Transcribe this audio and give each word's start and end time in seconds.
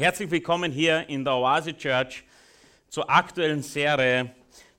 Herzlich 0.00 0.30
willkommen 0.30 0.72
hier 0.72 1.06
in 1.10 1.26
der 1.26 1.34
Oase 1.34 1.76
Church 1.76 2.24
zur 2.88 3.10
aktuellen 3.10 3.62
Serie 3.62 4.30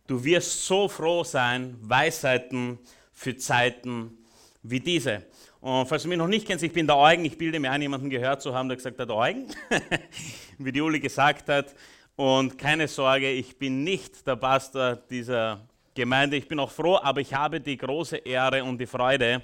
Du 0.08 0.24
wirst 0.24 0.66
so 0.66 0.88
froh 0.88 1.24
sein, 1.24 1.78
Weisheiten 1.80 2.80
für 3.14 3.38
Zeiten 3.38 4.18
wie 4.64 4.80
diese. 4.80 5.28
Und 5.60 5.86
falls 5.88 6.02
du 6.02 6.10
mich 6.10 6.18
noch 6.18 6.26
nicht 6.26 6.48
kennst, 6.48 6.64
ich 6.64 6.74
bin 6.74 6.88
der 6.88 6.98
Eugen. 6.98 7.24
Ich 7.24 7.38
bilde 7.38 7.60
mir 7.60 7.70
ein, 7.70 7.84
jemanden 7.84 8.10
gehört 8.10 8.42
zu 8.42 8.52
haben, 8.56 8.68
der 8.68 8.78
gesagt 8.78 9.00
hat, 9.00 9.12
Eugen, 9.12 9.46
wie 10.58 10.72
die 10.72 10.82
Uli 10.82 11.00
gesagt 11.00 11.50
hat. 11.50 11.76
Und 12.16 12.58
keine 12.58 12.88
Sorge, 12.88 13.30
ich 13.30 13.56
bin 13.60 13.84
nicht 13.84 14.26
der 14.26 14.38
Pastor 14.38 14.96
dieser 14.96 15.68
Gemeinde. 15.94 16.36
Ich 16.36 16.48
bin 16.48 16.58
auch 16.58 16.72
froh, 16.72 16.98
aber 16.98 17.22
ich 17.22 17.32
habe 17.32 17.62
die 17.62 17.78
große 17.78 18.18
Ehre 18.18 18.64
und 18.64 18.80
die 18.80 18.88
Freude, 18.88 19.44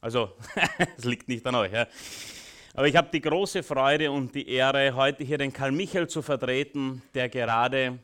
also 0.00 0.32
es 0.98 1.04
liegt 1.04 1.28
nicht 1.28 1.46
an 1.46 1.54
euch, 1.54 1.72
ja, 1.72 1.86
aber 2.76 2.88
ich 2.88 2.94
habe 2.94 3.08
die 3.10 3.22
große 3.22 3.62
Freude 3.62 4.10
und 4.10 4.34
die 4.34 4.50
Ehre, 4.50 4.94
heute 4.94 5.24
hier 5.24 5.38
den 5.38 5.50
Karl 5.50 5.72
Michael 5.72 6.08
zu 6.08 6.20
vertreten, 6.20 7.00
der 7.14 7.30
gerade 7.30 7.98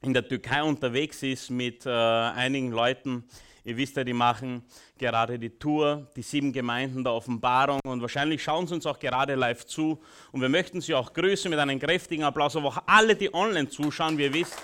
in 0.00 0.14
der 0.14 0.26
Türkei 0.26 0.62
unterwegs 0.62 1.24
ist 1.24 1.50
mit 1.50 1.84
äh, 1.86 1.90
einigen 1.90 2.70
Leuten. 2.70 3.24
Ihr 3.64 3.76
wisst 3.76 3.96
ja, 3.96 4.04
die 4.04 4.12
machen 4.12 4.62
gerade 4.96 5.40
die 5.40 5.50
Tour, 5.50 6.06
die 6.14 6.22
sieben 6.22 6.52
Gemeinden 6.52 7.02
der 7.02 7.14
Offenbarung 7.14 7.80
und 7.84 8.00
wahrscheinlich 8.00 8.44
schauen 8.44 8.68
sie 8.68 8.74
uns 8.74 8.86
auch 8.86 9.00
gerade 9.00 9.34
live 9.34 9.66
zu. 9.66 10.00
Und 10.30 10.40
wir 10.40 10.48
möchten 10.48 10.80
sie 10.80 10.94
auch 10.94 11.12
grüßen 11.12 11.50
mit 11.50 11.58
einem 11.58 11.80
kräftigen 11.80 12.22
Applaus, 12.22 12.54
aber 12.54 12.68
auch 12.68 12.82
alle, 12.86 13.16
die 13.16 13.34
online 13.34 13.68
zuschauen. 13.68 14.16
Wie 14.18 14.26
ihr 14.26 14.34
wisst, 14.34 14.56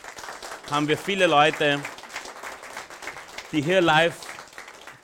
haben 0.70 0.86
wir 0.86 0.96
viele 0.96 1.26
Leute, 1.26 1.80
die 3.50 3.60
hier 3.60 3.80
live 3.80 4.20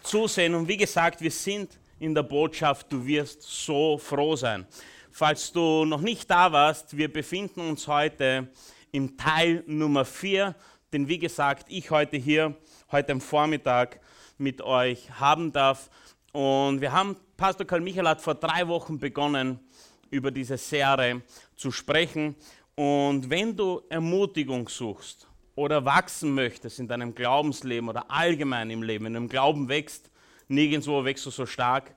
zusehen. 0.05 0.55
Und 0.55 0.69
wie 0.69 0.77
gesagt, 0.77 1.21
wir 1.21 1.33
sind 1.33 1.77
in 1.99 2.15
der 2.15 2.23
Botschaft, 2.23 2.93
du 2.93 3.05
wirst 3.07 3.43
so 3.43 3.99
froh 3.99 4.37
sein. 4.37 4.67
Falls 5.11 5.53
du 5.53 5.85
noch 5.85 6.01
nicht 6.01 6.31
da 6.31 6.53
warst, 6.53 6.97
wir 6.97 7.13
befinden 7.13 7.61
uns 7.61 7.89
heute 7.89 8.49
im 8.93 9.17
Teil 9.17 9.65
Nummer 9.67 10.05
4, 10.05 10.55
den 10.93 11.09
wie 11.09 11.19
gesagt 11.19 11.67
ich 11.69 11.91
heute 11.91 12.17
hier, 12.17 12.57
heute 12.93 13.13
am 13.13 13.21
Vormittag 13.21 14.01
mit 14.39 14.63
euch 14.63 15.11
haben 15.19 15.53
darf. 15.53 15.91
Und 16.33 16.81
wir 16.81 16.93
haben, 16.93 17.17
Pastor 17.37 17.67
Karl 17.67 17.81
Michael 17.81 18.09
hat 18.09 18.21
vor 18.21 18.35
drei 18.35 18.69
Wochen 18.69 18.99
begonnen, 18.99 19.59
über 20.11 20.31
diese 20.31 20.57
Serie 20.57 21.23
zu 21.57 21.71
sprechen. 21.71 22.35
Und 22.75 23.29
wenn 23.29 23.57
du 23.57 23.83
Ermutigung 23.89 24.69
suchst 24.69 25.29
oder 25.55 25.85
wachsen 25.85 26.35
möchtest 26.35 26.79
in 26.79 26.87
deinem 26.87 27.15
Glaubensleben 27.15 27.89
oder 27.89 28.11
allgemein 28.11 28.71
im 28.71 28.83
Leben, 28.83 29.07
in 29.07 29.15
deinem 29.15 29.29
Glauben 29.29 29.69
wächst, 29.69 30.11
nirgendwo 30.49 31.05
wächst 31.05 31.27
du 31.27 31.31
so 31.31 31.47
stark 31.47 31.95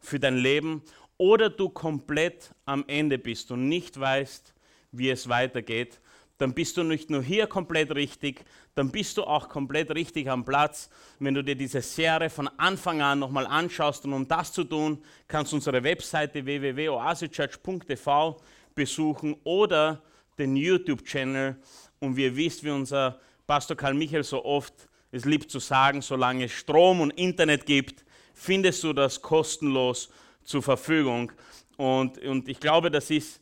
für 0.00 0.20
dein 0.20 0.36
Leben 0.36 0.82
oder 1.16 1.48
du 1.48 1.68
komplett 1.68 2.50
am 2.66 2.84
Ende 2.86 3.18
bist 3.18 3.50
und 3.50 3.68
nicht 3.68 3.98
weißt, 3.98 4.52
wie 4.92 5.10
es 5.10 5.28
weitergeht, 5.28 6.00
dann 6.38 6.52
bist 6.52 6.76
du 6.76 6.82
nicht 6.82 7.10
nur 7.10 7.22
hier 7.22 7.46
komplett 7.46 7.94
richtig, 7.94 8.44
dann 8.74 8.90
bist 8.90 9.16
du 9.16 9.22
auch 9.22 9.48
komplett 9.48 9.94
richtig 9.94 10.28
am 10.28 10.44
Platz. 10.44 10.90
Wenn 11.20 11.34
du 11.34 11.44
dir 11.44 11.54
diese 11.54 11.80
Serie 11.80 12.28
von 12.28 12.48
Anfang 12.58 13.00
an 13.00 13.20
nochmal 13.20 13.46
anschaust 13.46 14.04
und 14.04 14.12
um 14.12 14.26
das 14.26 14.52
zu 14.52 14.64
tun, 14.64 15.02
kannst 15.28 15.52
du 15.52 15.56
unsere 15.56 15.82
Webseite 15.84 16.44
www.oasechurch.tv 16.44 18.40
besuchen 18.74 19.36
oder 19.44 20.02
den 20.36 20.56
YouTube-Channel. 20.56 21.56
Und 22.00 22.16
wie 22.16 22.24
ihr 22.24 22.36
wisst, 22.36 22.64
wie 22.64 22.70
unser 22.70 23.20
Pastor 23.46 23.76
Karl 23.76 23.94
Michael 23.94 24.24
so 24.24 24.44
oft 24.44 24.88
es 25.14 25.24
liebt 25.24 25.48
zu 25.48 25.60
sagen, 25.60 26.02
solange 26.02 26.46
es 26.46 26.52
Strom 26.52 27.00
und 27.00 27.12
Internet 27.12 27.66
gibt, 27.66 28.04
findest 28.34 28.82
du 28.82 28.92
das 28.92 29.22
kostenlos 29.22 30.10
zur 30.42 30.62
Verfügung. 30.62 31.30
Und, 31.76 32.18
und 32.18 32.48
ich 32.48 32.58
glaube, 32.58 32.90
das 32.90 33.10
ist 33.10 33.40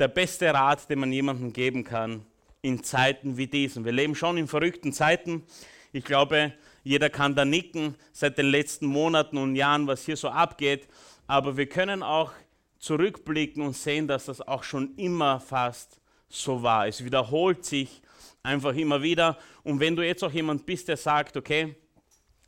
der 0.00 0.08
beste 0.08 0.52
Rat, 0.52 0.90
den 0.90 0.98
man 0.98 1.12
jemandem 1.12 1.52
geben 1.52 1.84
kann 1.84 2.26
in 2.60 2.82
Zeiten 2.82 3.36
wie 3.36 3.46
diesen. 3.46 3.84
Wir 3.84 3.92
leben 3.92 4.16
schon 4.16 4.36
in 4.36 4.48
verrückten 4.48 4.92
Zeiten. 4.92 5.44
Ich 5.92 6.04
glaube, 6.04 6.54
jeder 6.82 7.08
kann 7.08 7.36
da 7.36 7.44
nicken 7.44 7.94
seit 8.12 8.36
den 8.36 8.46
letzten 8.46 8.86
Monaten 8.86 9.38
und 9.38 9.54
Jahren, 9.54 9.86
was 9.86 10.04
hier 10.04 10.16
so 10.16 10.28
abgeht. 10.28 10.88
Aber 11.28 11.56
wir 11.56 11.68
können 11.68 12.02
auch 12.02 12.32
zurückblicken 12.80 13.62
und 13.62 13.76
sehen, 13.76 14.08
dass 14.08 14.24
das 14.24 14.40
auch 14.40 14.64
schon 14.64 14.96
immer 14.96 15.38
fast 15.38 16.00
so 16.28 16.64
war. 16.64 16.88
Es 16.88 17.04
wiederholt 17.04 17.64
sich 17.64 18.02
einfach 18.42 18.74
immer 18.74 19.02
wieder. 19.02 19.38
Und 19.62 19.80
wenn 19.80 19.96
du 19.96 20.02
jetzt 20.02 20.22
auch 20.22 20.32
jemand 20.32 20.66
bist, 20.66 20.88
der 20.88 20.96
sagt, 20.96 21.36
okay, 21.36 21.76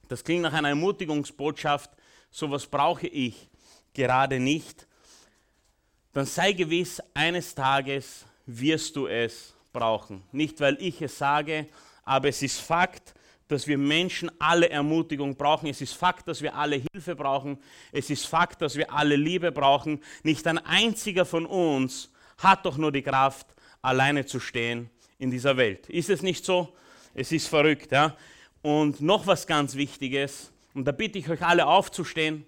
das 0.08 0.22
klingt 0.22 0.42
nach 0.42 0.52
einer 0.52 0.68
Ermutigungsbotschaft, 0.68 1.90
sowas 2.30 2.66
brauche 2.66 3.06
ich 3.06 3.48
gerade 3.92 4.40
nicht, 4.40 4.86
dann 6.12 6.26
sei 6.26 6.52
gewiss, 6.52 7.02
eines 7.12 7.54
Tages 7.54 8.24
wirst 8.46 8.94
du 8.96 9.06
es 9.06 9.54
brauchen. 9.72 10.22
Nicht, 10.30 10.60
weil 10.60 10.76
ich 10.80 11.00
es 11.02 11.18
sage, 11.18 11.68
aber 12.04 12.28
es 12.28 12.42
ist 12.42 12.60
Fakt, 12.60 13.14
dass 13.48 13.66
wir 13.66 13.78
Menschen 13.78 14.30
alle 14.38 14.70
Ermutigung 14.70 15.36
brauchen. 15.36 15.68
Es 15.68 15.80
ist 15.80 15.94
Fakt, 15.94 16.28
dass 16.28 16.40
wir 16.40 16.54
alle 16.54 16.82
Hilfe 16.92 17.14
brauchen. 17.14 17.58
Es 17.92 18.10
ist 18.10 18.26
Fakt, 18.26 18.62
dass 18.62 18.76
wir 18.76 18.92
alle 18.92 19.16
Liebe 19.16 19.52
brauchen. 19.52 20.02
Nicht 20.22 20.46
ein 20.46 20.58
einziger 20.58 21.24
von 21.24 21.46
uns 21.46 22.10
hat 22.38 22.64
doch 22.64 22.76
nur 22.76 22.92
die 22.92 23.02
Kraft, 23.02 23.54
alleine 23.82 24.24
zu 24.24 24.40
stehen 24.40 24.90
in 25.24 25.30
dieser 25.30 25.56
Welt. 25.56 25.88
Ist 25.88 26.10
es 26.10 26.22
nicht 26.22 26.44
so? 26.44 26.72
Es 27.14 27.32
ist 27.32 27.48
verrückt. 27.48 27.90
Ja? 27.90 28.16
Und 28.62 29.00
noch 29.00 29.26
was 29.26 29.46
ganz 29.46 29.74
Wichtiges, 29.74 30.52
und 30.74 30.84
da 30.84 30.92
bitte 30.92 31.18
ich 31.18 31.28
euch 31.28 31.42
alle 31.42 31.66
aufzustehen, 31.66 32.46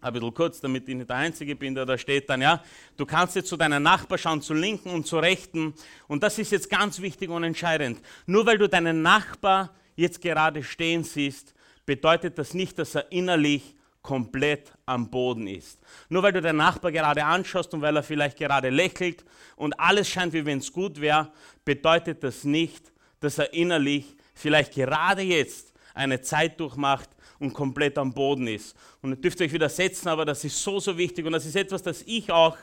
ein 0.00 0.12
bisschen 0.12 0.34
kurz, 0.34 0.60
damit 0.60 0.88
ich 0.88 0.94
nicht 0.94 1.08
der 1.08 1.16
Einzige 1.16 1.56
bin, 1.56 1.74
der 1.74 1.86
da 1.86 1.96
steht 1.96 2.28
dann, 2.28 2.42
ja, 2.42 2.62
du 2.96 3.06
kannst 3.06 3.34
jetzt 3.36 3.48
zu 3.48 3.56
deiner 3.56 3.80
Nachbar 3.80 4.18
schauen, 4.18 4.42
zur 4.42 4.56
Linken 4.56 4.90
und 4.90 5.06
zur 5.06 5.22
Rechten. 5.22 5.74
Und 6.06 6.22
das 6.22 6.38
ist 6.38 6.52
jetzt 6.52 6.68
ganz 6.68 7.00
wichtig 7.00 7.30
und 7.30 7.44
entscheidend. 7.44 8.00
Nur 8.26 8.46
weil 8.46 8.58
du 8.58 8.68
deinen 8.68 9.02
Nachbar 9.02 9.74
jetzt 9.94 10.20
gerade 10.20 10.62
stehen 10.62 11.02
siehst, 11.02 11.54
bedeutet 11.86 12.38
das 12.38 12.52
nicht, 12.52 12.78
dass 12.78 12.94
er 12.94 13.10
innerlich 13.10 13.74
komplett 14.06 14.72
am 14.86 15.10
Boden 15.10 15.48
ist. 15.48 15.80
Nur 16.08 16.22
weil 16.22 16.32
du 16.32 16.40
den 16.40 16.56
Nachbar 16.56 16.92
gerade 16.92 17.24
anschaust 17.24 17.74
und 17.74 17.82
weil 17.82 17.96
er 17.96 18.04
vielleicht 18.04 18.38
gerade 18.38 18.70
lächelt 18.70 19.24
und 19.56 19.78
alles 19.80 20.08
scheint, 20.08 20.32
wie 20.32 20.46
wenn 20.46 20.58
es 20.58 20.72
gut 20.72 21.00
wäre, 21.00 21.32
bedeutet 21.64 22.22
das 22.22 22.44
nicht, 22.44 22.92
dass 23.18 23.38
er 23.38 23.52
innerlich 23.52 24.16
vielleicht 24.32 24.74
gerade 24.74 25.22
jetzt 25.22 25.72
eine 25.92 26.20
Zeit 26.20 26.60
durchmacht 26.60 27.10
und 27.40 27.52
komplett 27.52 27.98
am 27.98 28.14
Boden 28.14 28.46
ist. 28.46 28.76
Und 29.02 29.10
ihr 29.10 29.16
dürft 29.16 29.40
euch 29.40 29.52
widersetzen, 29.52 30.06
aber 30.06 30.24
das 30.24 30.44
ist 30.44 30.62
so, 30.62 30.78
so 30.78 30.96
wichtig 30.96 31.26
und 31.26 31.32
das 31.32 31.44
ist 31.44 31.56
etwas, 31.56 31.82
das 31.82 32.02
ich 32.02 32.30
auch 32.30 32.56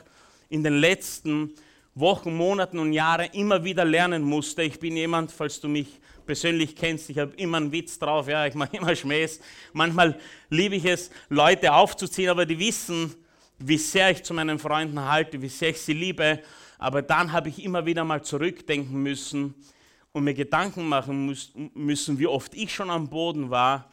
in 0.48 0.64
den 0.64 0.78
letzten 0.78 1.52
Wochen, 1.94 2.34
Monaten 2.34 2.78
und 2.78 2.94
Jahren 2.94 3.28
immer 3.32 3.62
wieder 3.64 3.84
lernen 3.84 4.22
musste. 4.22 4.62
Ich 4.62 4.80
bin 4.80 4.96
jemand, 4.96 5.30
falls 5.30 5.60
du 5.60 5.68
mich 5.68 6.00
persönlich 6.26 6.74
kennst, 6.74 7.10
ich 7.10 7.18
habe 7.18 7.34
immer 7.36 7.58
einen 7.58 7.72
Witz 7.72 7.98
drauf, 7.98 8.28
ja, 8.28 8.46
ich 8.46 8.54
mache 8.54 8.76
immer 8.76 8.94
Schmähs. 8.94 9.40
Manchmal 9.72 10.18
liebe 10.50 10.76
ich 10.76 10.84
es, 10.84 11.10
Leute 11.28 11.72
aufzuziehen, 11.72 12.30
aber 12.30 12.46
die 12.46 12.58
wissen, 12.58 13.14
wie 13.58 13.78
sehr 13.78 14.10
ich 14.10 14.22
zu 14.22 14.34
meinen 14.34 14.58
Freunden 14.58 15.00
halte, 15.00 15.40
wie 15.40 15.48
sehr 15.48 15.70
ich 15.70 15.80
sie 15.80 15.92
liebe. 15.92 16.40
Aber 16.78 17.02
dann 17.02 17.32
habe 17.32 17.48
ich 17.48 17.64
immer 17.64 17.86
wieder 17.86 18.04
mal 18.04 18.22
zurückdenken 18.22 19.02
müssen 19.02 19.54
und 20.12 20.24
mir 20.24 20.34
Gedanken 20.34 20.88
machen 20.88 21.36
müssen, 21.74 22.18
wie 22.18 22.26
oft 22.26 22.54
ich 22.54 22.72
schon 22.74 22.90
am 22.90 23.08
Boden 23.08 23.50
war 23.50 23.90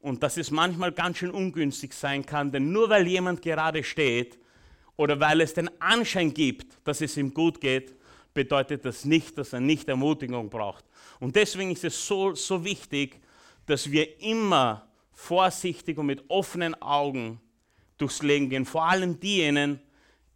und 0.00 0.22
dass 0.22 0.36
es 0.36 0.50
manchmal 0.50 0.92
ganz 0.92 1.18
schön 1.18 1.30
ungünstig 1.30 1.94
sein 1.94 2.26
kann, 2.26 2.52
denn 2.52 2.72
nur 2.72 2.90
weil 2.90 3.06
jemand 3.06 3.40
gerade 3.40 3.82
steht 3.82 4.38
oder 4.96 5.18
weil 5.20 5.40
es 5.40 5.54
den 5.54 5.70
Anschein 5.80 6.34
gibt, 6.34 6.78
dass 6.84 7.00
es 7.00 7.16
ihm 7.16 7.32
gut 7.32 7.60
geht, 7.60 7.94
bedeutet 8.34 8.84
das 8.84 9.04
nicht, 9.04 9.36
dass 9.38 9.52
er 9.52 9.60
nicht 9.60 9.88
Ermutigung 9.88 10.48
braucht. 10.48 10.84
Und 11.20 11.36
deswegen 11.36 11.72
ist 11.72 11.84
es 11.84 12.06
so, 12.06 12.34
so 12.34 12.64
wichtig, 12.64 13.20
dass 13.66 13.90
wir 13.90 14.20
immer 14.20 14.88
vorsichtig 15.12 15.98
und 15.98 16.06
mit 16.06 16.24
offenen 16.28 16.80
Augen 16.80 17.40
durchs 17.98 18.22
Leben 18.22 18.48
gehen. 18.48 18.64
Vor 18.64 18.84
allem 18.84 19.20
diejenigen, 19.20 19.80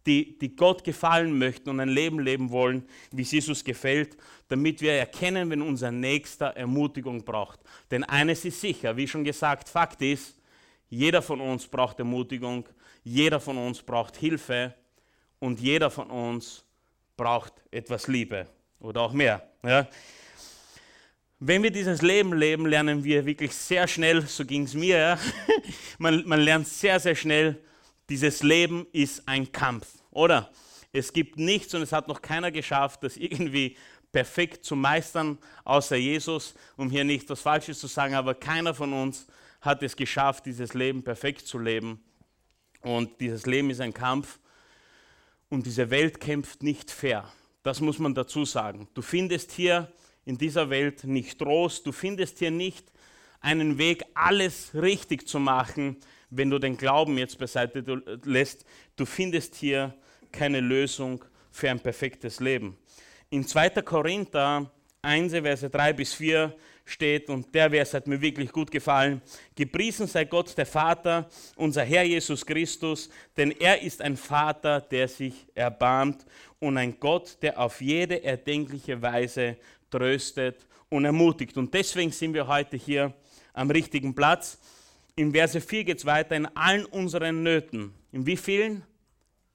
die, 0.05 0.39
die 0.39 0.55
Gott 0.55 0.83
gefallen 0.83 1.37
möchten 1.37 1.69
und 1.69 1.79
ein 1.81 1.89
Leben 1.89 2.19
leben 2.19 2.49
wollen, 2.49 2.87
wie 3.11 3.23
es 3.23 3.31
Jesus 3.31 3.63
gefällt, 3.63 4.15
damit 4.47 4.79
wir 4.81 4.93
erkennen, 4.93 5.49
wenn 5.49 5.61
unser 5.61 5.91
Nächster 5.91 6.47
Ermutigung 6.55 7.25
braucht. 7.25 7.59
Denn 7.91 8.05
eines 8.05 8.45
ist 8.45 8.61
sicher, 8.61 8.95
wie 8.95 9.07
schon 9.07 9.25
gesagt, 9.25 9.67
Fakt 9.67 10.01
ist, 10.01 10.39
jeder 10.89 11.21
von 11.21 11.41
uns 11.41 11.67
braucht 11.67 11.99
Ermutigung, 11.99 12.65
jeder 13.03 13.41
von 13.41 13.57
uns 13.57 13.81
braucht 13.83 14.15
Hilfe 14.15 14.73
und 15.39 15.59
jeder 15.59 15.91
von 15.91 16.09
uns 16.09 16.63
braucht 17.17 17.53
etwas 17.71 18.07
Liebe 18.07 18.47
oder 18.79 19.01
auch 19.01 19.11
mehr. 19.11 19.49
Ja? 19.63 19.87
Wenn 21.39 21.61
wir 21.61 21.71
dieses 21.71 22.01
Leben 22.01 22.33
leben, 22.33 22.65
lernen 22.65 23.03
wir 23.03 23.25
wirklich 23.25 23.53
sehr 23.53 23.87
schnell, 23.87 24.21
so 24.21 24.45
ging 24.45 24.63
es 24.63 24.73
mir, 24.73 24.97
ja? 24.97 25.19
man, 25.97 26.23
man 26.27 26.39
lernt 26.39 26.67
sehr, 26.67 26.99
sehr 26.99 27.15
schnell, 27.15 27.61
dieses 28.09 28.41
Leben 28.41 28.87
ist 28.91 29.27
ein 29.27 29.51
Kampf, 29.51 29.87
oder? 30.11 30.49
Es 30.93 31.11
gibt 31.11 31.37
nichts 31.37 31.73
und 31.73 31.81
es 31.81 31.91
hat 31.91 32.07
noch 32.07 32.21
keiner 32.21 32.51
geschafft, 32.51 33.03
das 33.03 33.17
irgendwie 33.17 33.75
perfekt 34.11 34.63
zu 34.63 34.75
meistern, 34.75 35.37
außer 35.63 35.97
Jesus, 35.97 36.55
um 36.77 36.89
hier 36.89 37.03
nicht 37.03 37.29
was 37.29 37.41
Falsches 37.41 37.79
zu 37.79 37.87
sagen, 37.87 38.15
aber 38.15 38.33
keiner 38.33 38.73
von 38.73 38.93
uns 38.93 39.27
hat 39.61 39.83
es 39.83 39.95
geschafft, 39.95 40.45
dieses 40.45 40.73
Leben 40.73 41.03
perfekt 41.03 41.45
zu 41.45 41.59
leben. 41.59 42.03
Und 42.81 43.19
dieses 43.19 43.45
Leben 43.45 43.69
ist 43.69 43.81
ein 43.81 43.93
Kampf. 43.93 44.39
Und 45.49 45.65
diese 45.65 45.89
Welt 45.89 46.19
kämpft 46.19 46.63
nicht 46.63 46.91
fair. 46.91 47.31
Das 47.63 47.81
muss 47.81 47.99
man 47.99 48.13
dazu 48.13 48.45
sagen. 48.45 48.87
Du 48.93 49.01
findest 49.01 49.51
hier 49.51 49.91
in 50.25 50.37
dieser 50.37 50.69
Welt 50.69 51.05
nicht 51.05 51.39
Trost, 51.39 51.85
du 51.85 51.91
findest 51.91 52.39
hier 52.39 52.51
nicht 52.51 52.91
einen 53.39 53.77
Weg, 53.77 54.03
alles 54.13 54.71
richtig 54.73 55.27
zu 55.27 55.39
machen, 55.39 55.97
wenn 56.29 56.49
du 56.49 56.59
den 56.59 56.75
Glauben 56.75 57.17
jetzt 57.17 57.37
beiseite 57.39 57.81
lässt. 58.23 58.65
Du 58.95 59.05
findest 59.05 59.55
hier 59.55 59.95
keine 60.31 60.59
Lösung 60.59 61.23
für 61.51 61.69
ein 61.69 61.79
perfektes 61.79 62.39
Leben. 62.39 62.77
In 63.29 63.47
2. 63.47 63.69
Korinther 63.81 64.71
1, 65.01 65.31
Verse 65.31 65.69
3 65.69 65.93
bis 65.93 66.13
4 66.13 66.55
steht, 66.89 67.29
und 67.29 67.53
der 67.53 67.69
Vers 67.69 67.93
hat 67.93 68.07
mir 68.07 68.19
wirklich 68.19 68.51
gut 68.51 68.71
gefallen, 68.71 69.21
gepriesen 69.55 70.07
sei 70.07 70.25
Gott, 70.25 70.57
der 70.57 70.65
Vater, 70.65 71.29
unser 71.55 71.83
Herr 71.83 72.03
Jesus 72.03 72.45
Christus, 72.45 73.09
denn 73.35 73.51
er 73.51 73.81
ist 73.81 74.01
ein 74.01 74.17
Vater, 74.17 74.81
der 74.81 75.07
sich 75.07 75.33
erbarmt 75.53 76.25
und 76.59 76.77
ein 76.77 76.99
Gott, 76.99 77.37
der 77.41 77.59
auf 77.59 77.81
jede 77.81 78.23
erdenkliche 78.23 79.01
Weise 79.01 79.57
tröstet 79.89 80.65
und 80.89 81.05
ermutigt. 81.05 81.57
Und 81.57 81.73
deswegen 81.73 82.11
sind 82.11 82.33
wir 82.33 82.47
heute 82.47 82.77
hier 82.77 83.13
am 83.53 83.69
richtigen 83.69 84.15
Platz. 84.15 84.57
In 85.15 85.31
Verse 85.31 85.59
4 85.59 85.83
geht 85.83 85.97
es 85.97 86.05
weiter, 86.05 86.35
in 86.35 86.45
allen 86.55 86.85
unseren 86.85 87.43
Nöten. 87.43 87.93
In 88.11 88.25
wie 88.25 88.37
vielen? 88.37 88.83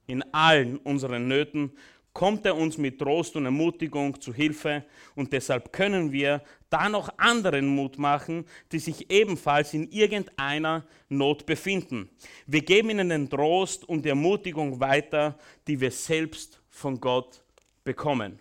In 0.07 0.23
allen 0.35 0.77
unseren 0.79 1.29
Nöten 1.29 1.73
kommt 2.13 2.45
er 2.45 2.57
uns 2.57 2.77
mit 2.77 2.99
Trost 2.99 3.37
und 3.37 3.45
Ermutigung 3.45 4.21
zu 4.21 4.35
Hilfe 4.35 4.85
und 5.15 5.33
deshalb 5.33 5.73
können 5.73 6.13
wir 6.13 6.43
da 6.69 6.89
noch 6.89 7.11
anderen 7.19 7.67
Mut 7.67 7.99
machen, 7.99 8.45
die 8.71 8.79
sich 8.79 9.11
ebenfalls 9.11 9.75
in 9.75 9.91
irgendeiner 9.91 10.85
Not 11.09 11.47
befinden. 11.47 12.11
Wir 12.47 12.63
geben 12.63 12.91
ihnen 12.91 13.09
den 13.09 13.31
Trost 13.31 13.89
und 13.89 14.05
die 14.05 14.11
Ermutigung 14.11 14.81
weiter, 14.81 15.39
die 15.67 15.81
wir 15.81 15.91
selbst 15.91 16.61
von 16.71 17.01
Gott 17.01 17.43
bekommen. 17.85 18.39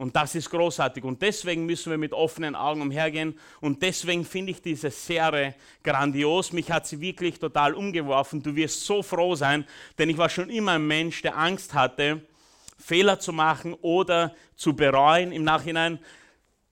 Und 0.00 0.16
das 0.16 0.34
ist 0.34 0.48
großartig. 0.48 1.04
Und 1.04 1.20
deswegen 1.20 1.66
müssen 1.66 1.90
wir 1.90 1.98
mit 1.98 2.14
offenen 2.14 2.54
Augen 2.54 2.80
umhergehen. 2.80 3.38
Und 3.60 3.82
deswegen 3.82 4.24
finde 4.24 4.52
ich 4.52 4.62
diese 4.62 4.90
Serie 4.90 5.54
grandios. 5.82 6.54
Mich 6.54 6.70
hat 6.70 6.86
sie 6.86 7.02
wirklich 7.02 7.38
total 7.38 7.74
umgeworfen. 7.74 8.42
Du 8.42 8.56
wirst 8.56 8.86
so 8.86 9.02
froh 9.02 9.34
sein, 9.34 9.66
denn 9.98 10.08
ich 10.08 10.16
war 10.16 10.30
schon 10.30 10.48
immer 10.48 10.72
ein 10.72 10.86
Mensch, 10.86 11.20
der 11.20 11.36
Angst 11.36 11.74
hatte, 11.74 12.22
Fehler 12.80 13.20
zu 13.20 13.32
machen 13.32 13.74
oder 13.74 14.34
zu 14.56 14.74
bereuen 14.74 15.32
im 15.32 15.44
Nachhinein. 15.44 15.98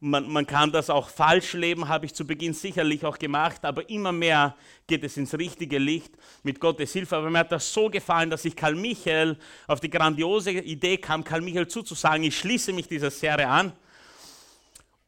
Man, 0.00 0.30
man, 0.30 0.46
kann 0.46 0.70
das 0.70 0.90
auch 0.90 1.08
falsch 1.08 1.54
leben, 1.54 1.88
habe 1.88 2.06
ich 2.06 2.14
zu 2.14 2.24
Beginn 2.24 2.54
sicherlich 2.54 3.04
auch 3.04 3.18
gemacht, 3.18 3.64
aber 3.64 3.90
immer 3.90 4.12
mehr 4.12 4.54
geht 4.86 5.02
es 5.02 5.16
ins 5.16 5.34
richtige 5.34 5.78
Licht 5.78 6.14
mit 6.44 6.60
Gottes 6.60 6.92
Hilfe. 6.92 7.16
Aber 7.16 7.28
mir 7.30 7.40
hat 7.40 7.50
das 7.50 7.72
so 7.72 7.90
gefallen, 7.90 8.30
dass 8.30 8.44
ich 8.44 8.54
Karl 8.54 8.76
Michael 8.76 9.36
auf 9.66 9.80
die 9.80 9.90
grandiose 9.90 10.52
Idee 10.52 10.98
kam, 10.98 11.24
Karl 11.24 11.40
Michael 11.40 11.66
zuzusagen, 11.66 12.22
ich 12.22 12.38
schließe 12.38 12.72
mich 12.72 12.86
dieser 12.86 13.10
Serie 13.10 13.48
an 13.48 13.72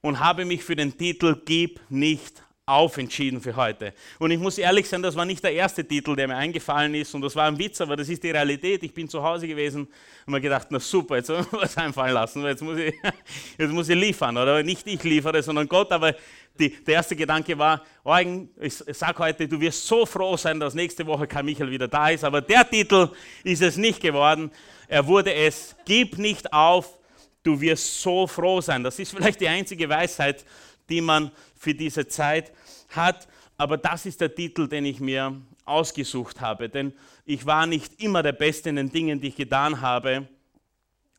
und 0.00 0.18
habe 0.18 0.44
mich 0.44 0.64
für 0.64 0.74
den 0.74 0.96
Titel 0.96 1.40
Gib 1.44 1.80
nicht 1.88 2.42
auf 2.70 2.96
entschieden 2.96 3.40
für 3.40 3.56
heute. 3.56 3.92
Und 4.18 4.30
ich 4.30 4.38
muss 4.38 4.56
ehrlich 4.58 4.88
sein, 4.88 5.02
das 5.02 5.16
war 5.16 5.24
nicht 5.24 5.42
der 5.42 5.52
erste 5.52 5.84
Titel, 5.84 6.14
der 6.14 6.28
mir 6.28 6.36
eingefallen 6.36 6.94
ist 6.94 7.14
und 7.14 7.22
das 7.22 7.34
war 7.34 7.46
ein 7.46 7.58
Witz, 7.58 7.80
aber 7.80 7.96
das 7.96 8.08
ist 8.08 8.22
die 8.22 8.30
Realität. 8.30 8.82
Ich 8.82 8.94
bin 8.94 9.08
zu 9.08 9.22
Hause 9.22 9.48
gewesen 9.48 9.88
und 10.26 10.32
mir 10.32 10.40
gedacht, 10.40 10.68
na 10.70 10.78
super, 10.78 11.16
jetzt 11.16 11.26
soll 11.26 11.40
ich 11.40 11.52
was 11.52 11.76
einfallen 11.76 12.14
lassen, 12.14 12.44
jetzt 12.44 12.62
muss 12.62 12.78
ich, 12.78 12.94
jetzt 13.58 13.72
muss 13.72 13.88
ich 13.88 13.96
liefern. 13.96 14.36
Oder 14.36 14.62
nicht 14.62 14.86
ich 14.86 15.02
liefere, 15.02 15.42
sondern 15.42 15.68
Gott, 15.68 15.90
aber 15.92 16.14
die, 16.58 16.70
der 16.84 16.94
erste 16.94 17.16
Gedanke 17.16 17.58
war, 17.58 17.82
oh, 18.04 18.16
ich 18.60 18.74
sage 18.74 19.18
heute, 19.18 19.48
du 19.48 19.60
wirst 19.60 19.86
so 19.86 20.06
froh 20.06 20.36
sein, 20.36 20.60
dass 20.60 20.74
nächste 20.74 21.06
Woche 21.06 21.26
Karl 21.26 21.42
Michael 21.42 21.70
wieder 21.70 21.88
da 21.88 22.10
ist, 22.10 22.24
aber 22.24 22.40
der 22.40 22.68
Titel 22.68 23.10
ist 23.42 23.62
es 23.62 23.76
nicht 23.76 24.00
geworden. 24.00 24.50
Er 24.86 25.06
wurde 25.06 25.32
es, 25.32 25.74
gib 25.84 26.18
nicht 26.18 26.52
auf, 26.52 26.98
du 27.42 27.60
wirst 27.60 28.00
so 28.02 28.26
froh 28.26 28.60
sein. 28.60 28.84
Das 28.84 28.98
ist 28.98 29.12
vielleicht 29.14 29.40
die 29.40 29.48
einzige 29.48 29.88
Weisheit, 29.88 30.44
die 30.88 31.00
man 31.00 31.30
für 31.56 31.74
diese 31.74 32.06
Zeit 32.06 32.52
hat. 32.96 33.28
Aber 33.56 33.76
das 33.76 34.06
ist 34.06 34.20
der 34.20 34.34
Titel, 34.34 34.68
den 34.68 34.84
ich 34.84 35.00
mir 35.00 35.40
ausgesucht 35.64 36.40
habe. 36.40 36.68
Denn 36.68 36.92
ich 37.24 37.46
war 37.46 37.66
nicht 37.66 38.02
immer 38.02 38.22
der 38.22 38.32
Beste 38.32 38.70
in 38.70 38.76
den 38.76 38.90
Dingen, 38.90 39.20
die 39.20 39.28
ich 39.28 39.36
getan 39.36 39.80
habe. 39.80 40.28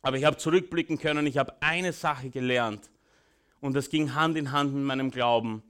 Aber 0.02 0.18
ich 0.18 0.26
habe 0.26 0.38
zurückblicken 0.38 0.98
können, 0.98 1.28
ich 1.28 1.38
habe 1.38 1.54
eine 1.62 1.94
Sache 1.94 2.30
gelernt. 2.30 2.90
Und 3.60 3.76
das 3.76 3.90
ging 3.90 4.16
Hand 4.16 4.38
in 4.38 4.52
Hand 4.52 4.74
mit 4.74 4.84
meinem 4.84 5.12
Glauben, 5.12 5.62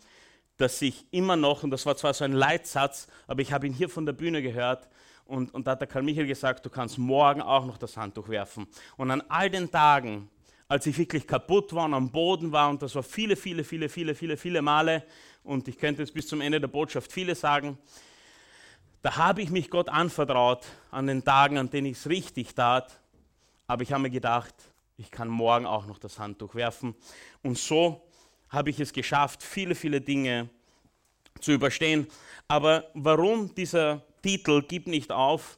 dass 0.56 0.82
ich 0.82 1.06
immer 1.12 1.36
noch, 1.36 1.64
und 1.64 1.72
das 1.72 1.86
war 1.86 1.98
zwar 1.98 2.14
so 2.14 2.24
ein 2.24 2.32
Leitsatz, 2.32 3.08
aber 3.28 3.42
ich 3.42 3.52
habe 3.52 3.68
ihn 3.68 3.74
hier 3.74 3.90
von 3.90 4.06
der 4.06 4.14
Bühne 4.14 4.42
gehört, 4.42 4.88
und, 5.26 5.54
und 5.54 5.66
da 5.66 5.72
hat 5.72 5.82
der 5.82 5.88
Karl 5.88 6.04
Michael 6.04 6.28
gesagt, 6.28 6.66
du 6.66 6.70
kannst 6.70 6.98
morgen 6.98 7.42
auch 7.42 7.66
noch 7.66 7.78
das 7.78 7.96
Handtuch 7.96 8.28
werfen. 8.28 8.68
Und 8.98 9.12
an 9.12 9.22
all 9.30 9.50
den 9.50 9.72
Tagen, 9.72 10.30
als 10.68 10.86
ich 10.86 10.98
wirklich 10.98 11.26
kaputt 11.26 11.74
war 11.74 11.86
und 11.86 11.94
am 11.94 12.12
Boden 12.12 12.52
war, 12.52 12.70
und 12.70 12.82
das 12.82 12.96
war 12.96 13.04
viele, 13.04 13.36
viele, 13.36 13.64
viele, 13.64 13.88
viele, 13.88 14.16
viele, 14.16 14.36
viele 14.36 14.62
Male, 14.62 15.04
und 15.44 15.68
ich 15.68 15.78
könnte 15.78 16.02
jetzt 16.02 16.14
bis 16.14 16.28
zum 16.28 16.42
Ende 16.42 16.60
der 16.60 16.68
Botschaft 16.68 17.12
viele 17.12 17.36
sagen, 17.36 17.78
da 19.02 19.18
habe 19.18 19.42
ich 19.42 19.50
mich 19.50 19.70
Gott 19.70 19.90
anvertraut 19.90 20.66
an 20.92 21.08
den 21.08 21.24
Tagen, 21.24 21.58
an 21.58 21.70
denen 21.70 21.88
ich 21.88 21.98
es 21.98 22.08
richtig 22.08 22.54
tat, 22.54 23.00
aber 23.68 23.84
ich 23.84 23.92
habe 23.92 24.04
mir 24.04 24.10
gedacht, 24.12 24.54
ich 24.98 25.10
kann 25.10 25.28
morgen 25.28 25.66
auch 25.66 25.88
noch 25.88 25.98
das 25.98 26.20
Handtuch 26.20 26.54
werfen. 26.54 26.94
Und 27.42 27.58
so 27.58 28.04
habe 28.50 28.70
ich 28.70 28.80
es 28.80 28.94
geschafft, 28.94 29.42
viele, 29.42 29.74
viele 29.74 30.02
Dinge 30.02 30.50
zu 31.40 31.52
überstehen. 31.52 32.08
Aber 32.48 32.92
warum 32.94 33.56
dieser 33.56 34.04
Titel 34.22 34.62
Gib 34.62 34.88
nicht 34.88 35.12
auf? 35.12 35.58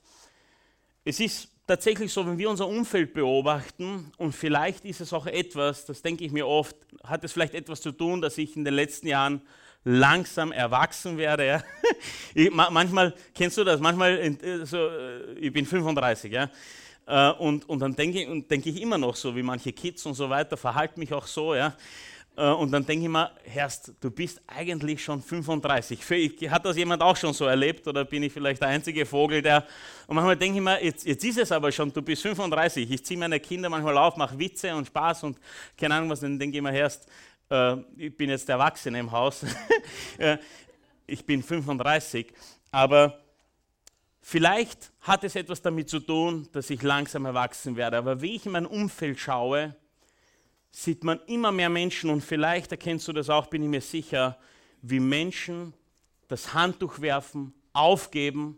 Es 1.04 1.20
ist 1.20 1.50
tatsächlich 1.68 2.14
so, 2.14 2.26
wenn 2.26 2.38
wir 2.38 2.50
unser 2.50 2.68
Umfeld 2.68 3.14
beobachten, 3.14 4.12
und 4.18 4.34
vielleicht 4.34 4.86
ist 4.86 5.02
es 5.02 5.12
auch 5.12 5.26
etwas, 5.26 5.86
das 5.86 6.02
denke 6.02 6.24
ich 6.24 6.32
mir 6.32 6.48
oft, 6.48 6.76
hat 7.04 7.24
es 7.24 7.34
vielleicht 7.34 7.54
etwas 7.56 7.82
zu 7.82 7.92
tun, 7.92 8.22
dass 8.22 8.38
ich 8.38 8.56
in 8.56 8.64
den 8.64 8.74
letzten 8.74 9.08
Jahren 9.08 9.42
langsam 9.84 10.52
erwachsen 10.52 11.18
werde. 11.18 11.46
Ja? 11.46 11.64
Ich, 12.36 12.52
manchmal, 12.52 13.14
kennst 13.36 13.58
du 13.58 13.64
das, 13.64 13.80
manchmal, 13.80 14.18
äh, 14.18 14.66
so, 14.66 14.78
äh, 14.78 15.34
ich 15.40 15.54
bin 15.54 15.68
35, 15.68 16.32
ja, 16.32 16.50
äh, 17.06 17.32
und, 17.34 17.70
und 17.70 17.80
dann 17.80 17.96
denke 17.96 18.24
ich, 18.24 18.48
denk 18.48 18.66
ich 18.66 18.82
immer 18.82 18.98
noch 18.98 19.16
so, 19.16 19.36
wie 19.36 19.44
manche 19.44 19.72
Kids 19.72 20.04
und 20.08 20.16
so 20.16 20.30
weiter, 20.32 20.58
verhalte 20.58 21.00
mich 21.00 21.14
auch 21.14 21.28
so, 21.28 21.54
ja, 21.54 21.76
und 22.36 22.72
dann 22.72 22.84
denke 22.84 23.06
ich 23.06 23.12
mir, 23.12 23.30
Herrst, 23.44 23.94
du 24.02 24.10
bist 24.10 24.42
eigentlich 24.48 25.04
schon 25.04 25.22
35. 25.22 26.02
Hat 26.50 26.66
das 26.66 26.76
jemand 26.76 27.04
auch 27.04 27.16
schon 27.16 27.32
so 27.32 27.46
erlebt 27.46 27.88
oder 27.88 28.06
bin 28.06 28.24
ich 28.24 28.34
vielleicht 28.34 28.60
der 28.60 28.70
einzige 28.70 29.06
Vogel, 29.06 29.44
der. 29.44 29.68
Und 30.08 30.16
manchmal 30.16 30.36
denke 30.36 30.58
ich 30.58 30.64
mir, 30.64 30.84
jetzt, 30.84 31.06
jetzt 31.06 31.24
ist 31.24 31.38
es 31.38 31.52
aber 31.52 31.72
schon, 31.72 31.94
du 31.94 32.02
bist 32.02 32.24
35. 32.24 32.90
Ich 32.90 33.06
ziehe 33.06 33.20
meine 33.20 33.40
Kinder 33.40 33.70
manchmal 33.70 33.96
auf, 34.00 34.18
mache 34.18 34.40
Witze 34.40 34.76
und 34.76 34.88
Spaß 34.88 35.26
und 35.26 35.38
keine 35.78 35.94
Ahnung 35.94 36.10
was, 36.10 36.22
dann 36.22 36.40
denke 36.40 36.58
ich 36.58 36.63
mir, 36.63 36.72
Herrst, 36.72 37.08
äh, 37.50 37.78
ich 37.98 38.16
bin 38.16 38.30
jetzt 38.30 38.48
der 38.48 38.56
Erwachsene 38.56 39.00
im 39.00 39.12
Haus. 39.12 39.46
Äh, 40.20 40.38
ich 41.08 41.26
bin 41.26 41.42
35. 41.42 42.32
Aber 42.72 43.20
vielleicht 44.22 44.92
hat 45.02 45.24
es 45.24 45.36
etwas 45.36 45.62
damit 45.62 45.90
zu 45.90 46.00
tun, 46.00 46.48
dass 46.52 46.70
ich 46.70 46.82
langsam 46.84 47.26
erwachsen 47.26 47.76
werde. 47.76 47.98
Aber 47.98 48.22
wie 48.22 48.36
ich 48.36 48.46
in 48.46 48.52
mein 48.52 48.66
Umfeld 48.68 49.20
schaue, 49.20 49.76
sieht 50.70 51.04
man 51.04 51.20
immer 51.28 51.52
mehr 51.52 51.70
Menschen 51.70 52.10
und 52.10 52.22
vielleicht 52.22 52.72
erkennst 52.72 53.08
du 53.08 53.14
das 53.14 53.30
auch, 53.30 53.48
bin 53.48 53.64
ich 53.64 53.70
mir 53.70 53.82
sicher, 53.82 54.38
wie 54.82 55.00
Menschen 55.00 55.74
das 56.28 56.54
Handtuch 56.54 57.00
werfen, 57.00 57.54
aufgeben, 57.74 58.58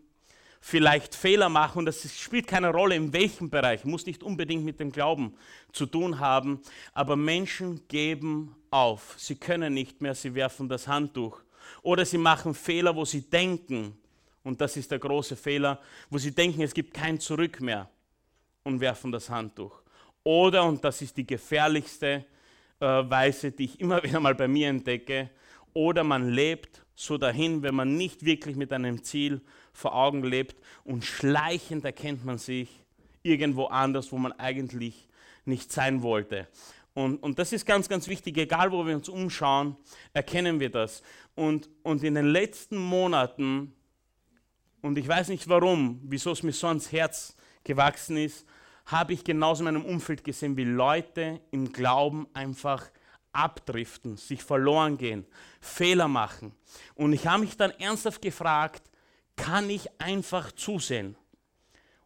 vielleicht 0.60 1.14
Fehler 1.14 1.48
machen. 1.48 1.86
Das 1.86 2.02
spielt 2.18 2.46
keine 2.46 2.70
Rolle 2.70 2.96
in 2.96 3.12
welchem 3.12 3.50
Bereich, 3.50 3.84
muss 3.84 4.06
nicht 4.06 4.22
unbedingt 4.22 4.64
mit 4.64 4.80
dem 4.80 4.92
Glauben 4.92 5.34
zu 5.72 5.86
tun 5.86 6.18
haben, 6.18 6.60
aber 6.92 7.16
Menschen 7.16 7.86
geben 7.88 8.54
auf, 8.70 9.14
sie 9.16 9.36
können 9.36 9.74
nicht 9.74 10.00
mehr, 10.02 10.14
sie 10.14 10.34
werfen 10.34 10.68
das 10.68 10.88
Handtuch. 10.88 11.40
Oder 11.82 12.04
sie 12.04 12.18
machen 12.18 12.54
Fehler, 12.54 12.94
wo 12.94 13.04
sie 13.04 13.22
denken, 13.22 13.96
und 14.42 14.60
das 14.60 14.76
ist 14.76 14.90
der 14.90 14.98
große 14.98 15.36
Fehler, 15.36 15.80
wo 16.10 16.18
sie 16.18 16.32
denken, 16.32 16.62
es 16.62 16.72
gibt 16.72 16.94
kein 16.94 17.18
Zurück 17.18 17.60
mehr 17.60 17.88
und 18.62 18.80
werfen 18.80 19.10
das 19.10 19.28
Handtuch. 19.28 19.82
Oder, 20.22 20.64
und 20.64 20.84
das 20.84 21.02
ist 21.02 21.16
die 21.16 21.26
gefährlichste 21.26 22.24
äh, 22.80 22.86
Weise, 22.86 23.52
die 23.52 23.64
ich 23.64 23.80
immer 23.80 24.02
wieder 24.02 24.20
mal 24.20 24.34
bei 24.34 24.48
mir 24.48 24.68
entdecke, 24.68 25.30
oder 25.72 26.04
man 26.04 26.30
lebt 26.30 26.85
so 26.96 27.18
dahin, 27.18 27.62
wenn 27.62 27.74
man 27.74 27.96
nicht 27.96 28.24
wirklich 28.24 28.56
mit 28.56 28.72
einem 28.72 29.04
Ziel 29.04 29.42
vor 29.72 29.94
Augen 29.94 30.24
lebt 30.24 30.56
und 30.82 31.04
schleichend 31.04 31.84
erkennt 31.84 32.24
man 32.24 32.38
sich 32.38 32.68
irgendwo 33.22 33.66
anders, 33.66 34.10
wo 34.10 34.18
man 34.18 34.32
eigentlich 34.32 35.06
nicht 35.44 35.70
sein 35.70 36.02
wollte. 36.02 36.48
Und, 36.94 37.22
und 37.22 37.38
das 37.38 37.52
ist 37.52 37.66
ganz, 37.66 37.88
ganz 37.90 38.08
wichtig, 38.08 38.38
egal 38.38 38.72
wo 38.72 38.86
wir 38.86 38.96
uns 38.96 39.10
umschauen, 39.10 39.76
erkennen 40.14 40.58
wir 40.58 40.70
das. 40.70 41.02
Und, 41.34 41.68
und 41.82 42.02
in 42.02 42.14
den 42.14 42.26
letzten 42.26 42.78
Monaten, 42.78 43.74
und 44.80 44.96
ich 44.96 45.06
weiß 45.06 45.28
nicht 45.28 45.46
warum, 45.48 46.00
wieso 46.04 46.32
es 46.32 46.42
mir 46.42 46.52
so 46.52 46.68
ans 46.68 46.90
Herz 46.90 47.36
gewachsen 47.62 48.16
ist, 48.16 48.46
habe 48.86 49.12
ich 49.12 49.24
genauso 49.24 49.60
in 49.60 49.74
meinem 49.74 49.84
Umfeld 49.84 50.24
gesehen, 50.24 50.56
wie 50.56 50.64
Leute 50.64 51.40
im 51.50 51.70
Glauben 51.72 52.26
einfach 52.32 52.88
abdriften, 53.36 54.16
sich 54.16 54.42
verloren 54.42 54.98
gehen, 54.98 55.26
Fehler 55.60 56.08
machen. 56.08 56.54
Und 56.94 57.12
ich 57.12 57.26
habe 57.26 57.42
mich 57.42 57.56
dann 57.56 57.70
ernsthaft 57.72 58.22
gefragt, 58.22 58.82
kann 59.36 59.68
ich 59.70 59.88
einfach 60.00 60.52
zusehen? 60.52 61.16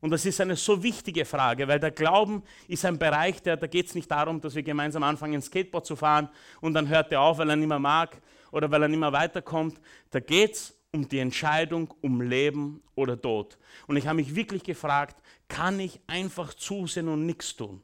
Und 0.01 0.11
das 0.11 0.25
ist 0.25 0.41
eine 0.41 0.57
so 0.57 0.83
wichtige 0.83 1.25
Frage, 1.25 1.69
weil 1.69 1.79
der 1.79 1.91
Glauben 1.91 2.43
ist 2.69 2.85
ein 2.87 2.99
Bereich, 2.99 3.43
der, 3.43 3.57
da 3.57 3.67
geht 3.67 3.87
es 3.87 3.95
nicht 3.95 4.11
darum, 4.11 4.41
dass 4.41 4.55
wir 4.55 4.63
gemeinsam 4.63 5.03
anfangen, 5.03 5.43
Skateboard 5.43 5.85
zu 5.85 5.95
fahren 5.95 6.31
und 6.61 6.73
dann 6.73 6.89
hört 6.89 7.13
er 7.13 7.21
auf, 7.21 7.39
weil 7.39 7.51
er 7.51 7.57
nicht 7.57 7.69
mehr 7.69 7.79
mag 7.79 8.21
oder 8.51 8.71
weil 8.71 8.83
er 8.83 8.89
nicht 8.89 8.99
mehr 8.99 9.13
weiterkommt. 9.13 9.79
Da 10.11 10.21
geht 10.21 10.55
es 10.55 10.75
um 10.93 11.07
die 11.07 11.19
Entscheidung 11.19 11.93
um 12.01 12.23
Leben 12.23 12.83
oder 12.95 13.21
Tod. 13.21 13.59
Und 13.87 13.97
ich 13.97 14.07
habe 14.07 14.17
mich 14.17 14.35
wirklich 14.35 14.65
gefragt, 14.65 15.17
kann 15.49 15.79
ich 15.79 16.01
einfach 16.07 16.55
zusehen 16.55 17.09
und 17.09 17.27
nichts 17.27 17.55
tun? 17.55 17.83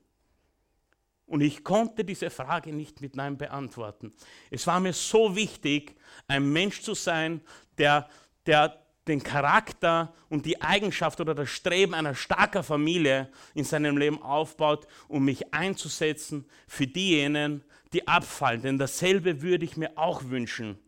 Und 1.26 1.40
ich 1.40 1.64
konnte 1.64 2.04
diese 2.04 2.30
Frage 2.30 2.72
nicht 2.72 3.00
mit 3.00 3.16
Nein 3.16 3.36
beantworten. 3.36 4.12
Es 4.50 4.66
war 4.66 4.78
mir 4.78 4.92
so 4.92 5.34
wichtig, 5.34 5.96
ein 6.28 6.52
Mensch 6.52 6.82
zu 6.82 6.94
sein, 6.94 7.40
der, 7.78 8.08
der 8.46 8.80
den 9.08 9.22
Charakter 9.22 10.12
und 10.28 10.46
die 10.46 10.60
Eigenschaft 10.60 11.20
oder 11.20 11.34
das 11.34 11.48
Streben 11.48 11.94
einer 11.94 12.14
starken 12.14 12.62
Familie 12.62 13.28
in 13.54 13.64
seinem 13.64 13.96
Leben 13.96 14.22
aufbaut, 14.22 14.86
um 15.08 15.24
mich 15.24 15.52
einzusetzen 15.54 16.46
für 16.66 16.86
diejenigen, 16.86 17.64
die 17.92 18.06
abfallen. 18.06 18.62
Denn 18.62 18.78
dasselbe 18.78 19.42
würde 19.42 19.64
ich 19.64 19.76
mir 19.76 19.96
auch 19.96 20.24
wünschen, 20.24 20.78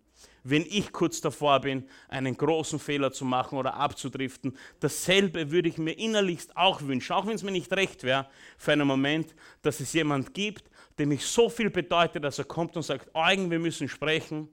wenn 0.50 0.64
ich 0.68 0.92
kurz 0.92 1.20
davor 1.20 1.60
bin, 1.60 1.88
einen 2.08 2.36
großen 2.36 2.78
Fehler 2.78 3.12
zu 3.12 3.24
machen 3.24 3.58
oder 3.58 3.74
abzudriften. 3.74 4.56
Dasselbe 4.80 5.50
würde 5.50 5.68
ich 5.68 5.78
mir 5.78 5.92
innerlichst 5.92 6.56
auch 6.56 6.82
wünschen, 6.82 7.12
auch 7.12 7.26
wenn 7.26 7.34
es 7.34 7.42
mir 7.42 7.50
nicht 7.50 7.72
recht 7.72 8.02
wäre, 8.02 8.28
für 8.56 8.72
einen 8.72 8.86
Moment, 8.86 9.34
dass 9.62 9.80
es 9.80 9.92
jemand 9.92 10.34
gibt, 10.34 10.70
dem 10.98 11.12
ich 11.12 11.24
so 11.24 11.48
viel 11.48 11.70
bedeutet, 11.70 12.24
dass 12.24 12.38
er 12.38 12.44
kommt 12.44 12.76
und 12.76 12.82
sagt, 12.82 13.14
Eugen, 13.14 13.50
wir 13.50 13.58
müssen 13.58 13.88
sprechen. 13.88 14.48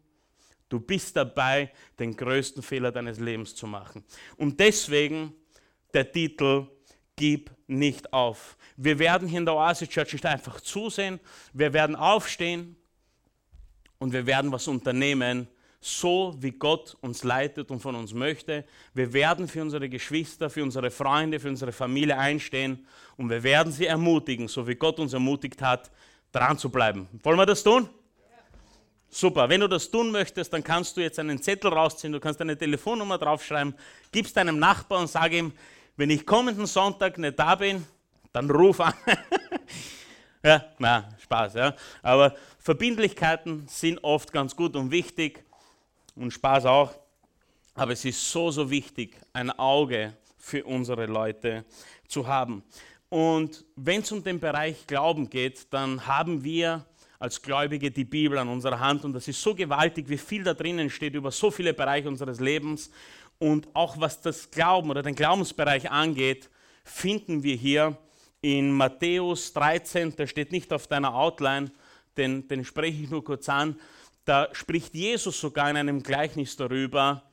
Du 0.70 0.80
bist 0.80 1.16
dabei, 1.16 1.72
den 2.00 2.16
größten 2.16 2.64
Fehler 2.64 2.92
deines 2.92 3.20
Lebens 3.20 3.56
zu 3.56 3.68
machen. 3.68 4.04
Und 4.38 4.60
deswegen 4.60 5.34
der 5.94 6.12
Titel 6.12 6.68
Gib 7.18 7.50
nicht 7.68 8.12
auf. 8.12 8.58
Wir 8.76 9.00
werden 9.00 9.28
hier 9.28 9.40
in 9.40 9.46
der 9.46 9.56
Oasis 9.56 9.88
Church 9.88 10.12
nicht 10.12 10.26
einfach 10.26 10.60
zusehen, 10.60 11.20
wir 11.54 11.72
werden 11.72 11.96
aufstehen 11.96 12.76
und 14.00 14.12
wir 14.12 14.26
werden 14.26 14.52
was 14.52 14.68
unternehmen, 14.68 15.48
so 15.86 16.36
wie 16.40 16.52
Gott 16.52 16.98
uns 17.02 17.24
leitet 17.24 17.70
und 17.70 17.80
von 17.80 17.94
uns 17.94 18.12
möchte. 18.12 18.66
Wir 18.96 19.14
werden 19.14 19.48
für 19.48 19.62
unsere 19.62 19.88
Geschwister, 19.88 20.50
für 20.50 20.64
unsere 20.64 20.90
Freunde, 20.90 21.40
für 21.40 21.50
unsere 21.50 21.72
Familie 21.72 22.18
einstehen 22.18 22.88
und 23.18 23.30
wir 23.30 23.44
werden 23.44 23.72
sie 23.72 23.86
ermutigen, 23.86 24.48
so 24.48 24.68
wie 24.68 24.74
Gott 24.74 25.00
uns 25.00 25.14
ermutigt 25.14 25.62
hat, 25.62 25.92
dran 26.32 26.58
zu 26.58 26.72
bleiben. 26.72 27.08
Wollen 27.22 27.38
wir 27.38 27.46
das 27.46 27.64
tun? 27.64 27.88
Super, 29.12 29.48
wenn 29.48 29.62
du 29.62 29.68
das 29.68 29.92
tun 29.92 30.12
möchtest, 30.12 30.52
dann 30.52 30.64
kannst 30.64 30.98
du 30.98 31.02
jetzt 31.02 31.20
einen 31.20 31.40
Zettel 31.40 31.72
rausziehen, 31.72 32.12
du 32.12 32.20
kannst 32.20 32.40
deine 32.40 32.58
Telefonnummer 32.58 33.20
draufschreiben, 33.20 33.76
gibst 34.12 34.36
deinem 34.36 34.58
Nachbarn 34.58 35.04
und 35.04 35.08
sag 35.08 35.32
ihm, 35.34 35.54
wenn 35.98 36.10
ich 36.10 36.26
kommenden 36.26 36.66
Sonntag 36.66 37.20
nicht 37.20 37.38
da 37.38 37.54
bin, 37.54 37.86
dann 38.34 38.50
ruf 38.50 38.80
an. 38.82 38.96
ja, 40.44 40.66
na, 40.80 41.10
Spaß, 41.22 41.54
ja. 41.54 41.76
Aber 42.02 42.36
Verbindlichkeiten 42.58 43.68
sind 43.68 44.04
oft 44.04 44.34
ganz 44.34 44.56
gut 44.56 44.76
und 44.76 44.90
wichtig 44.90 45.45
und 46.16 46.32
Spaß 46.32 46.66
auch. 46.66 46.94
Aber 47.74 47.92
es 47.92 48.06
ist 48.06 48.32
so, 48.32 48.52
so 48.52 48.70
wichtig, 48.70 49.18
ein 49.34 49.52
Auge 49.52 50.14
für 50.38 50.64
unsere 50.64 51.06
Leute 51.06 51.66
zu 52.08 52.26
haben. 52.28 52.64
Und 53.10 53.66
wenn 53.76 54.02
es 54.02 54.12
um 54.12 54.24
den 54.24 54.40
Bereich 54.40 54.88
Glauben 54.88 55.30
geht, 55.30 55.72
dann 55.74 56.06
haben 56.08 56.44
wir 56.44 56.86
als 57.20 57.42
Gläubige 57.42 57.92
die 57.92 58.04
Bibel 58.04 58.38
an 58.38 58.50
unserer 58.50 58.80
Hand 58.80 59.06
und 59.06 59.14
das 59.14 59.28
ist 59.28 59.42
so 59.42 59.56
gewaltig, 59.56 60.10
wie 60.10 60.18
viel 60.18 60.44
da 60.44 60.54
drinnen 60.54 60.90
steht 60.90 61.16
über 61.16 61.32
so 61.32 61.50
viele 61.50 61.74
Bereiche 61.74 62.08
unseres 62.08 62.40
Lebens 62.40 62.92
und 63.40 63.68
auch 63.74 64.00
was 64.00 64.22
das 64.22 64.52
Glauben 64.52 64.90
oder 64.90 65.02
den 65.02 65.16
Glaubensbereich 65.16 65.90
angeht, 65.90 66.50
finden 66.84 67.44
wir 67.44 67.56
hier 67.56 67.98
in 68.42 68.72
Matthäus 68.72 69.54
13, 69.54 70.16
der 70.16 70.28
steht 70.28 70.52
nicht 70.52 70.72
auf 70.72 70.88
deiner 70.88 71.16
Outline, 71.16 71.72
den, 72.18 72.48
den 72.48 72.64
spreche 72.64 73.04
ich 73.04 73.10
nur 73.10 73.24
kurz 73.24 73.50
an, 73.50 73.80
da 74.26 74.50
spricht 74.54 74.94
Jesus 74.94 75.40
sogar 75.40 75.70
in 75.70 75.78
einem 75.78 76.04
Gleichnis 76.04 76.56
darüber, 76.56 77.24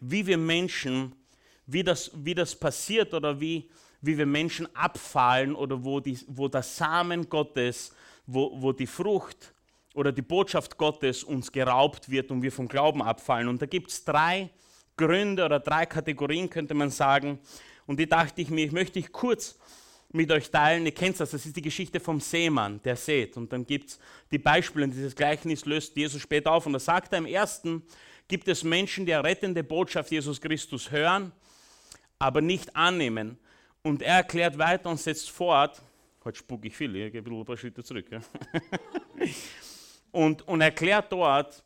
wie 0.00 0.26
wir 0.26 0.38
Menschen, 0.38 1.14
wie 1.66 1.82
das, 1.82 2.10
wie 2.14 2.34
das 2.34 2.54
passiert 2.54 3.14
oder 3.14 3.40
wie, 3.40 3.68
wie 4.00 4.18
wir 4.18 4.26
Menschen 4.26 4.68
abfallen 4.74 5.54
oder 5.54 5.82
wo, 5.84 6.00
die, 6.00 6.18
wo 6.26 6.48
der 6.48 6.62
Samen 6.62 7.28
Gottes 7.28 7.92
wo, 8.26 8.52
wo 8.60 8.72
die 8.72 8.86
Frucht 8.86 9.52
oder 9.94 10.12
die 10.12 10.22
Botschaft 10.22 10.76
Gottes 10.78 11.24
uns 11.24 11.52
geraubt 11.52 12.08
wird 12.08 12.30
und 12.30 12.42
wir 12.42 12.52
vom 12.52 12.68
Glauben 12.68 13.02
abfallen. 13.02 13.48
Und 13.48 13.60
da 13.60 13.66
gibt 13.66 13.90
es 13.90 14.04
drei 14.04 14.50
Gründe 14.96 15.44
oder 15.44 15.60
drei 15.60 15.86
Kategorien, 15.86 16.48
könnte 16.48 16.74
man 16.74 16.90
sagen. 16.90 17.38
Und 17.86 17.98
die 17.98 18.08
dachte 18.08 18.40
ich 18.40 18.50
mir, 18.50 18.64
ich 18.64 18.72
möchte 18.72 18.98
ich 18.98 19.12
kurz 19.12 19.58
mit 20.12 20.30
euch 20.30 20.50
teilen. 20.50 20.84
Ihr 20.84 20.92
kennt 20.92 21.18
das, 21.18 21.30
das 21.30 21.46
ist 21.46 21.56
die 21.56 21.62
Geschichte 21.62 22.00
vom 22.00 22.20
Seemann, 22.20 22.80
der 22.82 22.96
sät. 22.96 23.36
Und 23.36 23.52
dann 23.52 23.66
gibt 23.66 23.90
es 23.90 23.98
die 24.30 24.38
Beispiele, 24.38 24.84
und 24.84 24.92
dieses 24.92 25.14
Gleichnis 25.14 25.64
löst 25.64 25.96
Jesus 25.96 26.20
später 26.20 26.52
auf. 26.52 26.66
Und 26.66 26.74
da 26.74 26.78
sagt 26.78 27.12
er 27.12 27.18
im 27.18 27.26
ersten, 27.26 27.82
gibt 28.28 28.48
es 28.48 28.64
Menschen, 28.64 29.06
die 29.06 29.12
rettende 29.12 29.64
Botschaft 29.64 30.10
Jesus 30.10 30.40
Christus 30.40 30.90
hören, 30.90 31.32
aber 32.18 32.40
nicht 32.40 32.74
annehmen. 32.76 33.38
Und 33.82 34.02
er 34.02 34.16
erklärt 34.16 34.58
weiter 34.58 34.90
und 34.90 35.00
setzt 35.00 35.30
fort, 35.30 35.82
Heute 36.24 36.38
spucke 36.38 36.68
ich 36.68 36.76
viel, 36.76 36.94
ich 36.94 37.10
gehe 37.10 37.20
ein 37.20 37.44
paar 37.44 37.56
Schritte 37.56 37.82
zurück. 37.82 38.06
Ja. 38.08 38.20
und, 40.12 40.46
und 40.46 40.60
erklärt 40.60 41.10
dort, 41.10 41.64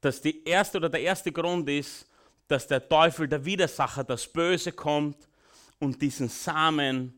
dass 0.00 0.22
die 0.22 0.42
erste 0.44 0.78
oder 0.78 0.88
der 0.88 1.02
erste 1.02 1.30
Grund 1.30 1.68
ist, 1.68 2.08
dass 2.48 2.66
der 2.66 2.88
Teufel, 2.88 3.28
der 3.28 3.44
Widersacher, 3.44 4.04
das 4.04 4.26
Böse 4.26 4.72
kommt 4.72 5.28
und 5.78 6.00
diesen 6.00 6.30
Samen 6.30 7.12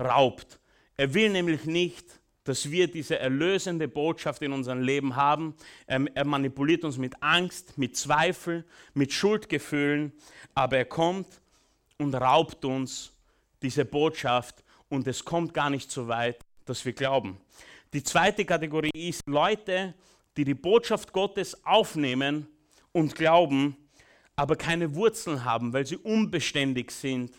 raubt. 0.00 0.58
Er 0.96 1.14
will 1.14 1.30
nämlich 1.30 1.64
nicht, 1.64 2.20
dass 2.44 2.70
wir 2.70 2.90
diese 2.90 3.18
erlösende 3.18 3.86
Botschaft 3.86 4.42
in 4.42 4.52
unserem 4.52 4.80
Leben 4.80 5.14
haben. 5.14 5.54
Er, 5.86 6.04
er 6.14 6.24
manipuliert 6.24 6.84
uns 6.84 6.98
mit 6.98 7.14
Angst, 7.22 7.76
mit 7.78 7.96
Zweifel, 7.96 8.64
mit 8.94 9.12
Schuldgefühlen, 9.12 10.12
aber 10.54 10.78
er 10.78 10.84
kommt 10.86 11.28
und 11.98 12.14
raubt 12.14 12.64
uns 12.64 13.12
diese 13.62 13.84
Botschaft 13.84 14.64
und 14.88 15.06
es 15.06 15.24
kommt 15.24 15.54
gar 15.54 15.70
nicht 15.70 15.90
so 15.90 16.08
weit, 16.08 16.40
dass 16.64 16.84
wir 16.84 16.92
glauben. 16.92 17.38
Die 17.92 18.02
zweite 18.02 18.44
Kategorie 18.44 18.90
ist 18.94 19.26
Leute, 19.26 19.94
die 20.36 20.44
die 20.44 20.54
Botschaft 20.54 21.12
Gottes 21.12 21.64
aufnehmen 21.64 22.46
und 22.92 23.14
glauben, 23.14 23.76
aber 24.36 24.56
keine 24.56 24.94
Wurzeln 24.94 25.44
haben, 25.44 25.72
weil 25.72 25.86
sie 25.86 25.96
unbeständig 25.96 26.90
sind 26.90 27.32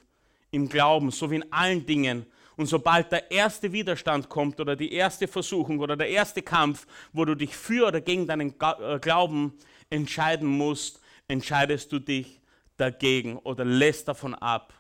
im 0.52 0.70
Glauben, 0.70 1.10
so 1.12 1.32
wie 1.32 1.36
in 1.36 1.52
allen 1.52 1.86
Dingen. 1.86 2.26
Und 2.58 2.66
sobald 2.66 3.12
der 3.12 3.32
erste 3.32 3.72
Widerstand 3.72 4.30
kommt 4.30 4.60
oder 4.60 4.76
die 4.76 4.94
erste 4.94 5.28
Versuchung 5.28 5.80
oder 5.80 5.96
der 5.96 6.10
erste 6.10 6.42
Kampf, 6.42 6.86
wo 7.14 7.26
du 7.26 7.36
dich 7.36 7.56
für 7.56 7.88
oder 7.88 8.02
gegen 8.02 8.28
deinen 8.28 8.54
äh, 8.60 9.00
Glauben 9.00 9.58
entscheiden 9.90 10.48
musst, 10.48 11.00
entscheidest 11.28 11.92
du 11.92 12.00
dich 12.00 12.42
dagegen 12.78 13.38
oder 13.38 13.64
lässt 13.64 14.08
davon 14.08 14.36
ab. 14.36 14.74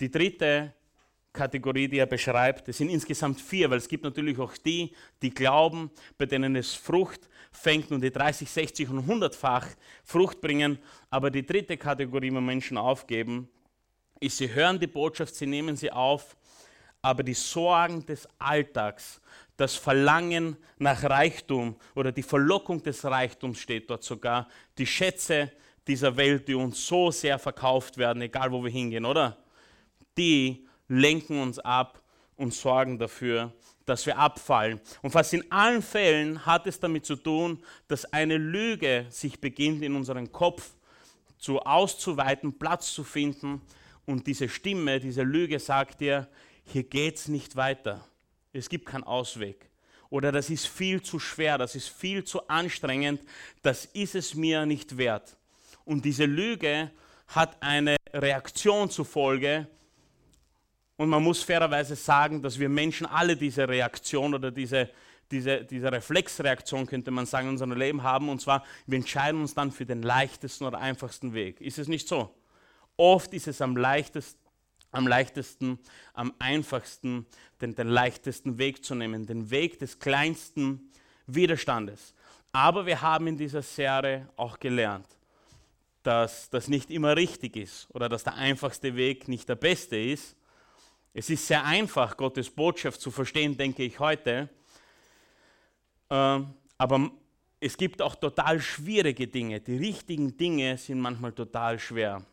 Die 0.00 0.10
dritte 0.10 0.74
Kategorie, 1.34 1.88
die 1.88 1.98
er 1.98 2.06
beschreibt. 2.06 2.68
Es 2.68 2.78
sind 2.78 2.88
insgesamt 2.88 3.40
vier, 3.40 3.68
weil 3.68 3.78
es 3.78 3.88
gibt 3.88 4.04
natürlich 4.04 4.38
auch 4.38 4.56
die, 4.56 4.94
die 5.20 5.30
glauben, 5.30 5.90
bei 6.16 6.26
denen 6.26 6.54
es 6.56 6.74
Frucht 6.74 7.28
fängt 7.50 7.90
und 7.90 8.00
die 8.02 8.10
30, 8.10 8.48
60 8.48 8.88
und 8.90 9.08
100-fach 9.08 9.66
Frucht 10.04 10.40
bringen. 10.40 10.78
Aber 11.10 11.30
die 11.30 11.44
dritte 11.44 11.76
Kategorie, 11.76 12.32
wo 12.32 12.40
Menschen 12.40 12.78
aufgeben, 12.78 13.48
ist, 14.24 14.38
sie 14.38 14.52
hören 14.52 14.78
die 14.78 14.86
Botschaft, 14.86 15.34
sie 15.34 15.46
nehmen 15.46 15.76
sie 15.76 15.90
auf, 15.90 16.36
aber 17.02 17.22
die 17.22 17.34
Sorgen 17.34 18.04
des 18.06 18.28
Alltags, 18.38 19.20
das 19.56 19.76
Verlangen 19.76 20.56
nach 20.78 21.04
Reichtum 21.04 21.76
oder 21.94 22.10
die 22.10 22.22
Verlockung 22.22 22.82
des 22.82 23.04
Reichtums 23.04 23.58
steht 23.58 23.88
dort 23.88 24.02
sogar, 24.02 24.48
die 24.78 24.86
Schätze 24.86 25.52
dieser 25.86 26.16
Welt, 26.16 26.48
die 26.48 26.54
uns 26.54 26.86
so 26.86 27.10
sehr 27.10 27.38
verkauft 27.38 27.98
werden, 27.98 28.22
egal 28.22 28.50
wo 28.50 28.64
wir 28.64 28.70
hingehen, 28.70 29.04
oder? 29.04 29.36
Die 30.16 30.66
lenken 30.88 31.40
uns 31.40 31.58
ab 31.58 32.00
und 32.36 32.52
sorgen 32.52 32.98
dafür, 32.98 33.52
dass 33.84 34.06
wir 34.06 34.18
abfallen. 34.18 34.80
Und 35.02 35.10
fast 35.10 35.34
in 35.34 35.50
allen 35.52 35.82
Fällen 35.82 36.44
hat 36.46 36.66
es 36.66 36.80
damit 36.80 37.04
zu 37.04 37.16
tun, 37.16 37.62
dass 37.86 38.04
eine 38.12 38.38
Lüge 38.38 39.06
sich 39.10 39.40
beginnt 39.40 39.82
in 39.82 39.94
unserem 39.94 40.32
Kopf 40.32 40.74
zu 41.38 41.60
auszuweiten, 41.60 42.58
Platz 42.58 42.92
zu 42.92 43.04
finden. 43.04 43.60
Und 44.06 44.26
diese 44.26 44.48
Stimme, 44.48 45.00
diese 45.00 45.22
Lüge 45.22 45.58
sagt 45.58 46.00
dir, 46.00 46.28
hier 46.64 46.82
geht 46.82 47.16
es 47.16 47.28
nicht 47.28 47.56
weiter. 47.56 48.06
Es 48.52 48.68
gibt 48.68 48.86
keinen 48.86 49.04
Ausweg. 49.04 49.70
Oder 50.10 50.30
das 50.30 50.50
ist 50.50 50.66
viel 50.66 51.02
zu 51.02 51.18
schwer, 51.18 51.58
das 51.58 51.74
ist 51.74 51.88
viel 51.88 52.24
zu 52.24 52.46
anstrengend, 52.48 53.20
das 53.62 53.86
ist 53.86 54.14
es 54.14 54.34
mir 54.34 54.64
nicht 54.64 54.96
wert. 54.96 55.36
Und 55.84 56.04
diese 56.04 56.24
Lüge 56.24 56.90
hat 57.28 57.56
eine 57.60 57.96
Reaktion 58.12 58.90
zur 58.90 59.04
Folge, 59.04 59.66
und 60.96 61.08
man 61.08 61.22
muss 61.22 61.42
fairerweise 61.42 61.96
sagen, 61.96 62.40
dass 62.42 62.58
wir 62.58 62.68
Menschen 62.68 63.06
alle 63.06 63.36
diese 63.36 63.68
Reaktion 63.68 64.34
oder 64.34 64.50
diese, 64.50 64.90
diese, 65.30 65.64
diese 65.64 65.90
Reflexreaktion, 65.90 66.86
könnte 66.86 67.10
man 67.10 67.26
sagen, 67.26 67.48
in 67.48 67.54
unserem 67.54 67.72
Leben 67.72 68.02
haben. 68.02 68.28
Und 68.28 68.40
zwar, 68.40 68.64
wir 68.86 68.96
entscheiden 68.96 69.40
uns 69.40 69.54
dann 69.54 69.72
für 69.72 69.86
den 69.86 70.02
leichtesten 70.02 70.64
oder 70.64 70.78
einfachsten 70.78 71.34
Weg. 71.34 71.60
Ist 71.60 71.78
es 71.78 71.88
nicht 71.88 72.06
so? 72.06 72.32
Oft 72.96 73.32
ist 73.34 73.48
es 73.48 73.60
am 73.60 73.76
leichtesten, 73.76 74.40
am 74.92 75.06
leichtesten, 75.08 75.78
am 76.12 76.32
einfachsten, 76.38 77.26
den, 77.60 77.74
den 77.74 77.88
leichtesten 77.88 78.58
Weg 78.58 78.84
zu 78.84 78.94
nehmen, 78.94 79.26
den 79.26 79.50
Weg 79.50 79.78
des 79.78 79.98
kleinsten 79.98 80.90
Widerstandes. 81.26 82.14
Aber 82.52 82.86
wir 82.86 83.02
haben 83.02 83.26
in 83.26 83.36
dieser 83.36 83.62
Serie 83.62 84.28
auch 84.36 84.60
gelernt, 84.60 85.08
dass 86.04 86.48
das 86.50 86.68
nicht 86.68 86.90
immer 86.90 87.16
richtig 87.16 87.56
ist 87.56 87.88
oder 87.92 88.08
dass 88.08 88.22
der 88.22 88.34
einfachste 88.34 88.94
Weg 88.94 89.26
nicht 89.26 89.48
der 89.48 89.56
beste 89.56 89.96
ist. 89.96 90.36
Es 91.12 91.30
ist 91.30 91.46
sehr 91.46 91.64
einfach, 91.64 92.16
Gottes 92.16 92.50
Botschaft 92.50 93.00
zu 93.00 93.10
verstehen, 93.10 93.56
denke 93.56 93.82
ich 93.82 93.98
heute. 93.98 94.48
Ähm, 96.10 96.54
aber 96.78 97.10
es 97.58 97.76
gibt 97.76 98.02
auch 98.02 98.14
total 98.14 98.60
schwierige 98.60 99.26
Dinge. 99.26 99.60
Die 99.60 99.76
richtigen 99.76 100.36
Dinge 100.36 100.76
sind 100.76 101.00
manchmal 101.00 101.32
total 101.32 101.78
schwer. 101.78 102.24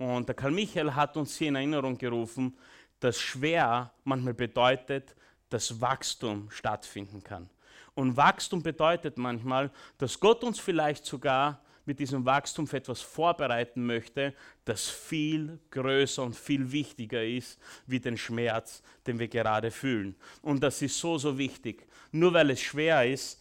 Und 0.00 0.28
der 0.28 0.34
Karl 0.34 0.52
Michael 0.52 0.94
hat 0.94 1.18
uns 1.18 1.36
hier 1.36 1.48
in 1.48 1.56
Erinnerung 1.56 1.98
gerufen, 1.98 2.56
dass 3.00 3.20
schwer 3.20 3.92
manchmal 4.04 4.32
bedeutet, 4.32 5.14
dass 5.50 5.78
Wachstum 5.78 6.50
stattfinden 6.50 7.22
kann. 7.22 7.50
Und 7.92 8.16
Wachstum 8.16 8.62
bedeutet 8.62 9.18
manchmal, 9.18 9.70
dass 9.98 10.18
Gott 10.18 10.42
uns 10.42 10.58
vielleicht 10.58 11.04
sogar 11.04 11.60
mit 11.84 11.98
diesem 11.98 12.24
Wachstum 12.24 12.66
für 12.66 12.78
etwas 12.78 13.02
vorbereiten 13.02 13.84
möchte, 13.84 14.32
das 14.64 14.88
viel 14.88 15.58
größer 15.70 16.22
und 16.22 16.34
viel 16.34 16.72
wichtiger 16.72 17.22
ist 17.22 17.60
wie 17.86 18.00
den 18.00 18.16
Schmerz, 18.16 18.82
den 19.06 19.18
wir 19.18 19.28
gerade 19.28 19.70
fühlen. 19.70 20.16
Und 20.40 20.62
das 20.62 20.80
ist 20.80 20.98
so, 20.98 21.18
so 21.18 21.36
wichtig. 21.36 21.86
Nur 22.10 22.32
weil 22.32 22.48
es 22.48 22.62
schwer 22.62 23.06
ist 23.06 23.38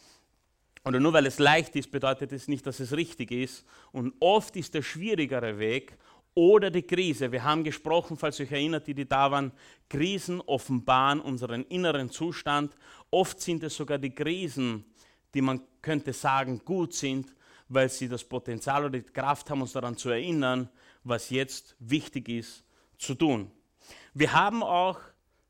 oder 0.84 1.00
nur 1.00 1.14
weil 1.14 1.26
es 1.26 1.40
leicht 1.40 1.76
ist, 1.78 1.92
bedeutet 1.92 2.34
es 2.34 2.50
nicht, 2.50 2.66
dass 2.66 2.82
es 2.82 2.92
richtig 2.92 3.32
ist. 3.32 3.66
Und 3.94 4.14
oft 4.20 4.56
ist 4.56 4.74
der 4.74 4.82
schwierigere 4.82 5.58
Weg 5.60 5.98
oder 6.40 6.72
die 6.72 6.84
Krise. 6.84 7.34
Wir 7.34 7.44
haben 7.44 7.66
gesprochen, 7.66 8.16
falls 8.16 8.40
ihr 8.40 8.46
euch 8.46 8.54
erinnert, 8.54 8.88
die, 8.88 8.94
die 8.94 9.06
da 9.06 9.30
waren, 9.30 9.52
Krisen 9.90 10.40
offenbaren 10.40 11.20
unseren 11.20 11.66
inneren 11.66 12.10
Zustand. 12.10 12.74
Oft 13.12 13.42
sind 13.42 13.62
es 13.64 13.76
sogar 13.76 13.98
die 13.98 14.16
Krisen, 14.16 14.86
die 15.34 15.42
man 15.42 15.60
könnte 15.82 16.14
sagen 16.14 16.62
gut 16.64 16.94
sind, 16.94 17.36
weil 17.68 17.90
sie 17.90 18.08
das 18.08 18.24
Potenzial 18.24 18.86
oder 18.86 19.02
die 19.02 19.12
Kraft 19.12 19.50
haben, 19.50 19.62
uns 19.62 19.74
daran 19.74 19.98
zu 19.98 20.12
erinnern, 20.12 20.70
was 21.04 21.30
jetzt 21.30 21.76
wichtig 21.80 22.30
ist 22.30 22.64
zu 22.98 23.16
tun. 23.16 23.52
Wir 24.14 24.32
haben 24.32 24.64
auch 24.64 24.98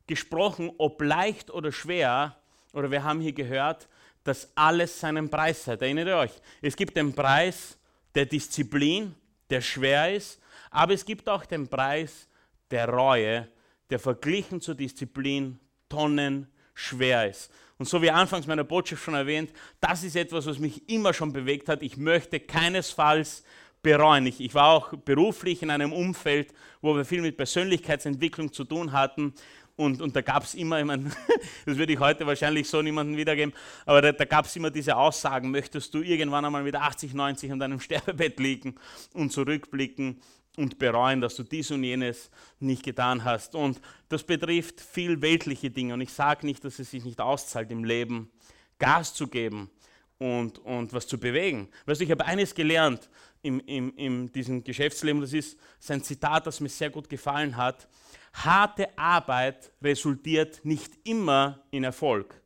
gesprochen, 0.07 0.71
ob 0.79 0.99
leicht 1.03 1.51
oder 1.51 1.71
schwer, 1.71 2.35
oder 2.73 2.89
wir 2.89 3.03
haben 3.03 3.21
hier 3.21 3.33
gehört, 3.33 3.87
dass 4.23 4.51
alles 4.55 4.99
seinen 4.99 5.29
Preis 5.29 5.67
hat. 5.67 5.83
Erinnert 5.83 6.07
ihr 6.07 6.17
euch? 6.17 6.31
Es 6.63 6.75
gibt 6.75 6.97
den 6.97 7.13
Preis 7.13 7.77
der 8.15 8.25
Disziplin, 8.25 9.13
der 9.51 9.61
schwer 9.61 10.15
ist, 10.15 10.38
aber 10.69 10.93
es 10.93 11.05
gibt 11.05 11.27
auch 11.29 11.45
den 11.45 11.67
Preis 11.67 12.27
der 12.71 12.89
Reue, 12.89 13.47
der 13.89 13.99
verglichen 13.99 14.61
zur 14.61 14.75
Disziplin 14.75 15.59
Tonnen 15.89 16.47
schwer 16.73 17.29
ist. 17.29 17.51
Und 17.77 17.87
so 17.87 18.01
wie 18.01 18.11
anfangs 18.11 18.45
meiner 18.45 18.63
Botschaft 18.63 19.03
schon 19.03 19.13
erwähnt, 19.13 19.51
das 19.79 20.03
ist 20.03 20.15
etwas, 20.15 20.45
was 20.45 20.59
mich 20.59 20.87
immer 20.89 21.13
schon 21.13 21.31
bewegt 21.31 21.69
hat. 21.69 21.81
Ich 21.81 21.97
möchte 21.97 22.39
keinesfalls 22.39 23.43
bereuen. 23.81 24.25
Ich, 24.25 24.41
ich 24.41 24.53
war 24.53 24.67
auch 24.67 24.93
beruflich 24.93 25.63
in 25.63 25.69
einem 25.69 25.93
Umfeld, 25.93 26.53
wo 26.81 26.95
wir 26.95 27.05
viel 27.05 27.21
mit 27.21 27.37
Persönlichkeitsentwicklung 27.37 28.51
zu 28.51 28.65
tun 28.65 28.91
hatten. 28.91 29.33
Und, 29.77 30.01
und 30.01 30.13
da 30.13 30.21
gab 30.21 30.43
es 30.43 30.55
immer, 30.55 30.79
ich 30.79 30.85
mein, 30.85 31.05
das 31.65 31.77
würde 31.77 31.93
ich 31.93 31.99
heute 31.99 32.27
wahrscheinlich 32.27 32.67
so 32.67 32.81
niemandem 32.81 33.15
wiedergeben, 33.15 33.53
aber 33.85 34.01
da, 34.01 34.11
da 34.11 34.25
gab 34.25 34.43
es 34.43 34.53
immer 34.57 34.69
diese 34.69 34.97
Aussagen, 34.97 35.51
möchtest 35.51 35.93
du 35.93 36.01
irgendwann 36.01 36.43
einmal 36.43 36.63
mit 36.63 36.75
80, 36.75 37.13
90 37.13 37.49
an 37.53 37.59
deinem 37.59 37.79
Sterbebett 37.79 38.41
liegen 38.41 38.75
und 39.13 39.31
zurückblicken 39.31 40.19
und 40.59 40.77
bereuen, 40.77 41.21
dass 41.21 41.35
du 41.35 41.43
dies 41.43 41.71
und 41.71 41.83
jenes 41.83 42.29
nicht 42.59 42.83
getan 42.83 43.23
hast. 43.23 43.55
Und 43.55 43.79
das 44.09 44.23
betrifft 44.23 44.81
viel 44.81 45.21
weltliche 45.21 45.71
Dinge. 45.71 45.93
Und 45.93 46.01
ich 46.01 46.11
sage 46.11 46.45
nicht, 46.45 46.63
dass 46.65 46.79
es 46.79 46.91
sich 46.91 47.05
nicht 47.05 47.21
auszahlt 47.21 47.71
im 47.71 47.85
Leben, 47.85 48.29
Gas 48.77 49.13
zu 49.13 49.27
geben 49.27 49.69
und, 50.17 50.59
und 50.59 50.91
was 50.91 51.07
zu 51.07 51.17
bewegen. 51.17 51.69
Weißt 51.85 52.01
du, 52.01 52.03
ich 52.03 52.11
habe 52.11 52.25
eines 52.25 52.53
gelernt 52.53 53.09
in, 53.41 53.61
in, 53.61 53.91
in 53.91 54.31
diesem 54.33 54.61
Geschäftsleben, 54.61 55.21
das 55.21 55.31
ist 55.31 55.57
sein 55.79 56.03
Zitat, 56.03 56.45
das 56.45 56.59
mir 56.59 56.67
sehr 56.67 56.89
gut 56.89 57.07
gefallen 57.07 57.55
hat. 57.55 57.87
Harte 58.33 58.97
Arbeit 58.97 59.71
resultiert 59.81 60.59
nicht 60.65 60.91
immer 61.05 61.63
in 61.71 61.85
Erfolg. 61.85 62.41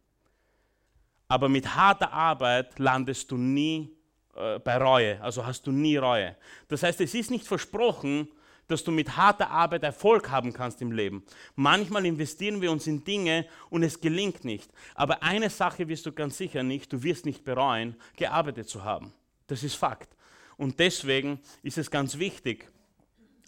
Aber 1.28 1.50
mit 1.50 1.76
harter 1.76 2.14
Arbeit 2.14 2.78
landest 2.78 3.32
du 3.32 3.38
nie 3.38 3.93
äh, 4.36 4.60
bei 4.60 4.78
Reue, 4.78 5.22
also 5.22 5.46
hast 5.46 5.68
du 5.68 5.72
nie 5.72 5.98
Reue. 5.98 6.36
Das 6.68 6.84
heißt, 6.84 7.02
es 7.02 7.14
ist 7.14 7.32
nicht 7.32 7.46
versprochen, 7.46 8.28
dass 8.68 8.84
du 8.84 8.92
mit 8.92 9.18
harter 9.18 9.50
Arbeit 9.50 9.84
Erfolg 9.84 10.30
haben 10.30 10.54
kannst 10.54 10.82
im 10.82 10.92
Leben. 10.92 11.24
Manchmal 11.56 12.06
investieren 12.06 12.62
wir 12.62 12.72
uns 12.72 12.88
in 12.88 13.04
Dinge 13.04 13.46
und 13.70 13.84
es 13.84 14.00
gelingt 14.00 14.46
nicht. 14.46 14.72
Aber 14.96 15.22
eine 15.22 15.50
Sache 15.50 15.88
wirst 15.88 16.06
du 16.06 16.12
ganz 16.12 16.38
sicher 16.38 16.64
nicht, 16.64 16.92
du 16.92 17.04
wirst 17.04 17.26
nicht 17.26 17.44
bereuen, 17.44 17.96
gearbeitet 18.16 18.70
zu 18.70 18.84
haben. 18.84 19.14
Das 19.48 19.64
ist 19.64 19.76
Fakt. 19.76 20.16
Und 20.58 20.80
deswegen 20.80 21.40
ist 21.62 21.78
es 21.78 21.92
ganz 21.92 22.18
wichtig, 22.18 22.72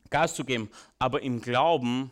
Gas 0.09 0.35
zu 0.35 0.43
geben. 0.43 0.69
Aber 0.99 1.21
im 1.21 1.41
Glauben 1.41 2.11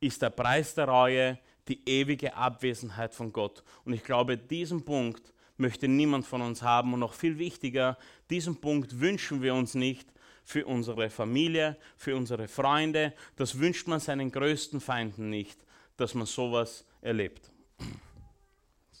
ist 0.00 0.22
der 0.22 0.30
Preis 0.30 0.74
der 0.74 0.88
Reue 0.88 1.38
die 1.68 1.80
ewige 1.88 2.34
Abwesenheit 2.34 3.14
von 3.14 3.32
Gott. 3.32 3.62
Und 3.84 3.92
ich 3.92 4.02
glaube, 4.02 4.36
diesen 4.36 4.84
Punkt 4.84 5.32
möchte 5.62 5.88
niemand 5.88 6.26
von 6.26 6.42
uns 6.42 6.60
haben. 6.60 6.92
Und 6.92 7.00
noch 7.00 7.14
viel 7.14 7.38
wichtiger, 7.38 7.96
diesen 8.28 8.60
Punkt 8.60 9.00
wünschen 9.00 9.40
wir 9.40 9.54
uns 9.54 9.74
nicht 9.74 10.12
für 10.44 10.66
unsere 10.66 11.08
Familie, 11.08 11.78
für 11.96 12.14
unsere 12.14 12.48
Freunde. 12.48 13.14
Das 13.36 13.58
wünscht 13.58 13.86
man 13.86 14.00
seinen 14.00 14.30
größten 14.30 14.80
Feinden 14.80 15.30
nicht, 15.30 15.58
dass 15.96 16.12
man 16.12 16.26
sowas 16.26 16.84
erlebt. 17.00 17.50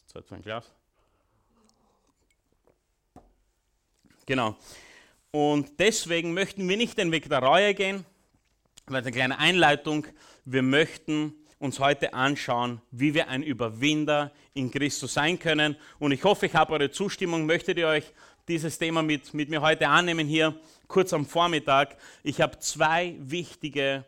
Zeit 0.06 0.24
für 0.26 0.36
ein 0.36 0.42
Glas. 0.42 0.70
Genau. 4.24 4.56
Und 5.30 5.80
deswegen 5.80 6.32
möchten 6.32 6.68
wir 6.68 6.76
nicht 6.76 6.96
den 6.96 7.10
Weg 7.10 7.28
der 7.28 7.40
Reue 7.40 7.74
gehen, 7.74 8.04
weil 8.86 9.02
eine 9.02 9.10
kleine 9.10 9.38
Einleitung, 9.38 10.06
wir 10.44 10.62
möchten 10.62 11.34
uns 11.62 11.78
heute 11.78 12.12
anschauen, 12.12 12.82
wie 12.90 13.14
wir 13.14 13.28
ein 13.28 13.44
Überwinder 13.44 14.32
in 14.52 14.72
Christus 14.72 15.14
sein 15.14 15.38
können. 15.38 15.76
Und 16.00 16.10
ich 16.10 16.24
hoffe, 16.24 16.46
ich 16.46 16.54
habe 16.56 16.72
eure 16.72 16.90
Zustimmung. 16.90 17.46
Möchtet 17.46 17.78
ihr 17.78 17.86
euch 17.86 18.12
dieses 18.48 18.78
Thema 18.78 19.00
mit, 19.00 19.32
mit 19.32 19.48
mir 19.48 19.62
heute 19.62 19.86
annehmen 19.86 20.26
hier 20.26 20.56
kurz 20.88 21.12
am 21.12 21.24
Vormittag? 21.24 21.96
Ich 22.24 22.40
habe 22.40 22.58
zwei 22.58 23.14
wichtige 23.20 24.04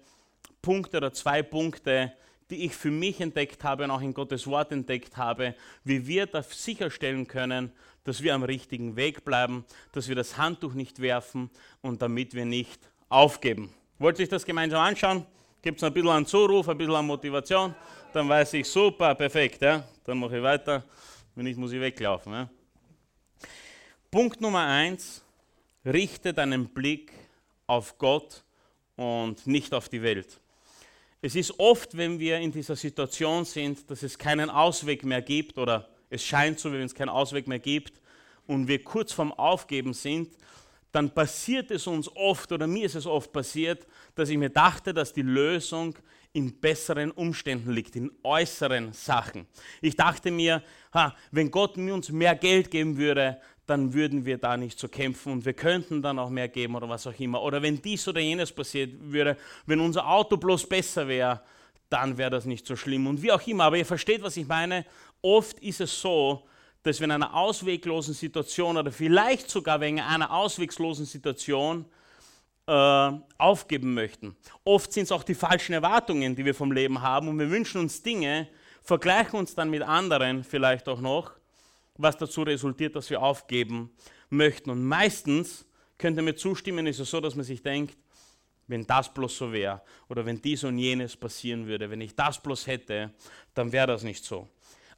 Punkte 0.63 0.97
oder 0.97 1.13
zwei 1.13 1.45
Punkte, 1.45 2.13
die 2.51 2.65
ich 2.65 2.75
für 2.75 2.91
mich 2.91 3.21
entdeckt 3.21 3.63
habe 3.63 3.85
und 3.85 3.93
auch 3.93 4.03
in 4.03 4.15
Gottes 4.15 4.49
Wort 4.49 4.73
entdeckt 4.73 5.17
habe, 5.17 5.55
wie 5.85 6.09
wir 6.09 6.27
da 6.27 6.43
sicherstellen 6.43 7.29
können, 7.29 7.71
dass 8.03 8.21
wir 8.21 8.35
am 8.35 8.43
richtigen 8.43 8.97
Weg 8.97 9.25
bleiben, 9.25 9.65
dass 9.93 10.09
wir 10.09 10.17
das 10.17 10.37
Handtuch 10.37 10.75
nicht 10.75 11.01
werfen 11.01 11.51
und 11.83 12.03
damit 12.03 12.35
wir 12.35 12.47
nicht 12.47 12.81
aufgeben. 13.09 13.73
Wollt 14.01 14.19
ihr 14.19 14.25
euch 14.25 14.29
das 14.29 14.45
gemeinsam 14.45 14.81
anschauen? 14.81 15.25
Gibt 15.65 15.79
es 15.79 15.85
ein 15.85 15.95
bisschen 15.95 16.11
einen 16.11 16.27
Zuruf, 16.27 16.69
ein 16.69 16.77
bisschen 16.77 16.95
an 16.95 17.07
Motivation, 17.07 17.75
dann 18.13 18.29
weiß 18.29 18.53
ich, 18.53 18.69
super, 18.69 19.15
perfekt, 19.15 19.63
ja? 19.63 19.83
dann 20.05 20.19
mache 20.19 20.37
ich 20.37 20.43
weiter, 20.43 20.85
wenn 21.35 21.45
nicht, 21.45 21.57
muss 21.57 21.73
ich 21.73 21.81
weglaufen. 21.81 22.35
Ja? 22.35 22.51
Punkt 24.11 24.43
Nummer 24.43 24.67
eins, 24.67 25.25
richte 25.83 26.35
deinen 26.35 26.69
Blick 26.69 27.13
auf 27.67 27.97
Gott 27.97 28.45
und 28.97 29.47
nicht 29.47 29.73
auf 29.73 29.89
die 29.89 30.03
Welt. 30.03 30.39
Es 31.23 31.35
ist 31.35 31.59
oft, 31.59 31.97
wenn 31.97 32.19
wir 32.19 32.41
in 32.41 32.53
dieser 32.53 32.77
Situation 32.77 33.47
sind, 33.47 33.91
dass 33.91 34.03
es 34.03 34.19
keinen 34.19 34.51
Ausweg 34.51 35.03
mehr 35.03 35.23
gibt 35.23 35.57
oder 35.57 35.89
es 36.11 36.23
scheint 36.23 36.61
so, 36.61 36.71
wenn 36.71 36.83
es 36.83 36.95
keinen 36.95 37.09
Ausweg 37.09 37.49
mehr 37.49 37.59
gibt 37.59 38.03
und 38.47 38.69
wir 38.69 38.85
kurz 38.85 39.15
vorm 39.15 39.33
Aufgeben 39.33 39.95
sind, 39.95 40.29
dann 40.95 41.11
passiert 41.11 41.73
es 41.73 41.89
uns 41.89 42.09
oft, 42.15 42.53
oder 42.53 42.69
mir 42.69 42.87
ist 42.87 42.95
es 42.95 43.05
oft 43.05 43.33
passiert, 43.33 43.85
dass 44.15 44.29
ich 44.29 44.39
mir 44.39 44.51
dachte, 44.51 44.95
dass 44.95 45.13
die 45.13 45.23
Lösung 45.23 45.97
in 46.33 46.61
besseren 46.61 47.11
Umständen 47.11 47.73
liegt, 47.73 47.97
in 47.97 48.13
äußeren 48.23 48.93
Sachen. 48.93 49.47
Ich 49.81 49.97
dachte 49.97 50.31
mir, 50.31 50.63
ha, 50.93 51.17
wenn 51.33 51.51
Gott 51.51 51.77
uns 51.77 52.11
mehr 52.11 52.37
Geld 52.37 52.71
geben 52.71 52.97
würde, 52.97 53.41
dann 53.67 53.93
würden 53.93 54.25
wir 54.25 54.39
da 54.39 54.57
nicht 54.57 54.79
so 54.79 54.87
kämpfen 54.87 55.33
und 55.33 55.45
wir 55.45 55.55
könnten 55.55 56.01
dann 56.01 56.21
auch 56.21 56.31
mehr 56.31 56.49
geben 56.49 56.77
oder 56.77 56.89
was 56.89 57.09
auch 57.09 57.19
immer. 57.19 57.43
Oder 57.43 57.61
wenn 57.61 57.83
dies 57.83 58.07
oder 58.07 58.21
jenes 58.21 58.53
passiert 58.53 58.93
würde, 59.01 59.37
wenn 59.67 59.81
unser 59.81 60.09
Auto 60.09 60.37
bloß 60.37 60.69
besser 60.69 61.09
wäre, 61.09 61.41
dann 61.91 62.17
wäre 62.17 62.31
das 62.31 62.45
nicht 62.45 62.67
so 62.67 62.77
schlimm 62.77 63.09
und 63.09 63.21
wie 63.21 63.33
auch 63.33 63.45
immer. 63.49 63.65
Aber 63.65 63.79
ihr 63.79 63.87
versteht, 63.87 64.23
was 64.23 64.37
ich 64.37 64.47
meine. 64.47 64.87
Oft 65.23 65.59
ist 65.59 65.81
es 65.81 66.01
so, 66.01 66.45
dass 66.85 67.01
wir 67.01 67.07
in 67.07 67.11
einer 67.11 67.35
ausweglosen 67.35 68.15
Situation 68.15 68.77
oder 68.77 68.93
vielleicht 68.93 69.51
sogar 69.51 69.81
wegen 69.81 70.01
einer 70.01 70.31
ausweglosen 70.31 71.07
Situation 71.07 71.87
äh, 72.67 73.11
aufgeben 73.39 73.95
möchten. 73.95 74.37
Oft 74.65 74.93
sind 74.93 75.05
es 75.05 75.13
auch 75.13 75.25
die 75.25 75.35
falschen 75.35 75.73
Erwartungen, 75.73 76.37
die 76.37 76.45
wir 76.45 76.55
vom 76.55 76.73
Leben 76.73 77.01
haben 77.01 77.29
und 77.29 77.39
wir 77.39 77.51
wünschen 77.51 77.81
uns 77.81 78.03
Dinge, 78.03 78.49
vergleichen 78.83 79.39
uns 79.39 79.55
dann 79.55 79.71
mit 79.71 79.83
anderen 79.83 80.45
vielleicht 80.45 80.87
auch 80.89 81.01
noch, 81.01 81.33
was 81.97 82.19
dazu 82.19 82.43
resultiert, 82.43 82.95
dass 82.95 83.09
wir 83.09 83.23
aufgeben 83.23 83.91
möchten. 84.29 84.69
Und 84.69 84.85
meistens, 84.85 85.65
könnt 85.97 86.19
ihr 86.19 86.23
mir 86.23 86.37
zustimmen, 86.37 86.87
ist 86.87 87.01
es 87.01 87.11
so, 87.11 87.21
dass 87.21 87.35
man 87.35 87.45
sich 87.45 87.63
denkt, 87.63 87.97
wenn 88.67 88.87
das 88.87 89.13
bloß 89.13 89.37
so 89.39 89.53
wäre 89.53 89.81
oder 90.11 90.27
wenn 90.27 90.41
dies 90.41 90.65
und 90.65 90.79
jenes 90.79 91.17
passieren 91.17 91.67
würde, 91.67 91.89
wenn 91.91 92.01
ich 92.03 92.15
das 92.15 92.43
bloß 92.43 92.67
hätte, 92.67 93.13
dann 93.55 93.73
wäre 93.73 93.87
das 93.87 94.03
nicht 94.03 94.25
so. 94.25 94.49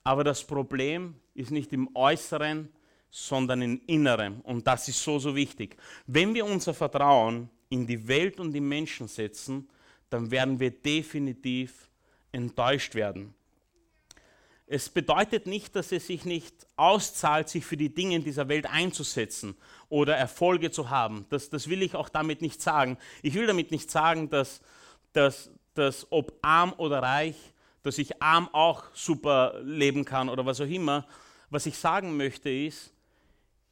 Aber 0.02 0.24
das 0.24 0.44
Problem 0.44 1.14
ist 1.36 1.50
nicht 1.50 1.72
im 1.72 1.88
Äußeren, 1.94 2.68
sondern 3.10 3.62
im 3.62 3.80
Inneren. 3.86 4.40
Und 4.42 4.66
das 4.66 4.88
ist 4.88 5.02
so, 5.02 5.18
so 5.18 5.34
wichtig. 5.34 5.76
Wenn 6.06 6.34
wir 6.34 6.44
unser 6.44 6.74
Vertrauen 6.74 7.48
in 7.68 7.86
die 7.86 8.06
Welt 8.06 8.40
und 8.40 8.52
die 8.52 8.60
Menschen 8.60 9.08
setzen, 9.08 9.68
dann 10.10 10.30
werden 10.30 10.60
wir 10.60 10.70
definitiv 10.70 11.88
enttäuscht 12.32 12.94
werden. 12.94 13.34
Es 14.68 14.88
bedeutet 14.88 15.46
nicht, 15.46 15.76
dass 15.76 15.92
es 15.92 16.08
sich 16.08 16.24
nicht 16.24 16.66
auszahlt, 16.74 17.48
sich 17.48 17.64
für 17.64 17.76
die 17.76 17.94
Dinge 17.94 18.16
in 18.16 18.24
dieser 18.24 18.48
Welt 18.48 18.66
einzusetzen 18.66 19.56
oder 19.88 20.16
Erfolge 20.16 20.72
zu 20.72 20.90
haben. 20.90 21.24
Das, 21.30 21.50
das 21.50 21.68
will 21.68 21.82
ich 21.82 21.94
auch 21.94 22.08
damit 22.08 22.42
nicht 22.42 22.60
sagen. 22.60 22.98
Ich 23.22 23.34
will 23.34 23.46
damit 23.46 23.70
nicht 23.70 23.90
sagen, 23.90 24.28
dass, 24.28 24.60
dass, 25.12 25.50
dass 25.74 26.08
ob 26.10 26.36
arm 26.42 26.74
oder 26.78 27.00
reich, 27.00 27.36
dass 27.84 27.98
ich 27.98 28.20
arm 28.20 28.48
auch 28.52 28.82
super 28.92 29.60
leben 29.62 30.04
kann 30.04 30.28
oder 30.28 30.44
was 30.44 30.60
auch 30.60 30.66
immer. 30.66 31.06
Was 31.50 31.66
ich 31.66 31.78
sagen 31.78 32.16
möchte 32.16 32.50
ist, 32.50 32.92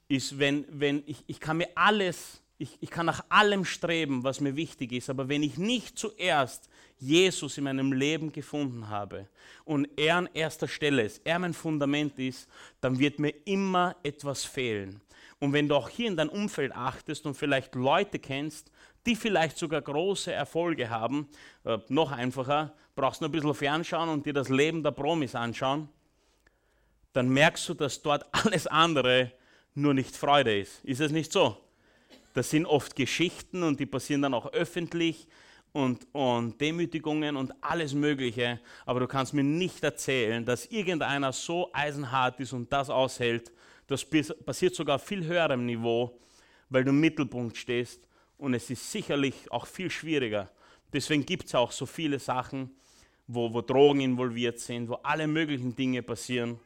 ist 0.08 0.38
wenn, 0.38 0.66
wenn 0.70 1.02
ich, 1.06 1.24
ich 1.26 1.40
kann 1.40 1.56
mir 1.56 1.68
alles 1.74 2.42
ich, 2.58 2.78
ich 2.80 2.90
kann 2.90 3.06
nach 3.06 3.24
allem 3.28 3.64
streben, 3.64 4.22
was 4.22 4.40
mir 4.40 4.56
wichtig 4.56 4.92
ist, 4.92 5.10
aber 5.10 5.28
wenn 5.28 5.42
ich 5.42 5.58
nicht 5.58 5.98
zuerst 5.98 6.68
Jesus 6.98 7.58
in 7.58 7.64
meinem 7.64 7.92
Leben 7.92 8.32
gefunden 8.32 8.88
habe 8.88 9.28
und 9.64 9.88
er 9.96 10.16
an 10.16 10.28
erster 10.32 10.68
Stelle 10.68 11.02
ist, 11.02 11.20
er 11.24 11.38
mein 11.38 11.52
Fundament 11.52 12.18
ist, 12.18 12.48
dann 12.80 12.98
wird 12.98 13.18
mir 13.18 13.34
immer 13.44 13.96
etwas 14.02 14.44
fehlen. 14.44 15.00
Und 15.40 15.52
wenn 15.52 15.68
du 15.68 15.74
auch 15.74 15.88
hier 15.88 16.06
in 16.06 16.16
dein 16.16 16.28
Umfeld 16.28 16.72
achtest 16.74 17.26
und 17.26 17.34
vielleicht 17.34 17.74
Leute 17.74 18.18
kennst, 18.18 18.70
die 19.04 19.16
vielleicht 19.16 19.58
sogar 19.58 19.82
große 19.82 20.32
Erfolge 20.32 20.88
haben, 20.88 21.28
äh, 21.64 21.78
noch 21.88 22.12
einfacher, 22.12 22.72
brauchst 22.94 23.20
du 23.20 23.24
nur 23.24 23.30
ein 23.30 23.32
bisschen 23.32 23.54
fernschauen 23.54 24.08
und 24.08 24.24
dir 24.24 24.32
das 24.32 24.48
Leben 24.48 24.82
der 24.82 24.92
Promis 24.92 25.34
anschauen, 25.34 25.88
dann 27.14 27.30
merkst 27.30 27.66
du, 27.70 27.74
dass 27.74 28.02
dort 28.02 28.26
alles 28.32 28.66
andere 28.66 29.32
nur 29.74 29.94
nicht 29.94 30.14
Freude 30.14 30.60
ist. 30.60 30.84
Ist 30.84 31.00
es 31.00 31.10
nicht 31.10 31.32
so? 31.32 31.56
Das 32.34 32.50
sind 32.50 32.66
oft 32.66 32.94
Geschichten 32.94 33.62
und 33.62 33.80
die 33.80 33.86
passieren 33.86 34.20
dann 34.20 34.34
auch 34.34 34.52
öffentlich 34.52 35.26
und, 35.72 36.06
und 36.12 36.60
Demütigungen 36.60 37.36
und 37.36 37.52
alles 37.60 37.94
Mögliche. 37.94 38.60
Aber 38.84 39.00
du 39.00 39.06
kannst 39.06 39.32
mir 39.32 39.44
nicht 39.44 39.82
erzählen, 39.82 40.44
dass 40.44 40.66
irgendeiner 40.66 41.32
so 41.32 41.70
eisenhart 41.72 42.40
ist 42.40 42.52
und 42.52 42.72
das 42.72 42.90
aushält. 42.90 43.52
Das 43.86 44.04
passiert 44.04 44.74
sogar 44.74 44.96
auf 44.96 45.04
viel 45.04 45.24
höherem 45.24 45.64
Niveau, 45.64 46.18
weil 46.68 46.84
du 46.84 46.90
im 46.90 47.00
Mittelpunkt 47.00 47.56
stehst 47.56 48.08
und 48.38 48.54
es 48.54 48.68
ist 48.70 48.90
sicherlich 48.90 49.34
auch 49.52 49.66
viel 49.66 49.90
schwieriger. 49.90 50.50
Deswegen 50.92 51.24
gibt 51.24 51.46
es 51.46 51.54
auch 51.54 51.70
so 51.70 51.86
viele 51.86 52.18
Sachen, 52.18 52.74
wo, 53.26 53.52
wo 53.52 53.60
Drogen 53.60 54.00
involviert 54.00 54.58
sind, 54.58 54.88
wo 54.88 54.94
alle 54.94 55.26
möglichen 55.26 55.74
Dinge 55.74 56.02
passieren. 56.02 56.58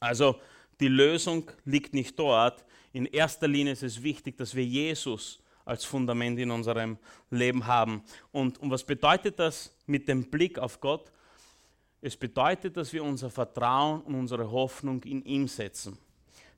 Also 0.00 0.40
die 0.80 0.88
Lösung 0.88 1.50
liegt 1.64 1.94
nicht 1.94 2.18
dort, 2.18 2.64
in 2.92 3.06
erster 3.06 3.48
Linie 3.48 3.72
ist 3.72 3.82
es 3.82 4.02
wichtig, 4.02 4.36
dass 4.36 4.54
wir 4.54 4.64
Jesus 4.64 5.38
als 5.66 5.84
Fundament 5.84 6.38
in 6.38 6.50
unserem 6.50 6.96
Leben 7.30 7.66
haben. 7.66 8.02
Und, 8.32 8.58
und 8.58 8.70
was 8.70 8.84
bedeutet 8.84 9.38
das 9.38 9.74
mit 9.86 10.08
dem 10.08 10.30
Blick 10.30 10.58
auf 10.58 10.80
Gott? 10.80 11.12
Es 12.00 12.16
bedeutet, 12.16 12.76
dass 12.76 12.92
wir 12.92 13.02
unser 13.02 13.30
Vertrauen 13.30 14.00
und 14.02 14.14
unsere 14.14 14.50
Hoffnung 14.50 15.02
in 15.02 15.22
ihm 15.24 15.48
setzen. 15.48 15.98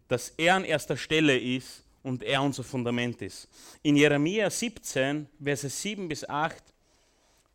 Dass 0.07 0.31
er 0.31 0.57
an 0.57 0.64
erster 0.64 0.96
Stelle 0.96 1.37
ist 1.38 1.85
und 2.03 2.22
er 2.22 2.42
unser 2.42 2.62
Fundament 2.62 3.20
ist. 3.22 3.48
In 3.83 3.96
Jeremia 3.96 4.51
17, 4.51 5.27
Verse 5.42 5.68
7 5.68 6.07
bis 6.07 6.29
8, 6.29 6.62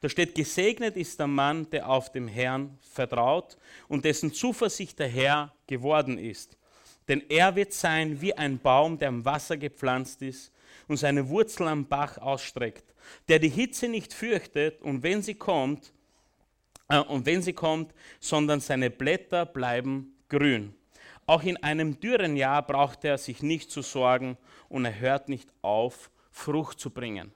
da 0.03 0.09
steht, 0.09 0.35
gesegnet 0.35 0.97
ist 0.97 1.17
der 1.17 1.27
Mann, 1.27 1.69
der 1.69 1.87
auf 1.87 2.11
dem 2.11 2.27
Herrn 2.27 2.77
vertraut 2.81 3.55
und 3.87 4.03
dessen 4.03 4.33
Zuversicht 4.33 4.99
der 4.99 5.07
Herr 5.07 5.53
geworden 5.65 6.17
ist. 6.17 6.57
Denn 7.07 7.23
er 7.29 7.55
wird 7.55 7.71
sein 7.71 8.19
wie 8.19 8.33
ein 8.33 8.59
Baum, 8.59 8.97
der 8.97 9.07
am 9.07 9.23
Wasser 9.23 9.55
gepflanzt 9.55 10.21
ist 10.21 10.51
und 10.89 10.97
seine 10.97 11.29
Wurzeln 11.29 11.69
am 11.69 11.87
Bach 11.87 12.17
ausstreckt, 12.17 12.83
der 13.29 13.39
die 13.39 13.47
Hitze 13.47 13.87
nicht 13.87 14.13
fürchtet 14.13 14.81
und 14.81 15.03
wenn 15.03 15.21
sie 15.21 15.35
kommt, 15.35 15.93
äh, 16.89 16.99
und 16.99 17.25
wenn 17.25 17.41
sie 17.41 17.53
kommt, 17.53 17.93
sondern 18.19 18.59
seine 18.59 18.89
Blätter 18.89 19.45
bleiben 19.45 20.17
grün. 20.27 20.75
Auch 21.27 21.43
in 21.43 21.55
einem 21.63 21.97
dürren 22.01 22.35
Jahr 22.35 22.61
braucht 22.61 23.05
er 23.05 23.17
sich 23.17 23.41
nicht 23.41 23.71
zu 23.71 23.81
sorgen 23.81 24.37
und 24.67 24.83
er 24.83 24.99
hört 24.99 25.29
nicht 25.29 25.47
auf, 25.61 26.11
Frucht 26.29 26.81
zu 26.81 26.89
bringen. 26.89 27.31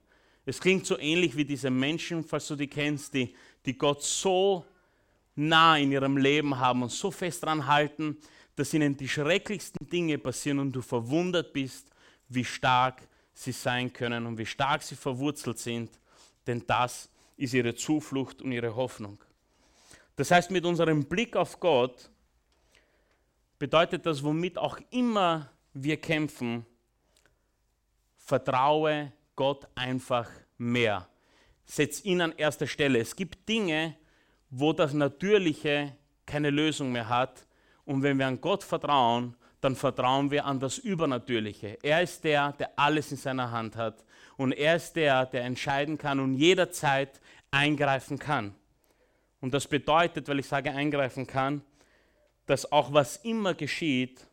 Es 0.50 0.62
klingt 0.62 0.86
so 0.86 0.98
ähnlich 0.98 1.36
wie 1.36 1.44
diese 1.44 1.70
Menschen, 1.70 2.24
falls 2.24 2.48
du 2.48 2.56
die 2.56 2.70
kennst, 2.70 3.14
die, 3.14 3.36
die 3.66 3.78
Gott 3.78 4.02
so 4.02 4.64
nah 5.36 5.76
in 5.78 5.92
ihrem 5.92 6.16
Leben 6.16 6.58
haben 6.58 6.84
und 6.84 6.90
so 6.90 7.12
fest 7.12 7.44
dran 7.44 7.68
halten, 7.68 8.18
dass 8.56 8.74
ihnen 8.74 8.96
die 8.96 9.10
schrecklichsten 9.10 9.90
Dinge 9.90 10.18
passieren 10.18 10.60
und 10.60 10.72
du 10.72 10.82
verwundert 10.82 11.52
bist, 11.52 11.90
wie 12.30 12.46
stark 12.46 13.06
sie 13.34 13.52
sein 13.52 13.92
können 13.92 14.26
und 14.26 14.38
wie 14.38 14.46
stark 14.46 14.84
sie 14.84 14.96
verwurzelt 14.96 15.60
sind, 15.60 16.00
denn 16.48 16.64
das 16.66 17.10
ist 17.36 17.54
ihre 17.54 17.76
Zuflucht 17.76 18.42
und 18.42 18.54
ihre 18.54 18.74
Hoffnung. 18.74 19.22
Das 20.16 20.32
heißt, 20.32 20.50
mit 20.50 20.64
unserem 20.64 21.04
Blick 21.04 21.36
auf 21.36 21.60
Gott 21.60 22.10
bedeutet 23.60 24.06
das, 24.06 24.24
womit 24.24 24.58
auch 24.58 24.80
immer 24.92 25.52
wir 25.74 25.98
kämpfen, 25.98 26.66
vertraue 28.16 29.12
Gott 29.38 29.66
einfach 29.76 30.30
mehr. 30.58 31.08
Setz 31.64 32.04
ihn 32.04 32.20
an 32.20 32.34
erster 32.34 32.68
Stelle. 32.68 33.00
Es 33.00 33.16
gibt 33.16 33.48
Dinge, 33.48 33.96
wo 34.50 34.74
das 34.74 34.94
Natürliche 34.94 35.96
keine 36.26 36.50
Lösung 36.50 36.92
mehr 36.92 37.08
hat 37.08 37.48
und 37.86 38.04
wenn 38.04 38.20
wir 38.20 38.28
an 38.28 38.42
Gott 38.42 38.66
vertrauen, 38.66 39.38
dann 39.62 39.78
vertrauen 39.78 40.30
wir 40.30 40.46
an 40.46 40.60
das 40.60 40.78
Übernatürliche. 40.78 41.78
Er 41.82 42.02
ist 42.02 42.24
der, 42.24 42.52
der 42.52 42.78
alles 42.78 43.12
in 43.12 43.18
seiner 43.18 43.50
Hand 43.50 43.78
hat. 43.78 44.04
Und 44.36 44.52
er 44.52 44.76
ist 44.76 44.94
der, 44.98 45.26
der 45.26 45.46
entscheiden 45.46 45.98
kann 45.98 46.20
und 46.20 46.36
jederzeit 46.36 47.22
eingreifen 47.50 48.20
kann. 48.20 48.54
Und 49.40 49.54
das 49.54 49.68
bedeutet, 49.68 50.28
weil 50.28 50.40
ich 50.40 50.48
sage 50.48 50.72
eingreifen 50.72 51.26
kann, 51.26 51.62
dass 52.46 52.72
auch 52.72 52.92
was 52.92 53.18
immer 53.18 53.54
geschieht, 53.54 54.28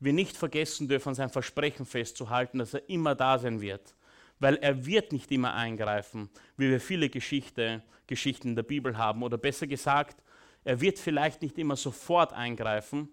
wir 0.00 0.12
nicht 0.12 0.36
vergessen 0.36 0.88
dürfen, 0.88 1.14
sein 1.14 1.30
Versprechen 1.30 1.86
festzuhalten, 1.86 2.58
dass 2.58 2.74
er 2.74 2.88
immer 2.88 3.14
da 3.14 3.38
sein 3.38 3.60
wird. 3.60 3.94
Weil 4.38 4.56
er 4.56 4.84
wird 4.84 5.12
nicht 5.12 5.30
immer 5.32 5.54
eingreifen, 5.54 6.28
wie 6.56 6.68
wir 6.68 6.80
viele 6.80 7.08
Geschichte, 7.08 7.82
Geschichten 8.06 8.48
in 8.48 8.56
der 8.56 8.62
Bibel 8.62 8.98
haben. 8.98 9.22
Oder 9.22 9.38
besser 9.38 9.66
gesagt, 9.66 10.22
er 10.64 10.80
wird 10.80 10.98
vielleicht 10.98 11.42
nicht 11.42 11.58
immer 11.58 11.76
sofort 11.76 12.32
eingreifen, 12.32 13.08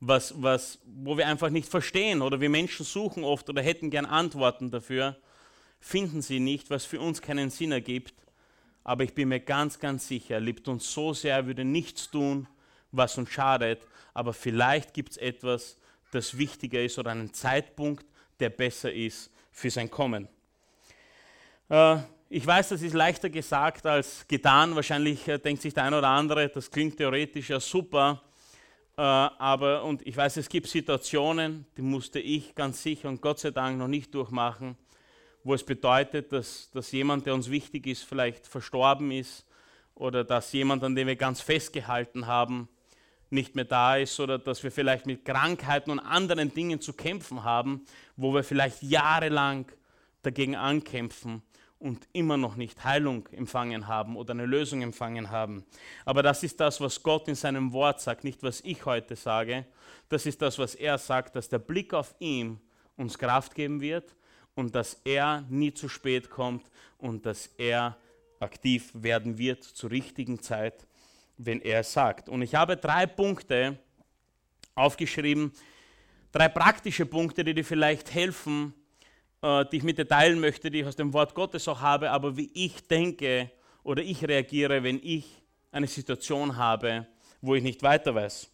was, 0.00 0.40
was, 0.40 0.78
wo 0.86 1.16
wir 1.18 1.26
einfach 1.26 1.50
nicht 1.50 1.68
verstehen 1.68 2.22
oder 2.22 2.40
wir 2.40 2.48
Menschen 2.48 2.86
suchen 2.86 3.22
oft 3.22 3.48
oder 3.50 3.60
hätten 3.60 3.90
gern 3.90 4.06
Antworten 4.06 4.70
dafür, 4.70 5.18
finden 5.78 6.22
sie 6.22 6.40
nicht, 6.40 6.70
was 6.70 6.86
für 6.86 7.00
uns 7.00 7.20
keinen 7.20 7.50
Sinn 7.50 7.72
ergibt. 7.72 8.14
Aber 8.82 9.04
ich 9.04 9.14
bin 9.14 9.28
mir 9.28 9.40
ganz, 9.40 9.78
ganz 9.78 10.08
sicher, 10.08 10.36
er 10.36 10.40
liebt 10.40 10.66
uns 10.68 10.90
so 10.90 11.12
sehr, 11.12 11.36
er 11.36 11.46
würde 11.46 11.64
nichts 11.64 12.10
tun, 12.10 12.48
was 12.90 13.18
uns 13.18 13.30
schadet. 13.30 13.86
Aber 14.14 14.32
vielleicht 14.32 14.94
gibt 14.94 15.12
es 15.12 15.16
etwas, 15.18 15.76
das 16.12 16.38
wichtiger 16.38 16.82
ist 16.82 16.98
oder 16.98 17.10
einen 17.10 17.34
Zeitpunkt, 17.34 18.06
der 18.40 18.48
besser 18.48 18.92
ist 18.92 19.30
für 19.60 19.70
sein 19.70 19.90
Kommen. 19.90 20.26
Äh, 21.68 21.98
ich 22.30 22.46
weiß, 22.46 22.70
das 22.70 22.82
ist 22.82 22.94
leichter 22.94 23.28
gesagt 23.28 23.86
als 23.86 24.26
getan. 24.26 24.74
Wahrscheinlich 24.74 25.28
äh, 25.28 25.38
denkt 25.38 25.62
sich 25.62 25.74
der 25.74 25.84
eine 25.84 25.98
oder 25.98 26.08
andere, 26.08 26.48
das 26.48 26.70
klingt 26.70 26.96
theoretisch 26.96 27.50
ja 27.50 27.60
super. 27.60 28.22
Äh, 28.96 29.02
aber, 29.02 29.84
und 29.84 30.06
ich 30.06 30.16
weiß, 30.16 30.38
es 30.38 30.48
gibt 30.48 30.66
Situationen, 30.66 31.66
die 31.76 31.82
musste 31.82 32.20
ich 32.20 32.54
ganz 32.54 32.82
sicher 32.82 33.08
und 33.08 33.20
Gott 33.20 33.38
sei 33.38 33.50
Dank 33.50 33.78
noch 33.78 33.88
nicht 33.88 34.14
durchmachen, 34.14 34.76
wo 35.44 35.54
es 35.54 35.64
bedeutet, 35.64 36.32
dass, 36.32 36.70
dass 36.70 36.90
jemand, 36.92 37.26
der 37.26 37.34
uns 37.34 37.50
wichtig 37.50 37.86
ist, 37.86 38.04
vielleicht 38.04 38.46
verstorben 38.46 39.10
ist 39.10 39.46
oder 39.94 40.24
dass 40.24 40.52
jemand, 40.52 40.82
an 40.84 40.94
dem 40.94 41.06
wir 41.06 41.16
ganz 41.16 41.42
festgehalten 41.42 42.26
haben, 42.26 42.68
nicht 43.30 43.54
mehr 43.54 43.64
da 43.64 43.96
ist 43.96 44.18
oder 44.20 44.38
dass 44.38 44.62
wir 44.62 44.72
vielleicht 44.72 45.06
mit 45.06 45.24
Krankheiten 45.24 45.90
und 45.90 46.00
anderen 46.00 46.52
Dingen 46.52 46.80
zu 46.80 46.92
kämpfen 46.92 47.44
haben, 47.44 47.84
wo 48.16 48.34
wir 48.34 48.44
vielleicht 48.44 48.82
jahrelang 48.82 49.70
dagegen 50.22 50.56
ankämpfen 50.56 51.42
und 51.78 52.06
immer 52.12 52.36
noch 52.36 52.56
nicht 52.56 52.84
Heilung 52.84 53.26
empfangen 53.32 53.86
haben 53.88 54.16
oder 54.16 54.32
eine 54.32 54.46
Lösung 54.46 54.82
empfangen 54.82 55.30
haben. 55.30 55.64
Aber 56.04 56.22
das 56.22 56.42
ist 56.42 56.60
das, 56.60 56.80
was 56.80 57.02
Gott 57.02 57.26
in 57.28 57.34
seinem 57.34 57.72
Wort 57.72 58.00
sagt, 58.00 58.22
nicht 58.22 58.42
was 58.42 58.60
ich 58.60 58.84
heute 58.84 59.16
sage. 59.16 59.64
Das 60.08 60.26
ist 60.26 60.42
das, 60.42 60.58
was 60.58 60.74
er 60.74 60.98
sagt, 60.98 61.36
dass 61.36 61.48
der 61.48 61.58
Blick 61.58 61.94
auf 61.94 62.14
ihn 62.18 62.60
uns 62.96 63.16
Kraft 63.18 63.54
geben 63.54 63.80
wird 63.80 64.14
und 64.54 64.74
dass 64.74 65.00
er 65.04 65.44
nie 65.48 65.72
zu 65.72 65.88
spät 65.88 66.28
kommt 66.28 66.70
und 66.98 67.24
dass 67.24 67.46
er 67.56 67.96
aktiv 68.40 68.90
werden 68.94 69.38
wird 69.38 69.64
zur 69.64 69.90
richtigen 69.90 70.40
Zeit, 70.40 70.86
wenn 71.44 71.60
er 71.60 71.80
es 71.80 71.92
sagt. 71.92 72.28
Und 72.28 72.42
ich 72.42 72.54
habe 72.54 72.76
drei 72.76 73.06
Punkte 73.06 73.78
aufgeschrieben, 74.74 75.52
drei 76.32 76.48
praktische 76.48 77.06
Punkte, 77.06 77.44
die 77.44 77.54
dir 77.54 77.64
vielleicht 77.64 78.12
helfen, 78.12 78.74
äh, 79.42 79.64
die 79.66 79.78
ich 79.78 79.82
mit 79.82 79.98
dir 79.98 80.06
teilen 80.06 80.40
möchte, 80.40 80.70
die 80.70 80.80
ich 80.80 80.86
aus 80.86 80.96
dem 80.96 81.12
Wort 81.12 81.34
Gottes 81.34 81.66
auch 81.68 81.80
habe, 81.80 82.10
aber 82.10 82.36
wie 82.36 82.50
ich 82.54 82.86
denke 82.86 83.50
oder 83.82 84.02
ich 84.02 84.26
reagiere, 84.26 84.82
wenn 84.82 85.00
ich 85.02 85.42
eine 85.72 85.86
Situation 85.86 86.56
habe, 86.56 87.06
wo 87.40 87.54
ich 87.54 87.62
nicht 87.62 87.82
weiter 87.82 88.14
weiß. 88.14 88.50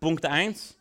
Punkt 0.00 0.26
1. 0.26 0.76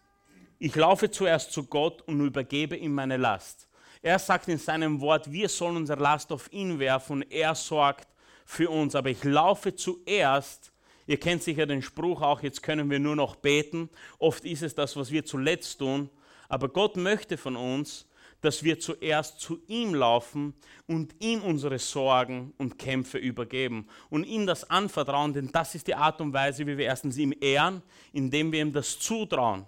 Ich 0.59 0.75
laufe 0.75 1.11
zuerst 1.11 1.51
zu 1.51 1.65
Gott 1.65 2.01
und 2.03 2.19
übergebe 2.19 2.75
ihm 2.75 2.93
meine 2.93 3.17
Last. 3.17 3.67
Er 4.01 4.17
sagt 4.17 4.47
in 4.47 4.57
seinem 4.57 5.01
Wort, 5.01 5.31
wir 5.31 5.49
sollen 5.49 5.77
unsere 5.77 6.01
Last 6.01 6.31
auf 6.31 6.51
ihn 6.51 6.79
werfen 6.79 7.17
und 7.17 7.31
er 7.31 7.53
sorgt 7.53 8.07
für 8.45 8.69
uns. 8.69 8.95
Aber 8.95 9.09
ich 9.09 9.23
laufe 9.23 9.75
zuerst, 9.75 10.71
ihr 11.07 11.19
kennt 11.19 11.41
sicher 11.41 11.65
den 11.65 11.81
Spruch 11.81 12.21
auch, 12.21 12.43
jetzt 12.43 12.61
können 12.61 12.89
wir 12.89 12.99
nur 12.99 13.15
noch 13.15 13.35
beten. 13.35 13.89
Oft 14.19 14.45
ist 14.45 14.61
es 14.61 14.75
das, 14.75 14.95
was 14.95 15.11
wir 15.11 15.25
zuletzt 15.25 15.79
tun. 15.79 16.09
Aber 16.49 16.69
Gott 16.69 16.95
möchte 16.95 17.37
von 17.37 17.55
uns, 17.55 18.07
dass 18.41 18.63
wir 18.63 18.79
zuerst 18.79 19.39
zu 19.39 19.59
ihm 19.67 19.95
laufen 19.95 20.53
und 20.85 21.15
ihm 21.19 21.41
unsere 21.41 21.79
Sorgen 21.79 22.53
und 22.57 22.77
Kämpfe 22.77 23.17
übergeben 23.17 23.87
und 24.09 24.25
ihm 24.25 24.45
das 24.45 24.69
anvertrauen, 24.69 25.33
denn 25.33 25.51
das 25.51 25.75
ist 25.75 25.87
die 25.87 25.95
Art 25.95 26.21
und 26.21 26.33
Weise, 26.33 26.67
wie 26.67 26.77
wir 26.77 26.85
erstens 26.85 27.17
ihm 27.17 27.33
ehren, 27.39 27.81
indem 28.13 28.51
wir 28.51 28.61
ihm 28.61 28.73
das 28.73 28.99
zutrauen, 28.99 29.65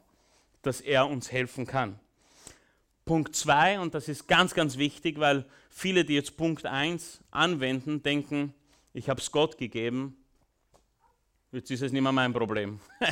dass 0.61 0.81
er 0.81 1.07
uns 1.07 1.31
helfen 1.31 1.65
kann. 1.65 1.99
Punkt 3.05 3.35
2, 3.35 3.79
und 3.79 3.95
das 3.95 4.07
ist 4.07 4.27
ganz, 4.27 4.53
ganz 4.53 4.77
wichtig, 4.77 5.19
weil 5.19 5.45
viele, 5.71 6.05
die 6.05 6.13
jetzt 6.13 6.37
Punkt 6.37 6.67
1 6.67 7.21
anwenden, 7.31 8.03
denken, 8.03 8.53
ich 8.93 9.09
habe 9.09 9.19
es 9.19 9.31
Gott 9.31 9.57
gegeben, 9.57 10.15
jetzt 11.51 11.71
ist 11.71 11.81
es 11.81 11.91
nicht 11.91 12.01
mehr 12.01 12.11
mein 12.11 12.33
Problem. 12.33 12.79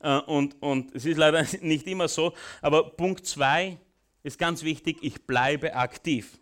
Äh, 0.00 0.20
und, 0.20 0.54
und 0.62 0.94
es 0.94 1.04
ist 1.04 1.16
leider 1.16 1.44
nicht 1.60 1.84
immer 1.88 2.06
so, 2.06 2.32
aber 2.62 2.90
Punkt 2.90 3.26
2 3.26 3.76
ist 4.22 4.38
ganz 4.38 4.62
wichtig, 4.62 4.98
ich 5.02 5.26
bleibe 5.26 5.74
aktiv. 5.74 6.38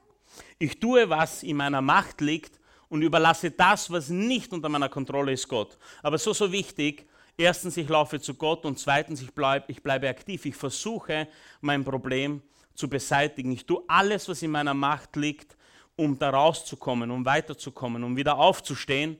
Ich 0.59 0.79
tue, 0.79 1.09
was 1.09 1.43
in 1.43 1.57
meiner 1.57 1.81
Macht 1.81 2.21
liegt 2.21 2.61
und 2.91 3.01
überlasse 3.01 3.51
das, 3.51 3.91
was 3.91 4.11
nicht 4.11 4.53
unter 4.53 4.69
meiner 4.69 4.91
Kontrolle 4.91 5.33
ist, 5.33 5.49
Gott. 5.49 5.79
Aber 6.03 6.19
so, 6.19 6.35
so 6.35 6.53
wichtig, 6.53 7.07
erstens, 7.39 7.79
ich 7.79 7.89
laufe 7.89 8.21
zu 8.21 8.35
Gott 8.35 8.67
und 8.67 8.79
zweitens, 8.79 9.23
ich, 9.23 9.33
bleib, 9.33 9.71
ich 9.71 9.83
bleibe 9.83 10.07
aktiv. 10.09 10.45
Ich 10.45 10.57
versuche, 10.57 11.29
mein 11.63 11.83
Problem 11.83 12.43
zu 12.75 12.91
beseitigen. 12.91 13.53
Ich 13.53 13.65
tue 13.65 13.83
alles, 13.89 14.29
was 14.29 14.43
in 14.43 14.51
meiner 14.51 14.75
Macht 14.75 15.17
liegt, 15.17 15.57
um 15.97 16.19
da 16.19 16.29
rauszukommen, 16.29 17.11
um 17.11 17.25
weiterzukommen, 17.25 18.05
um 18.05 18.17
wieder 18.17 18.37
aufzustehen, 18.37 19.17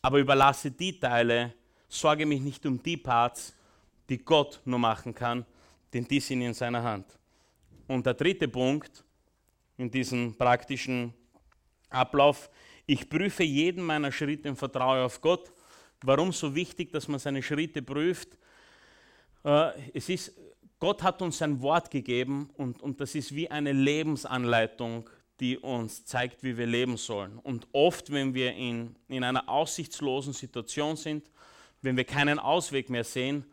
aber 0.00 0.18
überlasse 0.18 0.70
die 0.70 0.98
Teile, 0.98 1.52
sorge 1.88 2.26
mich 2.26 2.40
nicht 2.40 2.64
um 2.66 2.82
die 2.82 2.96
Parts, 2.96 3.54
die 4.08 4.18
Gott 4.18 4.60
nur 4.64 4.78
machen 4.78 5.14
kann, 5.14 5.44
denn 5.92 6.04
die 6.04 6.20
sind 6.20 6.42
in 6.42 6.54
seiner 6.54 6.82
Hand. 6.82 7.06
Und 7.86 8.04
der 8.06 8.14
dritte 8.14 8.48
Punkt 8.48 9.04
in 9.76 9.90
diesem 9.90 10.34
praktischen 10.34 11.12
Ablauf, 11.90 12.50
ich 12.86 13.08
prüfe 13.08 13.44
jeden 13.44 13.84
meiner 13.84 14.12
Schritte 14.12 14.48
im 14.48 14.56
Vertrauen 14.56 15.04
auf 15.04 15.20
Gott. 15.20 15.52
Warum 16.02 16.32
so 16.32 16.54
wichtig, 16.54 16.92
dass 16.92 17.08
man 17.08 17.18
seine 17.18 17.42
Schritte 17.42 17.80
prüft? 17.80 18.36
Äh, 19.44 19.70
es 19.94 20.08
ist, 20.08 20.34
Gott 20.78 21.02
hat 21.02 21.22
uns 21.22 21.38
sein 21.38 21.60
Wort 21.62 21.90
gegeben 21.90 22.50
und, 22.56 22.82
und 22.82 23.00
das 23.00 23.14
ist 23.14 23.34
wie 23.34 23.50
eine 23.50 23.72
Lebensanleitung, 23.72 25.08
die 25.40 25.58
uns 25.58 26.04
zeigt, 26.04 26.42
wie 26.42 26.56
wir 26.56 26.66
leben 26.66 26.96
sollen. 26.96 27.38
Und 27.38 27.66
oft, 27.72 28.12
wenn 28.12 28.34
wir 28.34 28.52
in, 28.54 28.94
in 29.08 29.24
einer 29.24 29.48
aussichtslosen 29.48 30.32
Situation 30.32 30.96
sind, 30.96 31.30
wenn 31.84 31.96
wir 31.96 32.04
keinen 32.04 32.38
Ausweg 32.38 32.88
mehr 32.88 33.04
sehen, 33.04 33.44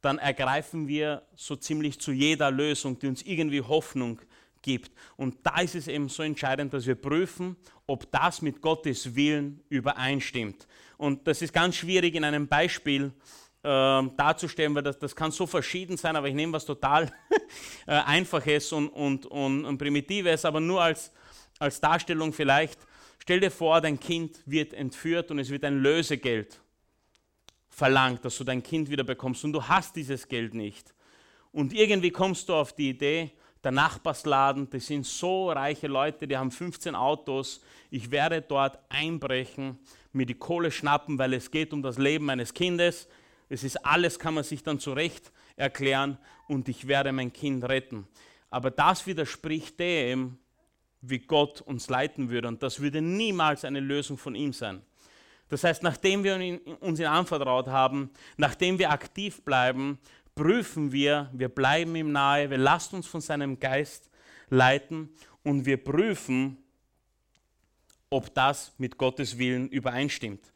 dann 0.00 0.18
ergreifen 0.18 0.86
wir 0.86 1.22
so 1.34 1.56
ziemlich 1.56 1.98
zu 1.98 2.12
jeder 2.12 2.50
Lösung, 2.50 2.98
die 2.98 3.06
uns 3.06 3.22
irgendwie 3.22 3.62
Hoffnung 3.62 4.20
gibt. 4.62 4.92
Und 5.16 5.36
da 5.42 5.60
ist 5.60 5.74
es 5.74 5.88
eben 5.88 6.08
so 6.08 6.22
entscheidend, 6.22 6.72
dass 6.72 6.86
wir 6.86 6.94
prüfen, 6.94 7.56
ob 7.86 8.10
das 8.12 8.42
mit 8.42 8.60
Gottes 8.60 9.14
Willen 9.14 9.62
übereinstimmt. 9.68 10.66
Und 10.96 11.26
das 11.26 11.42
ist 11.42 11.52
ganz 11.52 11.76
schwierig 11.76 12.14
in 12.14 12.24
einem 12.24 12.46
Beispiel 12.46 13.12
äh, 13.62 14.02
darzustellen, 14.16 14.74
weil 14.74 14.82
das, 14.82 14.98
das 14.98 15.16
kann 15.16 15.32
so 15.32 15.46
verschieden 15.46 15.96
sein, 15.96 16.16
aber 16.16 16.28
ich 16.28 16.34
nehme 16.34 16.52
was 16.52 16.64
total 16.64 17.12
äh, 17.86 17.92
Einfaches 17.92 18.72
und, 18.72 18.88
und, 18.88 19.26
und, 19.26 19.64
und 19.64 19.78
Primitives, 19.78 20.44
aber 20.44 20.60
nur 20.60 20.82
als, 20.82 21.12
als 21.58 21.80
Darstellung 21.80 22.32
vielleicht. 22.32 22.78
Stell 23.18 23.40
dir 23.40 23.50
vor, 23.50 23.80
dein 23.80 23.98
Kind 23.98 24.38
wird 24.46 24.74
entführt 24.74 25.30
und 25.30 25.38
es 25.38 25.48
wird 25.48 25.64
ein 25.64 25.78
Lösegeld 25.78 26.60
verlangt, 27.74 28.24
dass 28.24 28.38
du 28.38 28.44
dein 28.44 28.62
Kind 28.62 28.88
wieder 28.88 29.02
bekommst 29.02 29.44
und 29.44 29.52
du 29.52 29.62
hast 29.62 29.96
dieses 29.96 30.28
Geld 30.28 30.54
nicht. 30.54 30.94
Und 31.50 31.72
irgendwie 31.72 32.10
kommst 32.10 32.48
du 32.48 32.54
auf 32.54 32.72
die 32.72 32.90
Idee, 32.90 33.32
der 33.64 33.72
Nachbarsladen, 33.72 34.70
das 34.70 34.86
sind 34.86 35.04
so 35.04 35.50
reiche 35.50 35.88
Leute, 35.88 36.28
die 36.28 36.36
haben 36.36 36.52
15 36.52 36.94
Autos, 36.94 37.62
ich 37.90 38.10
werde 38.12 38.42
dort 38.42 38.78
einbrechen, 38.90 39.78
mir 40.12 40.24
die 40.24 40.34
Kohle 40.34 40.70
schnappen, 40.70 41.18
weil 41.18 41.32
es 41.34 41.50
geht 41.50 41.72
um 41.72 41.82
das 41.82 41.98
Leben 41.98 42.26
meines 42.26 42.54
Kindes. 42.54 43.08
Es 43.48 43.64
ist 43.64 43.84
alles, 43.84 44.18
kann 44.18 44.34
man 44.34 44.44
sich 44.44 44.62
dann 44.62 44.78
zurecht 44.78 45.32
erklären 45.56 46.18
und 46.46 46.68
ich 46.68 46.86
werde 46.86 47.10
mein 47.10 47.32
Kind 47.32 47.64
retten. 47.64 48.06
Aber 48.50 48.70
das 48.70 49.06
widerspricht 49.06 49.80
dem, 49.80 50.38
wie 51.00 51.18
Gott 51.18 51.60
uns 51.60 51.88
leiten 51.88 52.30
würde 52.30 52.46
und 52.48 52.62
das 52.62 52.80
würde 52.80 53.02
niemals 53.02 53.64
eine 53.64 53.80
Lösung 53.80 54.16
von 54.16 54.36
ihm 54.36 54.52
sein. 54.52 54.82
Das 55.54 55.62
heißt, 55.62 55.84
nachdem 55.84 56.24
wir 56.24 56.60
uns 56.80 56.98
ihn 56.98 57.06
anvertraut 57.06 57.68
haben, 57.68 58.10
nachdem 58.36 58.76
wir 58.80 58.90
aktiv 58.90 59.40
bleiben, 59.42 60.00
prüfen 60.34 60.90
wir, 60.90 61.30
wir 61.32 61.48
bleiben 61.48 61.94
ihm 61.94 62.10
nahe, 62.10 62.50
wir 62.50 62.58
lassen 62.58 62.96
uns 62.96 63.06
von 63.06 63.20
seinem 63.20 63.60
Geist 63.60 64.10
leiten 64.50 65.10
und 65.44 65.64
wir 65.64 65.76
prüfen, 65.76 66.56
ob 68.10 68.34
das 68.34 68.72
mit 68.78 68.98
Gottes 68.98 69.38
Willen 69.38 69.68
übereinstimmt. 69.68 70.52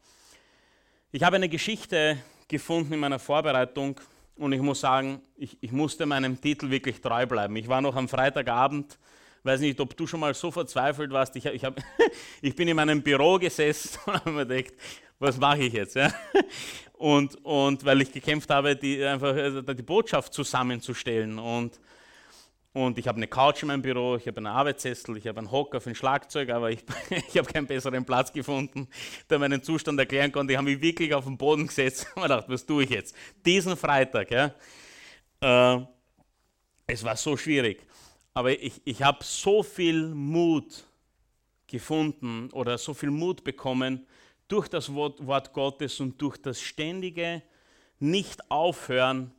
Ich 1.12 1.22
habe 1.22 1.36
eine 1.36 1.48
Geschichte 1.48 2.18
gefunden 2.48 2.94
in 2.94 2.98
meiner 2.98 3.20
Vorbereitung 3.20 4.00
und 4.34 4.52
ich 4.52 4.60
muss 4.60 4.80
sagen, 4.80 5.22
ich, 5.36 5.56
ich 5.60 5.70
musste 5.70 6.06
meinem 6.06 6.40
Titel 6.40 6.70
wirklich 6.70 7.00
treu 7.00 7.24
bleiben. 7.24 7.54
Ich 7.54 7.68
war 7.68 7.80
noch 7.80 7.94
am 7.94 8.08
Freitagabend 8.08 8.98
weiß 9.44 9.60
nicht, 9.60 9.80
ob 9.80 9.96
du 9.96 10.06
schon 10.06 10.20
mal 10.20 10.34
so 10.34 10.50
verzweifelt 10.50 11.10
warst. 11.10 11.36
Ich, 11.36 11.46
ich, 11.46 11.64
hab, 11.64 11.80
ich 12.42 12.54
bin 12.54 12.68
in 12.68 12.76
meinem 12.76 13.02
Büro 13.02 13.38
gesessen 13.38 13.98
und 14.06 14.14
habe 14.14 14.30
mir 14.30 14.46
gedacht, 14.46 14.74
was 15.18 15.38
mache 15.38 15.64
ich 15.64 15.72
jetzt? 15.72 15.96
Ja? 15.96 16.12
Und, 16.94 17.36
und 17.44 17.84
weil 17.84 18.02
ich 18.02 18.12
gekämpft 18.12 18.50
habe, 18.50 18.74
die, 18.74 19.04
einfach 19.04 19.34
also 19.34 19.62
die 19.62 19.82
Botschaft 19.82 20.34
zusammenzustellen. 20.34 21.38
Und, 21.38 21.80
und 22.72 22.98
ich 22.98 23.06
habe 23.06 23.16
eine 23.16 23.28
Couch 23.28 23.62
in 23.62 23.68
meinem 23.68 23.82
Büro, 23.82 24.16
ich 24.16 24.26
habe 24.26 24.38
einen 24.38 24.46
Arbeitssessel, 24.46 25.16
ich 25.16 25.26
habe 25.26 25.38
einen 25.38 25.50
Hocker 25.50 25.80
für 25.80 25.90
ein 25.90 25.94
Schlagzeug, 25.94 26.50
aber 26.50 26.70
ich, 26.70 26.80
ich 27.10 27.38
habe 27.38 27.52
keinen 27.52 27.66
besseren 27.66 28.04
Platz 28.04 28.32
gefunden, 28.32 28.88
der 29.30 29.38
meinen 29.38 29.62
Zustand 29.62 29.98
erklären 29.98 30.32
konnte. 30.32 30.52
Ich 30.52 30.56
habe 30.56 30.68
mich 30.68 30.80
wirklich 30.80 31.14
auf 31.14 31.24
den 31.24 31.38
Boden 31.38 31.66
gesetzt 31.66 32.08
und 32.14 32.22
gedacht, 32.22 32.44
was 32.48 32.66
tue 32.66 32.84
ich 32.84 32.90
jetzt? 32.90 33.14
Diesen 33.44 33.76
Freitag, 33.76 34.30
ja, 34.30 34.54
äh, 35.40 35.84
es 36.86 37.04
war 37.04 37.16
so 37.16 37.36
schwierig. 37.36 37.87
Aber 38.38 38.52
ich, 38.52 38.80
ich 38.84 39.02
habe 39.02 39.24
so 39.24 39.64
viel 39.64 40.10
Mut 40.14 40.84
gefunden 41.66 42.48
oder 42.52 42.78
so 42.78 42.94
viel 42.94 43.10
Mut 43.10 43.42
bekommen 43.42 44.06
durch 44.46 44.68
das 44.68 44.94
Wort, 44.94 45.26
Wort 45.26 45.52
Gottes 45.52 45.98
und 45.98 46.22
durch 46.22 46.36
das 46.36 46.60
ständige 46.60 47.42
Nicht-Aufhören, 47.98 49.32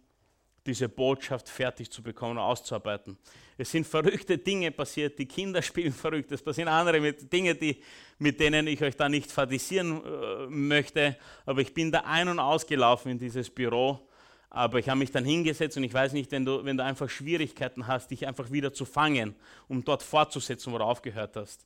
diese 0.66 0.90
Botschaft 0.90 1.48
fertig 1.48 1.90
zu 1.90 2.04
bekommen 2.04 2.32
und 2.32 2.40
auszuarbeiten. 2.40 3.18
Es 3.58 3.72
sind 3.72 3.88
verrückte 3.88 4.38
Dinge 4.38 4.70
passiert, 4.70 5.18
die 5.18 5.28
Kinder 5.28 5.62
spielen 5.62 5.94
verrückt, 5.94 6.30
es 6.34 6.42
passieren 6.42 6.68
andere 6.68 7.00
mit 7.00 7.32
Dinge, 7.32 7.56
die, 7.56 7.82
mit 8.18 8.38
denen 8.38 8.68
ich 8.68 8.84
euch 8.84 8.98
da 8.98 9.08
nicht 9.08 9.32
fadisieren 9.32 10.04
äh, 10.04 10.48
möchte, 10.50 11.16
aber 11.46 11.62
ich 11.62 11.74
bin 11.74 11.90
da 11.90 12.02
ein- 12.02 12.28
und 12.28 12.40
ausgelaufen 12.40 13.14
in 13.14 13.18
dieses 13.18 13.50
Büro 13.50 14.09
aber 14.50 14.80
ich 14.80 14.90
habe 14.90 15.00
mich 15.00 15.12
dann 15.12 15.26
hingesetzt 15.26 15.78
und 15.78 15.84
ich 15.84 15.94
weiß 15.94 16.14
nicht, 16.14 16.32
wenn 16.32 16.46
du, 16.46 16.64
wenn 16.66 16.78
du 16.78 16.84
einfach 16.84 17.10
Schwierigkeiten 17.10 17.86
hast, 17.88 18.10
dich 18.12 18.26
einfach 18.26 18.52
wieder 18.52 18.74
zu 18.74 18.86
fangen, 18.86 19.36
um 19.68 19.84
dort 19.84 20.02
fortzusetzen, 20.02 20.74
wo 20.74 20.78
du 20.78 20.84
aufgehört 20.84 21.36
hast. 21.36 21.66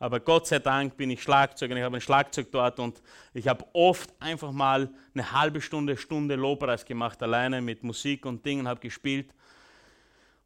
Aber 0.00 0.18
Gott 0.18 0.48
sei 0.48 0.58
Dank 0.58 0.96
bin 0.96 1.10
ich 1.10 1.22
Schlagzeuger, 1.22 1.76
ich 1.76 1.82
habe 1.82 1.96
ein 1.96 2.00
Schlagzeug 2.00 2.48
dort 2.50 2.80
und 2.80 3.00
ich 3.32 3.46
habe 3.46 3.64
oft 3.72 4.10
einfach 4.18 4.50
mal 4.50 4.90
eine 5.14 5.30
halbe 5.30 5.60
Stunde, 5.60 5.96
Stunde 5.96 6.34
Lobpreis 6.34 6.84
gemacht, 6.84 7.22
alleine 7.22 7.62
mit 7.62 7.84
Musik 7.84 8.26
und 8.26 8.44
Dingen, 8.44 8.66
habe 8.66 8.80
gespielt. 8.80 9.32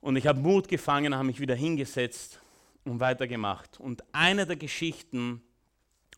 Und 0.01 0.16
ich 0.16 0.27
habe 0.27 0.38
Mut 0.38 0.68
gefangen, 0.68 1.14
habe 1.14 1.24
mich 1.24 1.40
wieder 1.40 1.55
hingesetzt 1.55 2.40
und 2.85 3.01
weitergemacht. 3.01 3.81
Und 3.81 4.05
eine 4.12 4.46
der 4.46 4.57
Geschichten, 4.57 5.42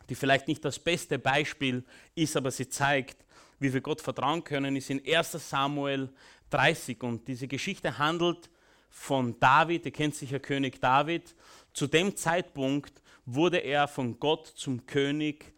die 0.08 0.16
vielleicht 0.16 0.48
nicht 0.48 0.64
das 0.64 0.78
beste 0.80 1.18
Beispiel 1.18 1.84
ist, 2.16 2.36
aber 2.36 2.50
sie 2.50 2.68
zeigt, 2.68 3.24
wie 3.60 3.72
wir 3.72 3.80
Gott 3.80 4.00
vertrauen 4.00 4.42
können, 4.42 4.74
ist 4.74 4.90
in 4.90 5.00
1 5.06 5.32
Samuel 5.48 6.08
30. 6.50 7.00
Und 7.02 7.28
diese 7.28 7.46
Geschichte 7.46 7.96
handelt 7.98 8.50
von 8.88 9.38
David, 9.38 9.84
ihr 9.84 9.92
kennt 9.92 10.16
sicher 10.16 10.40
König 10.40 10.80
David. 10.80 11.36
Zu 11.72 11.86
dem 11.86 12.16
Zeitpunkt 12.16 13.00
wurde 13.24 13.58
er 13.58 13.86
von 13.86 14.18
Gott 14.18 14.48
zum 14.48 14.84
König 14.86 15.52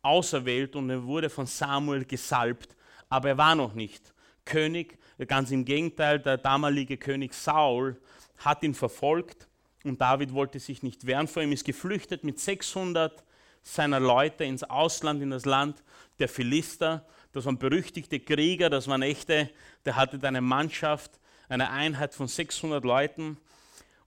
auserwählt 0.00 0.76
und 0.76 0.88
er 0.88 1.04
wurde 1.04 1.28
von 1.28 1.46
Samuel 1.46 2.04
gesalbt, 2.04 2.74
aber 3.10 3.30
er 3.30 3.38
war 3.38 3.54
noch 3.54 3.74
nicht 3.74 4.14
König. 4.44 4.98
Ganz 5.26 5.50
im 5.50 5.64
Gegenteil, 5.64 6.20
der 6.20 6.38
damalige 6.38 6.96
König 6.96 7.34
Saul 7.34 8.00
hat 8.38 8.62
ihn 8.62 8.74
verfolgt 8.74 9.48
und 9.84 10.00
David 10.00 10.32
wollte 10.32 10.60
sich 10.60 10.82
nicht 10.82 11.06
wehren 11.06 11.26
vor 11.26 11.42
ihm, 11.42 11.52
ist 11.52 11.64
geflüchtet 11.64 12.24
mit 12.24 12.38
600 12.38 13.24
seiner 13.62 14.00
Leute 14.00 14.44
ins 14.44 14.64
Ausland, 14.64 15.22
in 15.22 15.30
das 15.30 15.44
Land 15.44 15.82
der 16.18 16.28
Philister. 16.28 17.04
Das 17.32 17.44
waren 17.44 17.58
berüchtigte 17.58 18.20
Krieger, 18.20 18.70
das 18.70 18.88
waren 18.88 19.02
echte, 19.02 19.50
der 19.84 19.96
hatte 19.96 20.18
eine 20.26 20.40
Mannschaft, 20.40 21.20
eine 21.48 21.70
Einheit 21.70 22.14
von 22.14 22.26
600 22.26 22.84
Leuten 22.84 23.36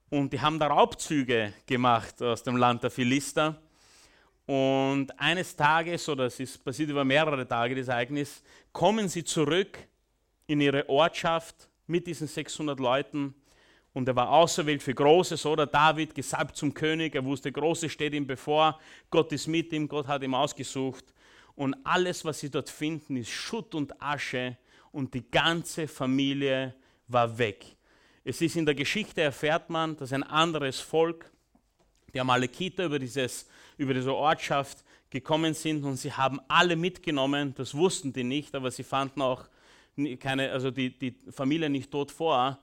und 0.10 0.34
die 0.34 0.42
haben 0.42 0.60
da 0.60 0.68
Raubzüge 0.68 1.54
gemacht 1.66 2.22
aus 2.22 2.44
dem 2.44 2.58
Land 2.58 2.84
der 2.84 2.92
Philister. 2.92 3.62
Und 4.46 5.18
eines 5.18 5.56
Tages, 5.56 6.10
oder 6.10 6.26
es 6.26 6.40
ist 6.40 6.64
passiert 6.64 6.90
über 6.90 7.06
mehrere 7.06 7.48
Tage, 7.48 7.76
das 7.76 7.88
Ereignis, 7.88 8.44
kommen 8.74 9.08
sie 9.08 9.24
zurück 9.24 9.78
in 10.48 10.60
ihre 10.60 10.90
Ortschaft 10.90 11.70
mit 11.88 12.08
diesen 12.08 12.28
600 12.28 12.78
Leuten. 12.80 13.34
Und 13.94 14.08
er 14.08 14.16
war 14.16 14.30
auserwählt 14.32 14.84
für 14.84 14.94
Großes, 14.94 15.46
oder? 15.46 15.66
David, 15.66 16.14
gesalbt 16.14 16.58
zum 16.58 16.74
König. 16.74 17.16
Er 17.16 17.24
wusste, 17.24 17.52
Großes 17.52 17.92
steht 17.92 18.14
ihm 18.14 18.28
bevor. 18.28 18.80
Gott 19.10 19.32
ist 19.32 19.48
mit 19.48 19.72
ihm, 19.72 19.88
Gott 19.88 20.08
hat 20.08 20.24
ihn 20.24 20.34
ausgesucht. 20.34 21.14
Und 21.62 21.76
alles, 21.84 22.26
was 22.26 22.40
sie 22.40 22.50
dort 22.50 22.72
finden, 22.72 23.18
ist 23.18 23.30
Schutt 23.30 23.76
und 23.76 24.02
Asche. 24.02 24.58
Und 24.92 25.14
die 25.14 25.30
ganze 25.30 25.88
Familie 25.88 26.74
war 27.08 27.38
weg. 27.38 27.64
Es 28.24 28.42
ist 28.42 28.56
in 28.56 28.66
der 28.66 28.74
Geschichte, 28.74 29.22
erfährt 29.22 29.70
man, 29.70 29.96
dass 29.96 30.12
ein 30.12 30.24
anderes 30.24 30.80
Volk, 30.80 31.30
die 32.16 32.20
Amalekiter, 32.20 32.86
über, 32.86 32.98
dieses, 32.98 33.48
über 33.78 33.94
diese 33.94 34.12
Ortschaft 34.12 34.84
gekommen 35.12 35.54
sind 35.54 35.84
und 35.84 35.98
sie 35.98 36.12
haben 36.12 36.42
alle 36.48 36.76
mitgenommen. 36.76 37.54
Das 37.54 37.76
wussten 37.76 38.12
die 38.12 38.24
nicht, 38.24 38.56
aber 38.56 38.72
sie 38.72 38.84
fanden 38.84 39.22
auch 39.22 39.48
keine, 40.20 40.52
also 40.52 40.72
die, 40.72 40.98
die 40.98 41.16
Familie 41.30 41.70
nicht 41.70 41.92
tot 41.92 42.10
vor. 42.10 42.58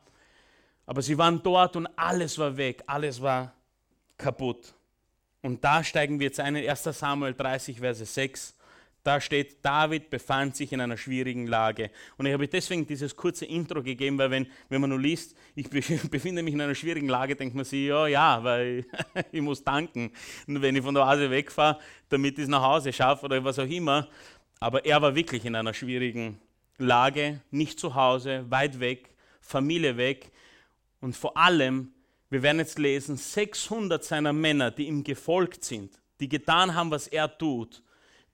Aber 0.87 1.03
sie 1.03 1.17
waren 1.17 1.41
dort 1.41 1.77
und 1.77 1.87
alles 1.97 2.37
war 2.37 2.57
weg, 2.57 2.83
alles 2.89 3.23
war 3.23 3.55
kaputt. 4.17 4.75
Und 5.41 5.63
da 5.63 5.85
steigen 5.85 6.19
wir 6.19 6.27
jetzt 6.27 6.41
ein 6.41 6.57
in 6.57 6.69
1 6.69 6.83
Samuel 6.83 7.35
30, 7.35 7.79
Verse 7.79 8.05
6. 8.05 8.58
Da 9.09 9.23
steht, 9.23 9.65
David 9.65 10.11
befand 10.11 10.55
sich 10.55 10.71
in 10.71 10.83
einer 10.83 10.99
schwierigen 10.99 11.47
Lage. 11.47 11.91
Und 12.19 12.27
ich 12.27 12.33
habe 12.35 12.47
deswegen 12.47 12.87
dieses 12.87 13.17
kurze 13.17 13.47
Intro 13.47 13.83
gegeben, 13.83 14.19
weil 14.19 14.31
wenn, 14.31 14.47
wenn 14.69 14.83
man 14.83 14.91
nur 14.91 15.01
liest, 15.01 15.35
ich 15.55 15.71
befinde 16.11 16.43
mich 16.43 16.53
in 16.53 16.61
einer 16.61 16.75
schwierigen 16.75 17.09
Lage, 17.09 17.35
denkt 17.35 17.55
man 17.55 17.65
sich, 17.65 17.89
ja, 17.89 18.07
ja, 18.07 18.45
weil 18.45 18.85
ich 19.33 19.41
muss 19.41 19.65
danken, 19.65 20.13
wenn 20.47 20.77
ich 20.77 20.83
von 20.83 20.93
der 20.95 21.05
Oase 21.05 21.31
wegfahre, 21.31 21.79
damit 22.11 22.37
ich 22.37 22.45
es 22.45 22.51
nach 22.51 22.61
Hause 22.63 22.93
schaffe 22.93 23.25
oder 23.25 23.43
was 23.43 23.59
auch 23.59 23.67
immer. 23.67 24.09
Aber 24.61 24.85
er 24.85 25.01
war 25.01 25.15
wirklich 25.15 25.47
in 25.47 25.55
einer 25.55 25.73
schwierigen 25.73 26.39
Lage, 26.77 27.41
nicht 27.51 27.81
zu 27.81 27.95
Hause, 27.95 28.45
weit 28.51 28.79
weg, 28.79 29.09
Familie 29.41 29.97
weg. 29.97 30.31
Und 31.01 31.17
vor 31.17 31.35
allem, 31.35 31.95
wir 32.29 32.43
werden 32.43 32.59
jetzt 32.59 32.79
lesen, 32.79 33.17
600 33.17 34.05
seiner 34.05 34.35
Männer, 34.35 34.71
die 34.71 34.87
ihm 34.87 35.03
gefolgt 35.03 35.65
sind, 35.65 35.99
die 36.21 36.29
getan 36.29 36.75
haben, 36.75 36.91
was 36.91 37.07
er 37.07 37.39
tut, 37.39 37.83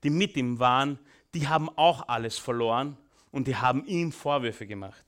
die 0.04 0.10
mit 0.10 0.36
ihm 0.36 0.58
waren, 0.58 0.98
die 1.34 1.48
haben 1.48 1.68
auch 1.70 2.08
alles 2.08 2.38
verloren 2.38 2.96
und 3.32 3.48
die 3.48 3.56
haben 3.56 3.84
ihm 3.86 4.12
Vorwürfe 4.12 4.66
gemacht. 4.66 5.04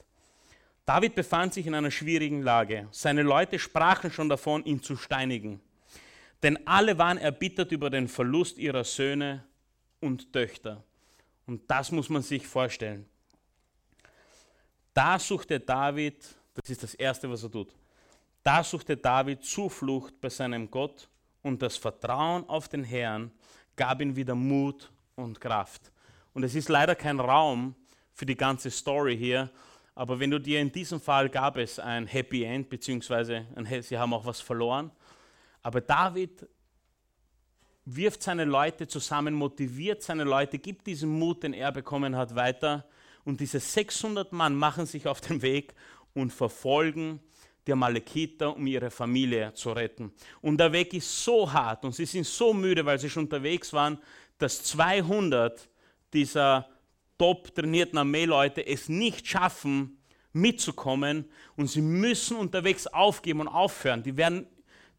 David 0.84 1.14
befand 1.14 1.54
sich 1.54 1.66
in 1.66 1.74
einer 1.74 1.90
schwierigen 1.90 2.42
Lage. 2.42 2.88
Seine 2.90 3.22
Leute 3.22 3.58
sprachen 3.58 4.10
schon 4.10 4.28
davon, 4.28 4.64
ihn 4.64 4.82
zu 4.82 4.96
steinigen. 4.96 5.60
Denn 6.42 6.66
alle 6.66 6.96
waren 6.98 7.18
erbittert 7.18 7.72
über 7.72 7.90
den 7.90 8.08
Verlust 8.08 8.58
ihrer 8.58 8.84
Söhne 8.84 9.44
und 10.00 10.32
Töchter. 10.32 10.84
Und 11.46 11.68
das 11.70 11.90
muss 11.90 12.08
man 12.08 12.22
sich 12.22 12.46
vorstellen. 12.46 13.06
Da 14.94 15.18
suchte 15.18 15.60
David, 15.60 16.24
das 16.54 16.70
ist 16.70 16.82
das 16.82 16.94
Erste, 16.94 17.28
was 17.30 17.42
er 17.42 17.50
tut, 17.50 17.74
da 18.42 18.62
suchte 18.62 18.96
David 18.96 19.44
Zuflucht 19.44 20.20
bei 20.20 20.28
seinem 20.28 20.70
Gott 20.70 21.08
und 21.42 21.60
das 21.62 21.76
Vertrauen 21.76 22.48
auf 22.48 22.68
den 22.68 22.84
Herrn 22.84 23.32
gab 23.76 24.00
ihm 24.00 24.16
wieder 24.16 24.34
Mut 24.34 24.90
und 25.14 25.40
Kraft. 25.40 25.92
Und 26.32 26.42
es 26.42 26.54
ist 26.54 26.68
leider 26.68 26.94
kein 26.94 27.20
Raum 27.20 27.74
für 28.12 28.26
die 28.26 28.36
ganze 28.36 28.70
Story 28.70 29.16
hier, 29.16 29.50
aber 29.94 30.20
wenn 30.20 30.30
du 30.30 30.38
dir 30.38 30.60
in 30.60 30.70
diesem 30.70 31.00
Fall 31.00 31.30
gab 31.30 31.56
es 31.56 31.78
ein 31.78 32.06
Happy 32.06 32.44
End, 32.44 32.68
beziehungsweise 32.68 33.46
ein, 33.54 33.82
sie 33.82 33.96
haben 33.96 34.12
auch 34.12 34.26
was 34.26 34.42
verloren. 34.42 34.90
Aber 35.62 35.80
David 35.80 36.46
wirft 37.86 38.22
seine 38.22 38.44
Leute 38.44 38.86
zusammen, 38.86 39.32
motiviert 39.32 40.02
seine 40.02 40.24
Leute, 40.24 40.58
gibt 40.58 40.86
diesen 40.86 41.18
Mut, 41.18 41.42
den 41.42 41.54
er 41.54 41.72
bekommen 41.72 42.14
hat, 42.14 42.34
weiter. 42.34 42.84
Und 43.24 43.40
diese 43.40 43.58
600 43.58 44.32
Mann 44.32 44.54
machen 44.54 44.84
sich 44.84 45.08
auf 45.08 45.22
den 45.22 45.40
Weg 45.40 45.72
und 46.12 46.30
verfolgen 46.30 47.20
die 47.66 47.72
Amalekiter, 47.72 48.54
um 48.54 48.66
ihre 48.66 48.90
Familie 48.90 49.52
zu 49.54 49.72
retten. 49.72 50.12
Und 50.40 50.58
der 50.58 50.72
Weg 50.72 50.94
ist 50.94 51.24
so 51.24 51.52
hart 51.52 51.84
und 51.84 51.94
sie 51.94 52.06
sind 52.06 52.26
so 52.26 52.54
müde, 52.54 52.84
weil 52.86 52.98
sie 52.98 53.10
schon 53.10 53.24
unterwegs 53.24 53.72
waren, 53.72 53.98
dass 54.38 54.62
200 54.62 55.68
dieser 56.12 56.68
top 57.18 57.54
trainierten 57.54 57.98
Armeeleute 57.98 58.66
es 58.66 58.88
nicht 58.88 59.26
schaffen, 59.26 59.98
mitzukommen 60.32 61.24
und 61.56 61.68
sie 61.68 61.80
müssen 61.80 62.36
unterwegs 62.36 62.86
aufgeben 62.86 63.40
und 63.40 63.48
aufhören. 63.48 64.02
Die, 64.02 64.16
werden, 64.16 64.46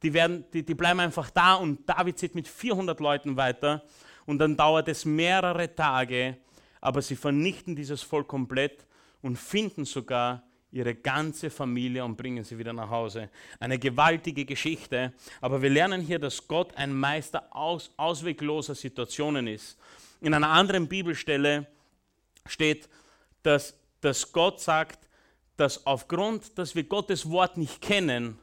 die, 0.02 0.14
werden, 0.14 0.46
die, 0.52 0.66
die 0.66 0.74
bleiben 0.74 1.00
einfach 1.00 1.30
da 1.30 1.56
und 1.56 1.88
David 1.88 2.18
zieht 2.18 2.36
mit 2.36 2.48
400 2.48 3.00
Leuten 3.00 3.38
weiter 3.38 3.84
und 4.26 4.40
dann 4.40 4.58
dauert 4.58 4.88
es 4.88 5.06
mehrere 5.06 5.74
Tage, 5.74 6.38
aber 6.82 7.02
sie 7.02 7.16
vernichten 7.16 7.76
dieses 7.76 8.02
Volk 8.02 8.28
komplett 8.28 8.86
und 9.22 9.38
finden 9.38 9.86
sogar 9.86 10.44
ihre 10.72 10.96
ganze 10.96 11.50
Familie 11.50 12.04
und 12.04 12.18
bringen 12.18 12.44
sie 12.44 12.58
wieder 12.58 12.74
nach 12.74 12.90
Hause. 12.90 13.30
Eine 13.60 13.80
gewaltige 13.80 14.46
Geschichte, 14.46 15.14
aber 15.42 15.62
wir 15.62 15.70
lernen 15.70 16.02
hier, 16.02 16.20
dass 16.20 16.48
Gott 16.48 16.76
ein 16.76 16.94
Meister 16.94 17.48
aus, 17.56 17.92
auswegloser 17.98 18.76
Situationen 18.76 19.48
ist. 19.48 19.78
In 20.22 20.34
einer 20.34 20.50
anderen 20.50 20.88
Bibelstelle 20.88 21.68
steht, 22.46 22.90
dass, 23.44 23.78
dass 24.02 24.32
Gott 24.32 24.60
sagt, 24.60 25.08
dass 25.56 25.86
aufgrund, 25.86 26.58
dass 26.58 26.76
wir 26.76 26.84
Gottes 26.84 27.30
Wort 27.30 27.58
nicht 27.58 27.82
kennen, 27.82 28.38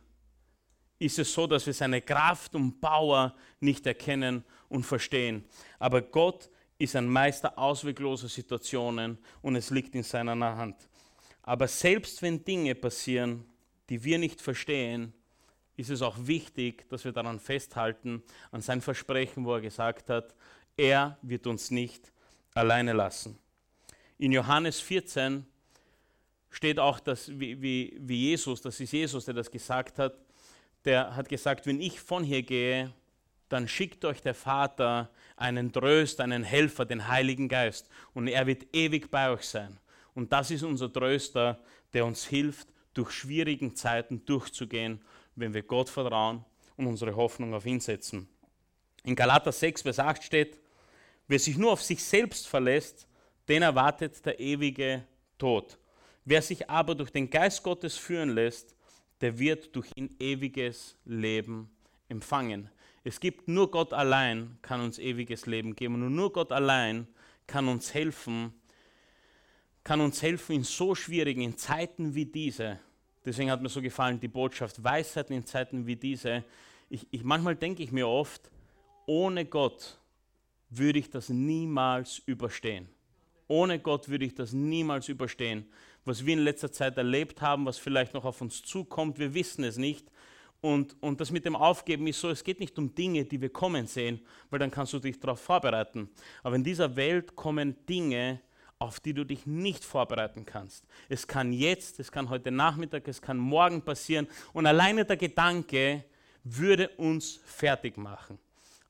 ist 0.98 1.18
es 1.18 1.32
so, 1.32 1.46
dass 1.46 1.66
wir 1.66 1.74
seine 1.74 2.00
Kraft 2.00 2.54
und 2.54 2.80
Power 2.80 3.34
nicht 3.60 3.86
erkennen 3.86 4.44
und 4.68 4.84
verstehen. 4.84 5.44
Aber 5.78 6.00
Gott 6.00 6.48
ist 6.78 6.96
ein 6.96 7.08
Meister 7.08 7.58
auswegloser 7.58 8.28
Situationen 8.28 9.18
und 9.42 9.56
es 9.56 9.70
liegt 9.70 9.94
in 9.94 10.02
seiner 10.02 10.34
Hand. 10.56 10.76
Aber 11.44 11.68
selbst 11.68 12.22
wenn 12.22 12.42
Dinge 12.42 12.74
passieren, 12.74 13.44
die 13.90 14.02
wir 14.02 14.18
nicht 14.18 14.40
verstehen, 14.40 15.12
ist 15.76 15.90
es 15.90 16.02
auch 16.02 16.16
wichtig, 16.18 16.88
dass 16.88 17.04
wir 17.04 17.12
daran 17.12 17.38
festhalten, 17.38 18.22
an 18.50 18.62
sein 18.62 18.80
Versprechen, 18.80 19.44
wo 19.44 19.54
er 19.54 19.60
gesagt 19.60 20.08
hat, 20.08 20.34
er 20.76 21.18
wird 21.22 21.46
uns 21.46 21.70
nicht 21.70 22.12
alleine 22.54 22.92
lassen. 22.92 23.38
In 24.16 24.32
Johannes 24.32 24.80
14 24.80 25.44
steht 26.50 26.78
auch, 26.78 26.98
dass, 27.00 27.28
wie, 27.38 27.60
wie, 27.60 27.96
wie 28.00 28.30
Jesus, 28.30 28.62
das 28.62 28.80
ist 28.80 28.92
Jesus, 28.92 29.26
der 29.26 29.34
das 29.34 29.50
gesagt 29.50 29.98
hat, 29.98 30.14
der 30.84 31.14
hat 31.14 31.28
gesagt, 31.28 31.66
wenn 31.66 31.80
ich 31.80 32.00
von 32.00 32.24
hier 32.24 32.42
gehe, 32.42 32.92
dann 33.48 33.68
schickt 33.68 34.04
euch 34.04 34.22
der 34.22 34.34
Vater 34.34 35.10
einen 35.36 35.72
Tröst, 35.72 36.20
einen 36.20 36.42
Helfer, 36.42 36.84
den 36.84 37.08
Heiligen 37.08 37.48
Geist, 37.48 37.88
und 38.14 38.28
er 38.28 38.46
wird 38.46 38.74
ewig 38.74 39.10
bei 39.10 39.30
euch 39.30 39.44
sein. 39.44 39.78
Und 40.14 40.32
das 40.32 40.50
ist 40.50 40.62
unser 40.62 40.92
Tröster, 40.92 41.60
der 41.92 42.06
uns 42.06 42.24
hilft, 42.24 42.68
durch 42.94 43.10
schwierigen 43.10 43.74
Zeiten 43.74 44.24
durchzugehen, 44.24 45.00
wenn 45.34 45.52
wir 45.52 45.62
Gott 45.62 45.88
vertrauen 45.88 46.44
und 46.76 46.86
unsere 46.86 47.16
Hoffnung 47.16 47.54
auf 47.54 47.66
ihn 47.66 47.80
setzen. 47.80 48.28
In 49.02 49.16
Galater 49.16 49.52
6, 49.52 49.82
Vers 49.82 49.98
8 49.98 50.22
steht, 50.22 50.58
wer 51.26 51.38
sich 51.38 51.58
nur 51.58 51.72
auf 51.72 51.82
sich 51.82 52.02
selbst 52.02 52.46
verlässt, 52.46 53.06
den 53.48 53.62
erwartet 53.62 54.24
der 54.24 54.38
ewige 54.40 55.04
Tod. 55.38 55.78
Wer 56.24 56.40
sich 56.40 56.70
aber 56.70 56.94
durch 56.94 57.10
den 57.10 57.28
Geist 57.28 57.62
Gottes 57.62 57.96
führen 57.96 58.30
lässt, 58.30 58.74
der 59.20 59.38
wird 59.38 59.74
durch 59.76 59.90
ihn 59.94 60.16
ewiges 60.18 60.96
Leben 61.04 61.70
empfangen. 62.08 62.70
Es 63.02 63.20
gibt 63.20 63.48
nur 63.48 63.70
Gott 63.70 63.92
allein, 63.92 64.56
kann 64.62 64.80
uns 64.80 64.98
ewiges 64.98 65.44
Leben 65.44 65.76
geben 65.76 66.02
und 66.02 66.14
nur 66.14 66.32
Gott 66.32 66.52
allein 66.52 67.06
kann 67.46 67.68
uns 67.68 67.92
helfen, 67.92 68.54
kann 69.84 70.00
uns 70.00 70.22
helfen 70.22 70.56
in 70.56 70.64
so 70.64 70.94
schwierigen, 70.94 71.42
in 71.42 71.58
Zeiten 71.58 72.14
wie 72.14 72.24
diese. 72.24 72.80
Deswegen 73.24 73.50
hat 73.50 73.62
mir 73.62 73.68
so 73.68 73.82
gefallen 73.82 74.18
die 74.18 74.28
Botschaft 74.28 74.82
Weisheiten 74.82 75.36
in 75.36 75.44
Zeiten 75.44 75.86
wie 75.86 75.96
diese. 75.96 76.42
Ich, 76.88 77.06
ich, 77.10 77.22
manchmal 77.22 77.54
denke 77.54 77.82
ich 77.82 77.92
mir 77.92 78.08
oft, 78.08 78.50
ohne 79.06 79.44
Gott 79.44 79.98
würde 80.70 80.98
ich 80.98 81.10
das 81.10 81.28
niemals 81.28 82.18
überstehen. 82.26 82.88
Ohne 83.46 83.78
Gott 83.78 84.08
würde 84.08 84.24
ich 84.24 84.34
das 84.34 84.52
niemals 84.52 85.08
überstehen. 85.08 85.66
Was 86.06 86.24
wir 86.24 86.32
in 86.32 86.40
letzter 86.40 86.72
Zeit 86.72 86.96
erlebt 86.96 87.42
haben, 87.42 87.66
was 87.66 87.78
vielleicht 87.78 88.14
noch 88.14 88.24
auf 88.24 88.40
uns 88.40 88.62
zukommt, 88.62 89.18
wir 89.18 89.34
wissen 89.34 89.64
es 89.64 89.76
nicht. 89.76 90.10
Und, 90.62 90.96
und 91.02 91.20
das 91.20 91.30
mit 91.30 91.44
dem 91.44 91.56
Aufgeben 91.56 92.06
ist 92.06 92.20
so, 92.20 92.30
es 92.30 92.42
geht 92.42 92.58
nicht 92.58 92.78
um 92.78 92.94
Dinge, 92.94 93.26
die 93.26 93.40
wir 93.40 93.50
kommen 93.50 93.86
sehen, 93.86 94.20
weil 94.48 94.58
dann 94.58 94.70
kannst 94.70 94.94
du 94.94 94.98
dich 94.98 95.20
darauf 95.20 95.40
vorbereiten. 95.40 96.08
Aber 96.42 96.56
in 96.56 96.64
dieser 96.64 96.96
Welt 96.96 97.36
kommen 97.36 97.76
Dinge, 97.86 98.40
auf 98.84 99.00
die 99.00 99.14
du 99.14 99.24
dich 99.24 99.46
nicht 99.46 99.84
vorbereiten 99.84 100.44
kannst. 100.46 100.84
Es 101.08 101.26
kann 101.26 101.52
jetzt, 101.52 101.98
es 102.00 102.12
kann 102.12 102.28
heute 102.28 102.50
Nachmittag, 102.50 103.08
es 103.08 103.20
kann 103.20 103.38
morgen 103.38 103.82
passieren. 103.82 104.28
Und 104.52 104.66
alleine 104.66 105.04
der 105.04 105.16
Gedanke, 105.16 106.04
würde 106.44 106.88
uns 106.98 107.40
fertig 107.44 107.96
machen. 107.96 108.38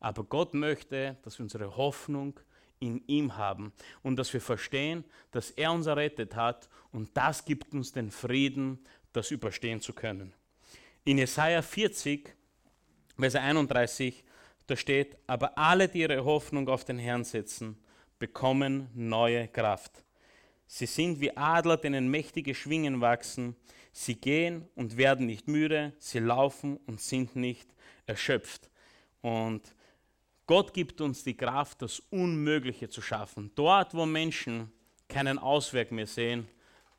Aber 0.01 0.25
Gott 0.25 0.55
möchte, 0.55 1.17
dass 1.23 1.39
wir 1.39 1.45
unsere 1.45 1.77
Hoffnung 1.77 2.39
in 2.81 3.03
ihm 3.07 3.37
haben 3.37 3.73
und 4.03 4.17
dass 4.17 4.33
wir 4.33 4.41
verstehen, 4.41 5.05
dass 5.31 5.53
er 5.53 5.73
uns 5.73 5.87
errettet 5.87 6.35
hat 6.35 6.69
und 6.91 7.17
das 7.17 7.45
gibt 7.45 7.73
uns 7.73 7.93
den 7.93 8.11
Frieden, 8.11 8.85
das 9.13 9.31
überstehen 9.31 9.81
zu 9.81 9.93
können. 9.93 10.35
In 11.05 11.19
Jesaja 11.19 11.63
40, 11.63 12.35
Vers 13.19 13.37
31, 13.37 14.25
da 14.67 14.77
steht: 14.77 15.17
Aber 15.27 15.57
alle, 15.57 15.89
die 15.89 16.01
ihre 16.01 16.25
Hoffnung 16.25 16.69
auf 16.69 16.85
den 16.85 16.99
Herrn 16.99 17.25
setzen, 17.25 17.79
bekommen 18.19 18.89
neue 18.95 19.49
Kraft. 19.49 20.05
Sie 20.67 20.87
sind 20.87 21.21
wie 21.21 21.37
Adler, 21.37 21.77
denen 21.77 22.09
mächtige 22.09 22.55
Schwingen 22.55 23.01
wachsen. 23.01 23.57
Sie 23.93 24.17
gehen 24.17 24.69
und 24.75 24.97
werden 24.97 25.27
nicht 25.27 25.47
müde, 25.47 25.93
sie 25.99 26.19
laufen 26.19 26.79
und 26.87 27.01
sind 27.01 27.37
nicht 27.37 27.69
erschöpft. 28.07 28.69
Und 29.23 29.75
Gott 30.47 30.75
gibt 30.75 31.01
uns 31.01 31.25
die 31.25 31.37
Kraft, 31.37 31.81
das 31.81 32.01
Unmögliche 32.11 32.89
zu 32.89 33.01
schaffen. 33.01 33.51
Dort, 33.55 33.95
wo 33.95 34.05
Menschen 34.05 34.73
keinen 35.09 35.39
Ausweg 35.39 35.93
mehr 35.93 36.07
sehen, 36.07 36.49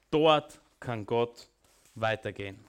dort 0.09 0.59
kann 0.79 1.05
Gott 1.05 1.49
weitergehen. 1.95 2.59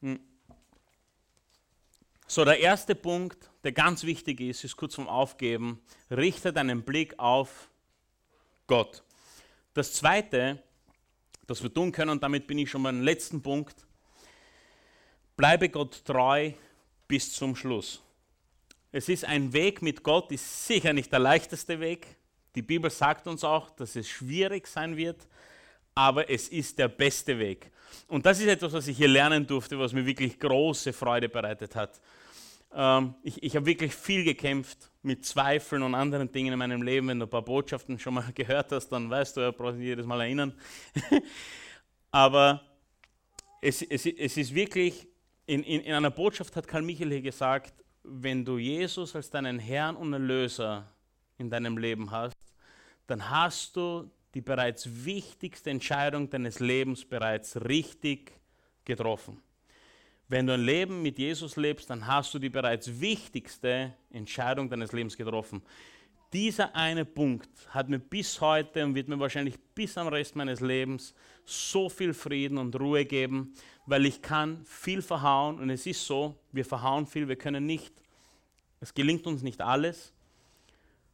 Hm. 0.00 0.20
So, 2.26 2.44
der 2.44 2.60
erste 2.60 2.94
Punkt, 2.94 3.50
der 3.68 3.74
ganz 3.74 4.04
wichtig 4.04 4.40
ist, 4.40 4.64
ist 4.64 4.78
kurz 4.78 4.94
vom 4.94 5.06
Aufgeben. 5.08 5.78
Richte 6.10 6.54
deinen 6.54 6.84
Blick 6.84 7.18
auf 7.18 7.68
Gott. 8.66 9.02
Das 9.74 9.92
zweite, 9.92 10.62
das 11.46 11.62
wir 11.62 11.74
tun 11.74 11.92
können, 11.92 12.12
und 12.12 12.22
damit 12.22 12.46
bin 12.46 12.56
ich 12.56 12.70
schon 12.70 12.82
beim 12.82 13.02
letzten 13.02 13.42
Punkt, 13.42 13.86
bleibe 15.36 15.68
Gott 15.68 16.02
treu 16.02 16.52
bis 17.06 17.30
zum 17.34 17.54
Schluss. 17.54 18.02
Es 18.90 19.10
ist 19.10 19.26
ein 19.26 19.52
Weg 19.52 19.82
mit 19.82 20.02
Gott, 20.02 20.32
ist 20.32 20.66
sicher 20.66 20.94
nicht 20.94 21.12
der 21.12 21.18
leichteste 21.18 21.78
Weg. 21.78 22.06
Die 22.54 22.62
Bibel 22.62 22.90
sagt 22.90 23.26
uns 23.26 23.44
auch, 23.44 23.68
dass 23.68 23.96
es 23.96 24.08
schwierig 24.08 24.66
sein 24.66 24.96
wird, 24.96 25.28
aber 25.94 26.30
es 26.30 26.48
ist 26.48 26.78
der 26.78 26.88
beste 26.88 27.38
Weg. 27.38 27.70
Und 28.06 28.24
das 28.24 28.40
ist 28.40 28.46
etwas, 28.46 28.72
was 28.72 28.88
ich 28.88 28.96
hier 28.96 29.08
lernen 29.08 29.46
durfte, 29.46 29.78
was 29.78 29.92
mir 29.92 30.06
wirklich 30.06 30.40
große 30.40 30.94
Freude 30.94 31.28
bereitet 31.28 31.76
hat. 31.76 32.00
Ähm, 32.72 33.14
ich, 33.22 33.42
ich 33.42 33.56
habe 33.56 33.66
wirklich 33.66 33.94
viel 33.94 34.24
gekämpft 34.24 34.90
mit 35.02 35.24
Zweifeln 35.24 35.82
und 35.82 35.94
anderen 35.94 36.30
Dingen 36.30 36.52
in 36.52 36.58
meinem 36.58 36.82
Leben. 36.82 37.08
Wenn 37.08 37.18
du 37.18 37.26
ein 37.26 37.30
paar 37.30 37.42
Botschaften 37.42 37.98
schon 37.98 38.14
mal 38.14 38.30
gehört 38.34 38.72
hast, 38.72 38.88
dann 38.90 39.08
weißt 39.08 39.36
du, 39.36 39.40
ja, 39.42 39.50
brauchst 39.50 39.78
du 39.78 39.82
jedes 39.82 40.06
Mal 40.06 40.20
erinnern. 40.20 40.54
aber 42.10 42.62
es, 43.62 43.82
es, 43.82 44.06
es 44.06 44.36
ist 44.36 44.54
wirklich 44.54 45.08
in, 45.46 45.62
in, 45.62 45.80
in 45.80 45.94
einer 45.94 46.10
Botschaft 46.10 46.54
hat 46.56 46.68
Karl 46.68 46.82
Michael 46.82 47.08
hier 47.10 47.22
gesagt, 47.22 47.72
wenn 48.04 48.44
du 48.44 48.58
Jesus 48.58 49.16
als 49.16 49.30
deinen 49.30 49.58
Herrn 49.58 49.96
und 49.96 50.12
Erlöser 50.12 50.86
in 51.38 51.48
deinem 51.48 51.78
Leben 51.78 52.10
hast, 52.10 52.36
dann 53.06 53.30
hast 53.30 53.74
du 53.76 54.10
die 54.34 54.42
bereits 54.42 54.86
wichtigste 55.04 55.70
Entscheidung 55.70 56.28
deines 56.28 56.60
Lebens 56.60 57.04
bereits 57.04 57.56
richtig 57.64 58.32
getroffen. 58.84 59.40
Wenn 60.28 60.46
du 60.46 60.52
ein 60.52 60.60
Leben 60.60 61.00
mit 61.00 61.18
Jesus 61.18 61.56
lebst, 61.56 61.88
dann 61.88 62.06
hast 62.06 62.34
du 62.34 62.38
die 62.38 62.50
bereits 62.50 63.00
wichtigste 63.00 63.94
Entscheidung 64.10 64.68
deines 64.68 64.92
Lebens 64.92 65.16
getroffen. 65.16 65.62
Dieser 66.34 66.76
eine 66.76 67.06
Punkt 67.06 67.48
hat 67.70 67.88
mir 67.88 67.98
bis 67.98 68.38
heute 68.42 68.84
und 68.84 68.94
wird 68.94 69.08
mir 69.08 69.18
wahrscheinlich 69.18 69.58
bis 69.74 69.96
am 69.96 70.08
Rest 70.08 70.36
meines 70.36 70.60
Lebens 70.60 71.14
so 71.46 71.88
viel 71.88 72.12
Frieden 72.12 72.58
und 72.58 72.78
Ruhe 72.78 73.06
geben, 73.06 73.54
weil 73.86 74.04
ich 74.04 74.20
kann 74.20 74.62
viel 74.66 75.00
verhauen 75.00 75.58
und 75.58 75.70
es 75.70 75.86
ist 75.86 76.06
so, 76.06 76.36
wir 76.52 76.66
verhauen 76.66 77.06
viel, 77.06 77.26
wir 77.28 77.36
können 77.36 77.64
nicht, 77.64 77.94
es 78.80 78.92
gelingt 78.92 79.26
uns 79.26 79.42
nicht 79.42 79.62
alles, 79.62 80.12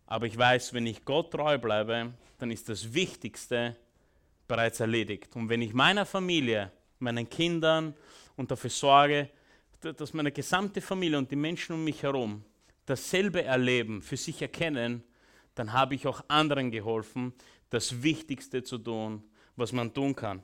aber 0.06 0.26
ich 0.26 0.36
weiß, 0.36 0.74
wenn 0.74 0.88
ich 0.88 1.04
Gott 1.04 1.30
treu 1.30 1.58
bleibe, 1.58 2.12
dann 2.38 2.50
ist 2.50 2.68
das 2.68 2.92
Wichtigste 2.92 3.76
bereits 4.48 4.80
erledigt. 4.80 5.36
Und 5.36 5.48
wenn 5.48 5.62
ich 5.62 5.72
meiner 5.72 6.04
Familie, 6.04 6.72
meinen 6.98 7.30
Kindern 7.30 7.94
und 8.36 8.50
dafür 8.50 8.70
sorge, 8.70 9.30
dass 9.80 10.14
meine 10.14 10.32
gesamte 10.32 10.80
Familie 10.80 11.18
und 11.18 11.30
die 11.30 11.36
Menschen 11.36 11.74
um 11.74 11.84
mich 11.84 12.02
herum 12.02 12.44
dasselbe 12.86 13.42
erleben, 13.44 14.02
für 14.02 14.16
sich 14.16 14.40
erkennen, 14.42 15.02
dann 15.54 15.72
habe 15.72 15.94
ich 15.94 16.06
auch 16.06 16.22
anderen 16.28 16.70
geholfen, 16.70 17.32
das 17.70 18.02
Wichtigste 18.02 18.62
zu 18.62 18.78
tun, 18.78 19.22
was 19.56 19.72
man 19.72 19.92
tun 19.92 20.14
kann. 20.14 20.42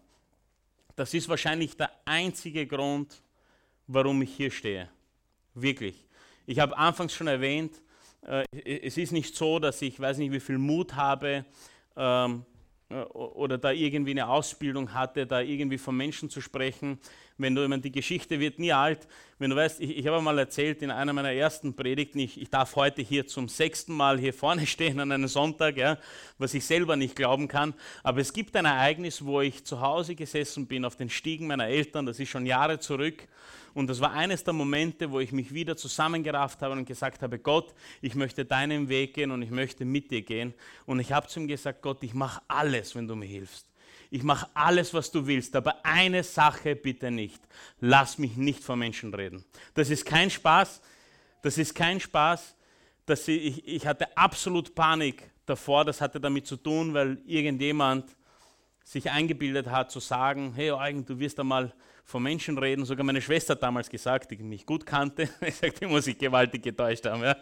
Das 0.96 1.14
ist 1.14 1.28
wahrscheinlich 1.28 1.76
der 1.76 1.90
einzige 2.04 2.66
Grund, 2.66 3.22
warum 3.86 4.22
ich 4.22 4.34
hier 4.34 4.50
stehe. 4.50 4.88
Wirklich. 5.54 6.06
Ich 6.46 6.58
habe 6.58 6.76
anfangs 6.76 7.12
schon 7.12 7.26
erwähnt, 7.26 7.82
äh, 8.26 8.44
es 8.52 8.96
ist 8.96 9.12
nicht 9.12 9.34
so, 9.34 9.58
dass 9.58 9.80
ich 9.82 9.98
weiß 9.98 10.18
nicht, 10.18 10.32
wie 10.32 10.40
viel 10.40 10.58
Mut 10.58 10.94
habe 10.94 11.44
ähm, 11.96 12.44
äh, 12.88 13.02
oder 13.02 13.58
da 13.58 13.70
irgendwie 13.70 14.12
eine 14.12 14.28
Ausbildung 14.28 14.92
hatte, 14.92 15.26
da 15.26 15.40
irgendwie 15.40 15.78
von 15.78 15.96
Menschen 15.96 16.28
zu 16.28 16.40
sprechen. 16.40 16.98
Wenn 17.40 17.54
du, 17.54 17.62
ich 17.62 17.68
meine, 17.68 17.80
die 17.80 17.90
Geschichte 17.90 18.38
wird 18.38 18.58
nie 18.58 18.72
alt. 18.72 19.08
Wenn 19.38 19.48
du 19.48 19.56
weißt, 19.56 19.80
ich, 19.80 19.96
ich 19.96 20.06
habe 20.06 20.20
mal 20.20 20.38
erzählt 20.38 20.82
in 20.82 20.90
einer 20.90 21.14
meiner 21.14 21.32
ersten 21.32 21.74
Predigten, 21.74 22.18
ich, 22.18 22.38
ich 22.38 22.50
darf 22.50 22.76
heute 22.76 23.00
hier 23.00 23.26
zum 23.26 23.48
sechsten 23.48 23.94
Mal 23.94 24.18
hier 24.18 24.34
vorne 24.34 24.66
stehen 24.66 25.00
an 25.00 25.10
einem 25.10 25.28
Sonntag, 25.28 25.78
ja, 25.78 25.96
was 26.36 26.52
ich 26.52 26.66
selber 26.66 26.96
nicht 26.96 27.16
glauben 27.16 27.48
kann. 27.48 27.72
Aber 28.02 28.20
es 28.20 28.34
gibt 28.34 28.54
ein 28.56 28.66
Ereignis, 28.66 29.24
wo 29.24 29.40
ich 29.40 29.64
zu 29.64 29.80
Hause 29.80 30.14
gesessen 30.14 30.66
bin 30.66 30.84
auf 30.84 30.96
den 30.96 31.08
Stiegen 31.08 31.46
meiner 31.46 31.66
Eltern, 31.66 32.04
das 32.04 32.20
ist 32.20 32.28
schon 32.28 32.44
Jahre 32.44 32.78
zurück. 32.78 33.26
Und 33.72 33.88
das 33.88 34.00
war 34.00 34.12
eines 34.12 34.44
der 34.44 34.52
Momente, 34.52 35.10
wo 35.10 35.20
ich 35.20 35.32
mich 35.32 35.54
wieder 35.54 35.76
zusammengerafft 35.76 36.60
habe 36.60 36.74
und 36.74 36.84
gesagt 36.84 37.22
habe, 37.22 37.38
Gott, 37.38 37.72
ich 38.02 38.14
möchte 38.14 38.44
deinen 38.44 38.88
Weg 38.88 39.14
gehen 39.14 39.30
und 39.30 39.40
ich 39.42 39.50
möchte 39.50 39.84
mit 39.86 40.10
dir 40.10 40.22
gehen. 40.22 40.52
Und 40.86 41.00
ich 41.00 41.12
habe 41.12 41.28
zu 41.28 41.40
ihm 41.40 41.48
gesagt, 41.48 41.80
Gott, 41.80 42.02
ich 42.02 42.12
mache 42.12 42.42
alles, 42.48 42.94
wenn 42.94 43.08
du 43.08 43.14
mir 43.14 43.26
hilfst. 43.26 43.69
Ich 44.10 44.24
mache 44.24 44.48
alles, 44.54 44.92
was 44.92 45.10
du 45.10 45.24
willst, 45.24 45.54
aber 45.54 45.84
eine 45.84 46.24
Sache 46.24 46.74
bitte 46.74 47.12
nicht. 47.12 47.40
Lass 47.78 48.18
mich 48.18 48.36
nicht 48.36 48.62
vor 48.62 48.74
Menschen 48.74 49.14
reden. 49.14 49.44
Das 49.74 49.88
ist 49.88 50.04
kein 50.04 50.30
Spaß. 50.30 50.82
Das 51.42 51.56
ist 51.56 51.74
kein 51.74 52.00
Spaß. 52.00 52.56
Das 53.06 53.26
ich, 53.28 53.66
ich 53.66 53.86
hatte 53.86 54.16
absolut 54.16 54.74
Panik 54.74 55.30
davor. 55.46 55.84
Das 55.84 56.00
hatte 56.00 56.20
damit 56.20 56.46
zu 56.46 56.56
tun, 56.56 56.92
weil 56.92 57.22
irgendjemand 57.24 58.16
sich 58.82 59.08
eingebildet 59.08 59.68
hat 59.68 59.92
zu 59.92 60.00
sagen, 60.00 60.52
hey 60.54 60.72
Eugen, 60.72 61.04
du 61.04 61.16
wirst 61.20 61.38
einmal 61.38 61.72
von 62.04 62.22
Menschen 62.24 62.58
reden. 62.58 62.84
Sogar 62.84 63.04
meine 63.04 63.22
Schwester 63.22 63.52
hat 63.52 63.62
damals 63.62 63.88
gesagt, 63.88 64.32
die 64.32 64.36
mich 64.38 64.66
gut 64.66 64.84
kannte, 64.84 65.28
ich 65.40 65.60
die 65.74 65.86
muss 65.86 66.08
ich 66.08 66.18
gewaltig 66.18 66.64
getäuscht 66.64 67.06
haben. 67.06 67.22
Ja? 67.22 67.36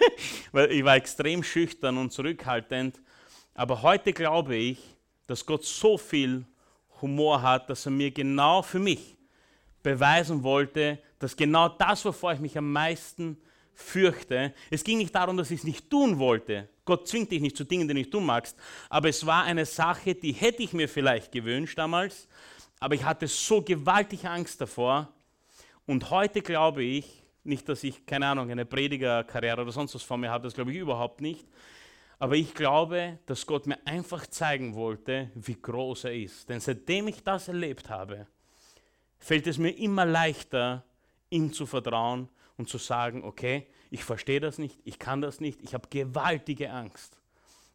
Weil 0.52 0.70
ich 0.70 0.84
war 0.84 0.96
extrem 0.96 1.42
schüchtern 1.42 1.96
und 1.96 2.12
zurückhaltend. 2.12 3.00
Aber 3.54 3.80
heute 3.80 4.12
glaube 4.12 4.56
ich, 4.56 4.78
dass 5.30 5.46
Gott 5.46 5.64
so 5.64 5.96
viel 5.96 6.44
Humor 7.00 7.40
hat, 7.40 7.70
dass 7.70 7.86
er 7.86 7.92
mir 7.92 8.10
genau 8.10 8.62
für 8.62 8.80
mich 8.80 9.16
beweisen 9.80 10.42
wollte, 10.42 10.98
dass 11.20 11.36
genau 11.36 11.68
das, 11.68 12.04
wovor 12.04 12.32
ich 12.32 12.40
mich 12.40 12.58
am 12.58 12.72
meisten 12.72 13.40
fürchte, 13.72 14.52
es 14.70 14.82
ging 14.82 14.98
nicht 14.98 15.14
darum, 15.14 15.36
dass 15.36 15.52
ich 15.52 15.60
es 15.60 15.64
nicht 15.64 15.88
tun 15.88 16.18
wollte. 16.18 16.68
Gott 16.84 17.06
zwingt 17.06 17.30
dich 17.30 17.40
nicht 17.40 17.56
zu 17.56 17.62
Dingen, 17.62 17.86
die 17.86 17.94
du 17.94 18.00
nicht 18.00 18.10
tun 18.10 18.26
magst. 18.26 18.56
Aber 18.88 19.08
es 19.08 19.24
war 19.24 19.44
eine 19.44 19.64
Sache, 19.64 20.16
die 20.16 20.32
hätte 20.32 20.64
ich 20.64 20.72
mir 20.72 20.88
vielleicht 20.88 21.30
gewünscht 21.30 21.78
damals, 21.78 22.26
aber 22.80 22.96
ich 22.96 23.04
hatte 23.04 23.28
so 23.28 23.62
gewaltig 23.62 24.26
Angst 24.26 24.60
davor. 24.60 25.08
Und 25.86 26.10
heute 26.10 26.42
glaube 26.42 26.82
ich, 26.82 27.22
nicht, 27.44 27.68
dass 27.68 27.84
ich, 27.84 28.04
keine 28.04 28.26
Ahnung, 28.26 28.50
eine 28.50 28.66
Predigerkarriere 28.66 29.62
oder 29.62 29.70
sonst 29.70 29.94
was 29.94 30.02
vor 30.02 30.18
mir 30.18 30.30
habe, 30.30 30.42
das 30.42 30.54
glaube 30.54 30.72
ich 30.72 30.78
überhaupt 30.78 31.20
nicht. 31.20 31.46
Aber 32.20 32.36
ich 32.36 32.54
glaube, 32.54 33.18
dass 33.24 33.46
Gott 33.46 33.66
mir 33.66 33.78
einfach 33.86 34.26
zeigen 34.26 34.74
wollte, 34.74 35.30
wie 35.34 35.58
groß 35.60 36.04
er 36.04 36.14
ist. 36.14 36.50
Denn 36.50 36.60
seitdem 36.60 37.08
ich 37.08 37.24
das 37.24 37.48
erlebt 37.48 37.88
habe, 37.88 38.26
fällt 39.18 39.46
es 39.46 39.56
mir 39.56 39.70
immer 39.70 40.04
leichter, 40.04 40.84
ihm 41.30 41.50
zu 41.50 41.64
vertrauen 41.64 42.28
und 42.58 42.68
zu 42.68 42.76
sagen, 42.76 43.24
okay, 43.24 43.66
ich 43.90 44.04
verstehe 44.04 44.38
das 44.38 44.58
nicht, 44.58 44.78
ich 44.84 44.98
kann 44.98 45.22
das 45.22 45.40
nicht, 45.40 45.62
ich 45.62 45.72
habe 45.72 45.88
gewaltige 45.88 46.70
Angst. 46.70 47.18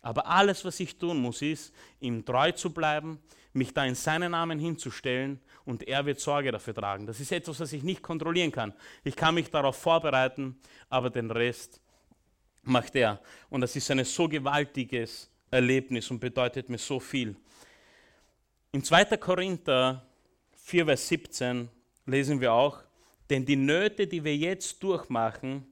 Aber 0.03 0.27
alles, 0.27 0.63
was 0.63 0.79
ich 0.79 0.95
tun 0.99 1.17
muss, 1.17 1.41
ist, 1.41 1.73
ihm 1.99 2.23
treu 2.23 2.51
zu 2.51 2.71
bleiben, 2.71 3.17
mich 3.51 3.73
da 3.73 3.83
in 3.83 3.95
seinen 3.95 4.33
Namen 4.33 4.59
hinzustellen 4.59 5.41
und 5.65 5.87
er 5.87 6.05
wird 6.05 6.19
Sorge 6.19 6.51
dafür 6.51 6.75
tragen. 6.75 7.07
Das 7.07 7.19
ist 7.19 7.31
etwas, 7.31 7.59
was 7.59 7.73
ich 7.73 7.81
nicht 7.81 8.03
kontrollieren 8.03 8.51
kann. 8.51 8.75
Ich 9.03 9.15
kann 9.15 9.33
mich 9.33 9.49
darauf 9.49 9.77
vorbereiten, 9.77 10.59
aber 10.87 11.09
den 11.09 11.31
Rest 11.31 11.81
macht 12.67 12.95
er. 12.95 13.21
Und 13.49 13.61
das 13.61 13.75
ist 13.75 13.89
ein 13.91 14.03
so 14.03 14.27
gewaltiges 14.27 15.29
Erlebnis 15.51 16.09
und 16.11 16.19
bedeutet 16.19 16.69
mir 16.69 16.77
so 16.77 16.99
viel. 16.99 17.35
In 18.71 18.83
2. 18.83 19.17
Korinther 19.17 20.05
4, 20.53 20.85
Vers 20.85 21.07
17 21.07 21.69
lesen 22.05 22.41
wir 22.41 22.51
auch, 22.51 22.83
denn 23.29 23.45
die 23.45 23.55
Nöte, 23.55 24.05
die 24.05 24.23
wir 24.23 24.35
jetzt 24.35 24.81
durchmachen, 24.83 25.65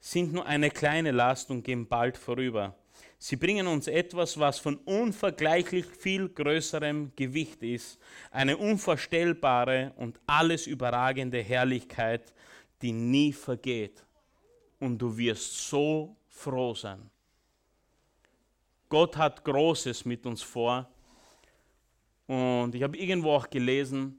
sind 0.00 0.32
nur 0.32 0.46
eine 0.46 0.70
kleine 0.70 1.10
Last 1.10 1.50
und 1.50 1.62
gehen 1.62 1.86
bald 1.86 2.16
vorüber. 2.16 2.74
Sie 3.18 3.36
bringen 3.36 3.66
uns 3.66 3.88
etwas, 3.88 4.38
was 4.38 4.58
von 4.58 4.76
unvergleichlich 4.78 5.84
viel 5.86 6.28
größerem 6.28 7.12
Gewicht 7.16 7.62
ist, 7.62 7.98
eine 8.30 8.56
unvorstellbare 8.56 9.92
und 9.96 10.20
alles 10.26 10.66
überragende 10.66 11.42
Herrlichkeit, 11.42 12.32
die 12.82 12.92
nie 12.92 13.32
vergeht. 13.32 14.05
Und 14.78 14.98
du 14.98 15.16
wirst 15.16 15.68
so 15.68 16.16
froh 16.28 16.74
sein. 16.74 17.10
Gott 18.88 19.16
hat 19.16 19.44
Großes 19.44 20.04
mit 20.04 20.26
uns 20.26 20.42
vor. 20.42 20.88
Und 22.26 22.74
ich 22.74 22.82
habe 22.82 22.96
irgendwo 22.96 23.32
auch 23.32 23.48
gelesen, 23.48 24.18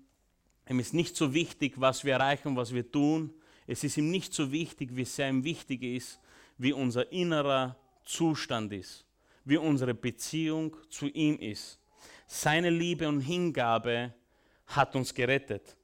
ihm 0.69 0.79
ist 0.79 0.93
nicht 0.93 1.15
so 1.15 1.33
wichtig, 1.33 1.73
was 1.77 2.03
wir 2.03 2.13
erreichen, 2.13 2.55
was 2.55 2.73
wir 2.73 2.89
tun. 2.89 3.33
Es 3.65 3.83
ist 3.83 3.97
ihm 3.97 4.09
nicht 4.09 4.33
so 4.33 4.51
wichtig, 4.51 4.95
wie 4.95 5.05
sehr 5.05 5.29
ihm 5.29 5.43
wichtig 5.43 5.83
ist, 5.83 6.19
wie 6.57 6.73
unser 6.73 7.11
innerer 7.11 7.77
Zustand 8.03 8.71
ist, 8.73 9.05
wie 9.45 9.57
unsere 9.57 9.93
Beziehung 9.93 10.75
zu 10.89 11.07
ihm 11.07 11.37
ist. 11.37 11.79
Seine 12.25 12.69
Liebe 12.69 13.07
und 13.07 13.21
Hingabe 13.21 14.13
hat 14.67 14.95
uns 14.95 15.13
gerettet. 15.13 15.77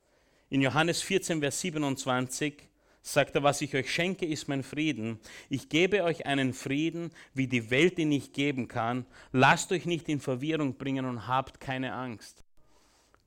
In 0.49 0.61
Johannes 0.61 1.01
14, 1.01 1.39
Vers 1.39 1.59
27 1.61 2.69
sagt 3.03 3.35
er, 3.35 3.43
was 3.43 3.61
ich 3.61 3.75
euch 3.75 3.93
schenke, 3.93 4.25
ist 4.25 4.47
mein 4.47 4.63
Frieden. 4.63 5.19
Ich 5.49 5.67
gebe 5.69 6.03
euch 6.03 6.25
einen 6.25 6.53
Frieden, 6.53 7.11
wie 7.33 7.47
die 7.47 7.69
Welt 7.69 7.99
ihn 7.99 8.09
nicht 8.09 8.33
geben 8.33 8.69
kann. 8.69 9.05
Lasst 9.33 9.71
euch 9.73 9.85
nicht 9.85 10.07
in 10.07 10.21
Verwirrung 10.21 10.75
bringen 10.77 11.05
und 11.05 11.27
habt 11.27 11.59
keine 11.59 11.93
Angst. 11.93 12.43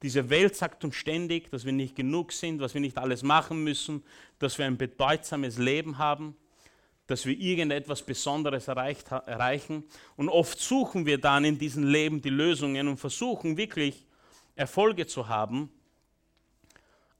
Diese 0.02 0.30
Welt 0.30 0.56
sagt 0.56 0.84
uns 0.84 0.94
ständig, 0.94 1.50
dass 1.50 1.64
wir 1.64 1.72
nicht 1.72 1.94
genug 1.94 2.32
sind, 2.32 2.58
dass 2.58 2.74
wir 2.74 2.80
nicht 2.80 2.96
alles 2.96 3.22
machen 3.22 3.62
müssen, 3.64 4.02
dass 4.38 4.58
wir 4.58 4.64
ein 4.64 4.78
bedeutsames 4.78 5.58
Leben 5.58 5.98
haben, 5.98 6.36
dass 7.06 7.26
wir 7.26 7.38
irgendetwas 7.38 8.02
Besonderes 8.02 8.68
erreicht, 8.68 9.10
erreichen. 9.10 9.84
Und 10.16 10.28
oft 10.28 10.58
suchen 10.58 11.06
wir 11.06 11.18
dann 11.18 11.44
in 11.44 11.58
diesem 11.58 11.84
Leben 11.84 12.20
die 12.22 12.30
Lösungen 12.30 12.88
und 12.88 12.96
versuchen 12.96 13.56
wirklich 13.56 14.06
Erfolge 14.54 15.06
zu 15.06 15.28
haben. 15.28 15.70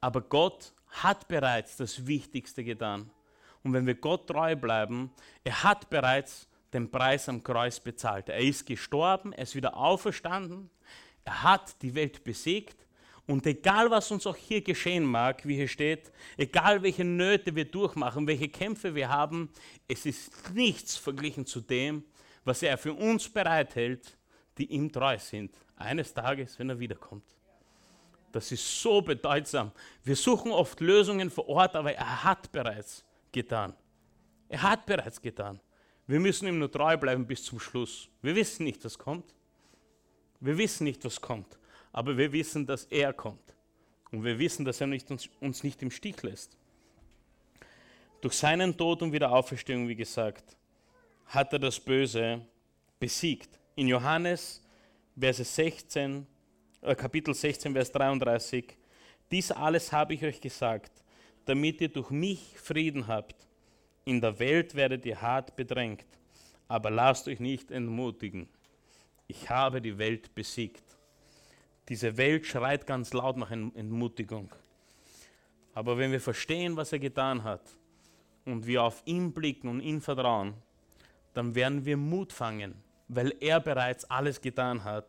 Aber 0.01 0.21
Gott 0.21 0.73
hat 0.89 1.29
bereits 1.29 1.77
das 1.77 2.07
Wichtigste 2.07 2.65
getan. 2.65 3.11
Und 3.63 3.73
wenn 3.73 3.87
wir 3.87 3.95
Gott 3.95 4.29
treu 4.29 4.55
bleiben, 4.55 5.11
er 5.43 5.63
hat 5.63 5.91
bereits 5.91 6.49
den 6.73 6.91
Preis 6.91 7.29
am 7.29 7.43
Kreuz 7.43 7.81
bezahlt. 7.81 8.29
Er 8.29 8.39
ist 8.39 8.67
gestorben, 8.67 9.33
er 9.33 9.43
ist 9.43 9.55
wieder 9.55 9.77
auferstanden, 9.77 10.71
er 11.25 11.43
hat 11.43 11.83
die 11.83 11.95
Welt 11.95 12.23
besiegt. 12.23 12.87
Und 13.27 13.45
egal, 13.45 13.91
was 13.91 14.13
uns 14.13 14.27
auch 14.27 14.37
hier 14.37 14.63
geschehen 14.63 15.05
mag, 15.05 15.45
wie 15.45 15.57
hier 15.57 15.67
steht, 15.67 16.13
egal 16.37 16.83
welche 16.83 17.05
Nöte 17.05 17.57
wir 17.57 17.65
durchmachen, 17.65 18.27
welche 18.29 18.49
Kämpfe 18.49 18.95
wir 18.95 19.09
haben, 19.09 19.51
es 19.89 20.07
ist 20.07 20.55
nichts 20.55 20.97
verglichen 20.97 21.45
zu 21.45 21.61
dem, 21.61 22.05
was 22.45 22.63
er 22.63 22.79
für 22.79 22.93
uns 22.93 23.29
bereithält, 23.29 24.17
die 24.59 24.67
ihm 24.67 24.93
treu 24.93 25.19
sind. 25.19 25.53
Eines 25.75 26.15
Tages, 26.15 26.57
wenn 26.59 26.71
er 26.71 26.79
wiederkommt. 26.79 27.25
Das 28.37 28.53
ist 28.53 28.83
so 28.83 29.01
bedeutsam. 29.01 29.73
Wir 30.05 30.15
suchen 30.15 30.53
oft 30.53 30.79
Lösungen 30.83 31.31
vor 31.31 31.49
Ort, 31.49 31.75
aber 31.75 31.95
er 31.95 32.23
hat 32.23 32.53
bereits 32.53 33.03
getan. 33.33 33.73
Er 34.51 34.61
hat 34.61 34.85
bereits 34.85 35.23
getan. 35.23 35.59
Wir 36.07 36.21
müssen 36.21 36.47
ihm 36.47 36.59
nur 36.59 36.71
treu 36.71 36.99
bleiben 36.99 37.27
bis 37.27 37.43
zum 37.43 37.59
Schluss. 37.59 38.11
Wir 38.21 38.35
wissen 38.37 38.65
nicht, 38.65 38.85
was 38.85 38.99
kommt. 38.99 39.35
Wir 40.39 40.59
wissen 40.59 40.85
nicht, 40.85 41.03
was 41.07 41.19
kommt. 41.19 41.59
Aber 41.93 42.15
wir 42.15 42.31
wissen, 42.31 42.67
dass 42.67 42.85
er 42.85 43.15
kommt. 43.15 43.55
Und 44.11 44.23
wir 44.23 44.39
wissen, 44.39 44.67
dass 44.67 44.83
er 44.83 44.87
nicht 44.87 45.11
uns, 45.11 45.31
uns 45.41 45.65
nicht 45.65 45.81
im 45.81 45.91
Stich 45.91 46.23
lässt. 46.23 46.59
Durch 48.21 48.35
seinen 48.35 48.77
Tod 48.77 49.01
und 49.01 49.15
Wiederauferstehung, 49.15 49.89
wie 49.89 49.97
gesagt, 49.97 50.59
hat 51.25 51.55
er 51.55 51.59
das 51.59 51.81
Böse 51.81 52.43
besiegt. 53.01 53.59
In 53.77 53.89
Johannes, 53.89 54.63
Verse 55.19 55.43
16 55.43 56.19
äh, 56.19 56.36
Kapitel 56.83 57.35
16, 57.35 57.73
Vers 57.73 57.91
33. 57.91 58.77
Dies 59.31 59.51
alles 59.51 59.93
habe 59.93 60.15
ich 60.15 60.23
euch 60.23 60.41
gesagt, 60.41 60.93
damit 61.45 61.81
ihr 61.81 61.89
durch 61.89 62.11
mich 62.11 62.59
Frieden 62.61 63.07
habt. 63.09 63.35
In 64.05 64.21
der 64.21 64.39
Welt 64.39 64.75
werdet 64.75 65.05
ihr 65.05 65.21
hart 65.21 65.57
bedrängt, 65.57 66.07
aber 66.69 66.91
lasst 66.91 67.27
euch 67.27 67.41
nicht 67.41 67.71
entmutigen. 67.71 68.49
Ich 69.27 69.51
habe 69.51 69.81
die 69.81 69.99
Welt 69.99 70.33
besiegt. 70.35 70.85
Diese 71.89 72.17
Welt 72.17 72.47
schreit 72.47 72.87
ganz 72.87 73.13
laut 73.13 73.37
nach 73.37 73.51
Entmutigung. 73.51 74.55
Aber 75.75 75.99
wenn 75.99 76.13
wir 76.13 76.21
verstehen, 76.21 76.77
was 76.77 76.93
er 76.93 77.01
getan 77.01 77.43
hat 77.43 77.63
und 78.45 78.67
wir 78.67 78.85
auf 78.85 79.03
ihn 79.07 79.33
blicken 79.33 79.69
und 79.69 79.81
ihn 79.81 80.01
vertrauen, 80.01 80.55
dann 81.35 81.55
werden 81.55 81.85
wir 81.85 81.97
Mut 81.97 82.33
fangen, 82.33 82.75
weil 83.09 83.35
er 83.41 83.61
bereits 83.61 84.05
alles 84.05 84.41
getan 84.41 84.85
hat 84.85 85.07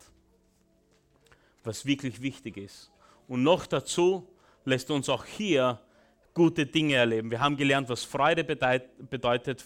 was 1.68 1.86
wirklich 1.86 2.22
wichtig 2.22 2.58
ist. 2.58 2.92
Und 3.28 3.44
noch 3.44 3.66
dazu 3.66 4.28
lässt 4.66 4.90
uns 4.90 5.10
auch 5.10 5.26
hier 5.26 5.80
gute 6.34 6.66
Dinge 6.66 6.96
erleben. 6.96 7.30
Wir 7.30 7.40
haben 7.40 7.58
gelernt, 7.58 7.90
was 7.90 8.04
Freude 8.04 8.44
bedeutet, 8.44 9.64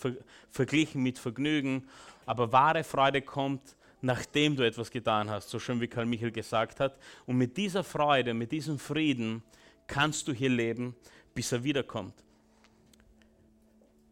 verglichen 0.49 1.04
mit 1.04 1.20
Vergnügen. 1.20 1.88
Aber 2.26 2.52
wahre 2.52 2.84
Freude 2.84 3.22
kommt, 3.22 3.76
nachdem 4.02 4.56
du 4.56 4.66
etwas 4.66 4.89
getan 4.89 5.30
hast, 5.30 5.49
so 5.49 5.60
schön 5.60 5.80
wie 5.80 5.88
Karl 5.88 6.06
Michael 6.06 6.32
gesagt 6.32 6.80
hat. 6.80 6.97
Und 7.26 7.38
mit 7.38 7.56
dieser 7.58 7.84
Freude, 7.84 8.34
mit 8.34 8.52
diesem 8.52 8.80
Frieden 8.80 9.43
kannst 9.86 10.28
du 10.28 10.34
hier 10.34 10.49
leben, 10.49 10.95
bis 11.36 11.52
er 11.52 11.64
wiederkommt. 11.64 12.16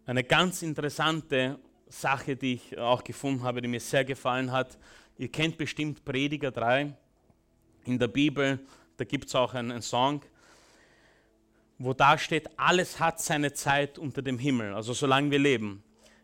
Eine 0.05 0.23
ganz 0.23 0.61
interessante 0.61 1.59
Sache, 1.87 2.35
die 2.35 2.55
ich 2.55 2.77
auch 2.77 3.03
gefunden 3.03 3.43
habe, 3.43 3.61
die 3.61 3.67
mir 3.67 3.79
sehr 3.79 4.05
gefallen 4.05 4.51
hat. 4.51 4.77
Ihr 5.17 5.31
kennt 5.31 5.57
bestimmt 5.57 6.03
Prediger 6.03 6.51
3 6.51 6.93
in 7.85 7.99
der 7.99 8.07
Bibel, 8.07 8.59
da 8.97 9.05
gibt 9.05 9.27
es 9.27 9.35
auch 9.35 9.53
einen, 9.53 9.71
einen 9.71 9.81
Song, 9.81 10.21
wo 11.77 11.93
da 11.93 12.17
steht, 12.17 12.49
alles 12.57 12.99
hat 12.99 13.21
seine 13.21 13.53
Zeit 13.53 13.97
unter 13.97 14.21
dem 14.21 14.37
Himmel, 14.37 14.73
also 14.73 14.93
solange 14.93 15.31
wir 15.31 15.39
leben. 15.39 15.83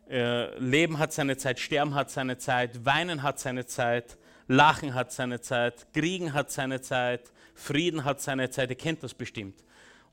Äh, 0.09 0.57
leben 0.59 0.99
hat 0.99 1.13
seine 1.13 1.37
Zeit, 1.37 1.59
Sterben 1.59 1.95
hat 1.95 2.11
seine 2.11 2.37
Zeit, 2.37 2.85
Weinen 2.85 3.23
hat 3.23 3.39
seine 3.39 3.65
Zeit, 3.65 4.17
Lachen 4.47 4.93
hat 4.93 5.11
seine 5.11 5.41
Zeit, 5.41 5.87
Kriegen 5.93 6.33
hat 6.33 6.51
seine 6.51 6.81
Zeit, 6.81 7.31
Frieden 7.55 8.03
hat 8.03 8.21
seine 8.21 8.49
Zeit, 8.49 8.69
ihr 8.69 8.75
kennt 8.75 9.01
das 9.01 9.13
bestimmt. 9.13 9.63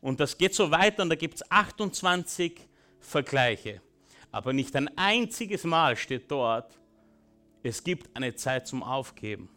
Und 0.00 0.20
das 0.20 0.38
geht 0.38 0.54
so 0.54 0.70
weiter 0.70 1.02
und 1.02 1.10
da 1.10 1.16
gibt 1.16 1.34
es 1.34 1.50
28 1.50 2.68
Vergleiche. 3.00 3.82
Aber 4.30 4.52
nicht 4.52 4.74
ein 4.76 4.90
einziges 4.96 5.64
Mal 5.64 5.96
steht 5.96 6.30
dort, 6.30 6.78
es 7.62 7.84
gibt 7.84 8.16
eine 8.16 8.34
Zeit 8.34 8.66
zum 8.66 8.82
Aufgeben. 8.82 9.50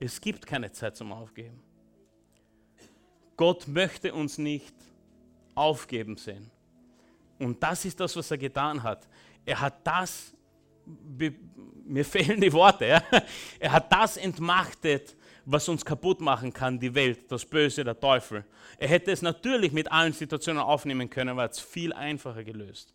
Es 0.00 0.20
gibt 0.20 0.46
keine 0.46 0.70
Zeit 0.70 0.96
zum 0.96 1.12
Aufgeben. 1.12 1.60
Gott 3.36 3.66
möchte 3.68 4.12
uns 4.12 4.38
nicht 4.38 4.74
aufgeben 5.54 6.16
sehen. 6.16 6.50
Und 7.38 7.62
das 7.62 7.84
ist 7.84 7.98
das, 7.98 8.16
was 8.16 8.30
er 8.30 8.38
getan 8.38 8.82
hat. 8.82 9.08
Er 9.44 9.60
hat 9.60 9.86
das, 9.86 10.34
mir 11.84 12.04
fehlen 12.04 12.40
die 12.40 12.52
Worte, 12.52 12.86
ja? 12.86 13.02
er 13.60 13.72
hat 13.72 13.92
das 13.92 14.16
entmachtet, 14.16 15.16
was 15.44 15.68
uns 15.68 15.84
kaputt 15.84 16.20
machen 16.20 16.52
kann, 16.52 16.78
die 16.78 16.94
Welt, 16.94 17.30
das 17.30 17.44
Böse, 17.44 17.82
der 17.82 17.98
Teufel. 17.98 18.44
Er 18.76 18.88
hätte 18.88 19.10
es 19.12 19.22
natürlich 19.22 19.72
mit 19.72 19.90
allen 19.90 20.12
Situationen 20.12 20.62
aufnehmen 20.62 21.08
können, 21.08 21.30
aber 21.30 21.42
er 21.42 21.44
hat 21.44 21.52
es 21.52 21.60
viel 21.60 21.92
einfacher 21.92 22.44
gelöst. 22.44 22.92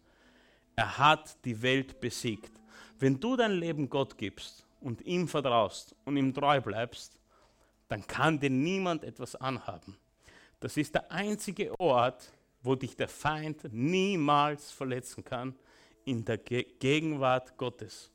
Er 0.76 0.98
hat 0.98 1.44
die 1.46 1.60
Welt 1.62 2.00
besiegt. 2.00 2.52
Wenn 3.00 3.20
du 3.20 3.36
dein 3.36 3.54
Leben 3.54 3.90
Gott 3.90 4.18
gibst, 4.18 4.63
und 4.84 5.02
ihm 5.02 5.28
vertraust 5.28 5.96
und 6.06 6.18
ihm 6.18 6.34
treu 6.34 6.62
bleibst, 6.62 7.18
dann 7.88 8.06
kann 8.06 8.40
dir 8.40 8.50
niemand 8.50 9.04
etwas 9.04 9.36
anhaben. 9.36 9.98
Das 10.60 10.78
ist 10.78 10.94
der 10.94 11.12
einzige 11.12 11.78
Ort, 11.80 12.32
wo 12.62 12.76
dich 12.76 12.96
der 12.96 13.08
Feind 13.08 13.72
niemals 13.72 14.72
verletzen 14.72 15.24
kann, 15.24 15.56
in 16.06 16.24
der 16.24 16.38
Ge 16.38 16.66
Gegenwart 16.80 17.58
Gottes. 17.58 18.12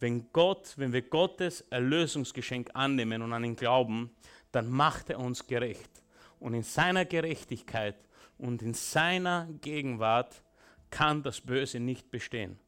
Wenn 0.00 0.32
Gott, 0.32 0.74
wenn 0.76 0.92
wir 0.92 1.02
Gottes 1.02 1.62
Erlösungsgeschenk 1.62 2.70
annehmen 2.74 3.22
und 3.22 3.32
an 3.32 3.44
ihn 3.44 3.56
glauben, 3.56 4.10
dann 4.52 4.70
macht 4.70 5.10
er 5.10 5.18
uns 5.18 5.46
gerecht. 5.46 5.90
Und 6.38 6.54
in 6.54 6.62
seiner 6.62 7.04
Gerechtigkeit 7.04 7.96
und 8.38 8.62
in 8.62 8.74
seiner 8.74 9.48
Gegenwart 9.60 10.42
kann 10.90 11.22
das 11.24 11.40
Böse 11.40 11.80
nicht 11.80 12.10
bestehen. 12.10 12.58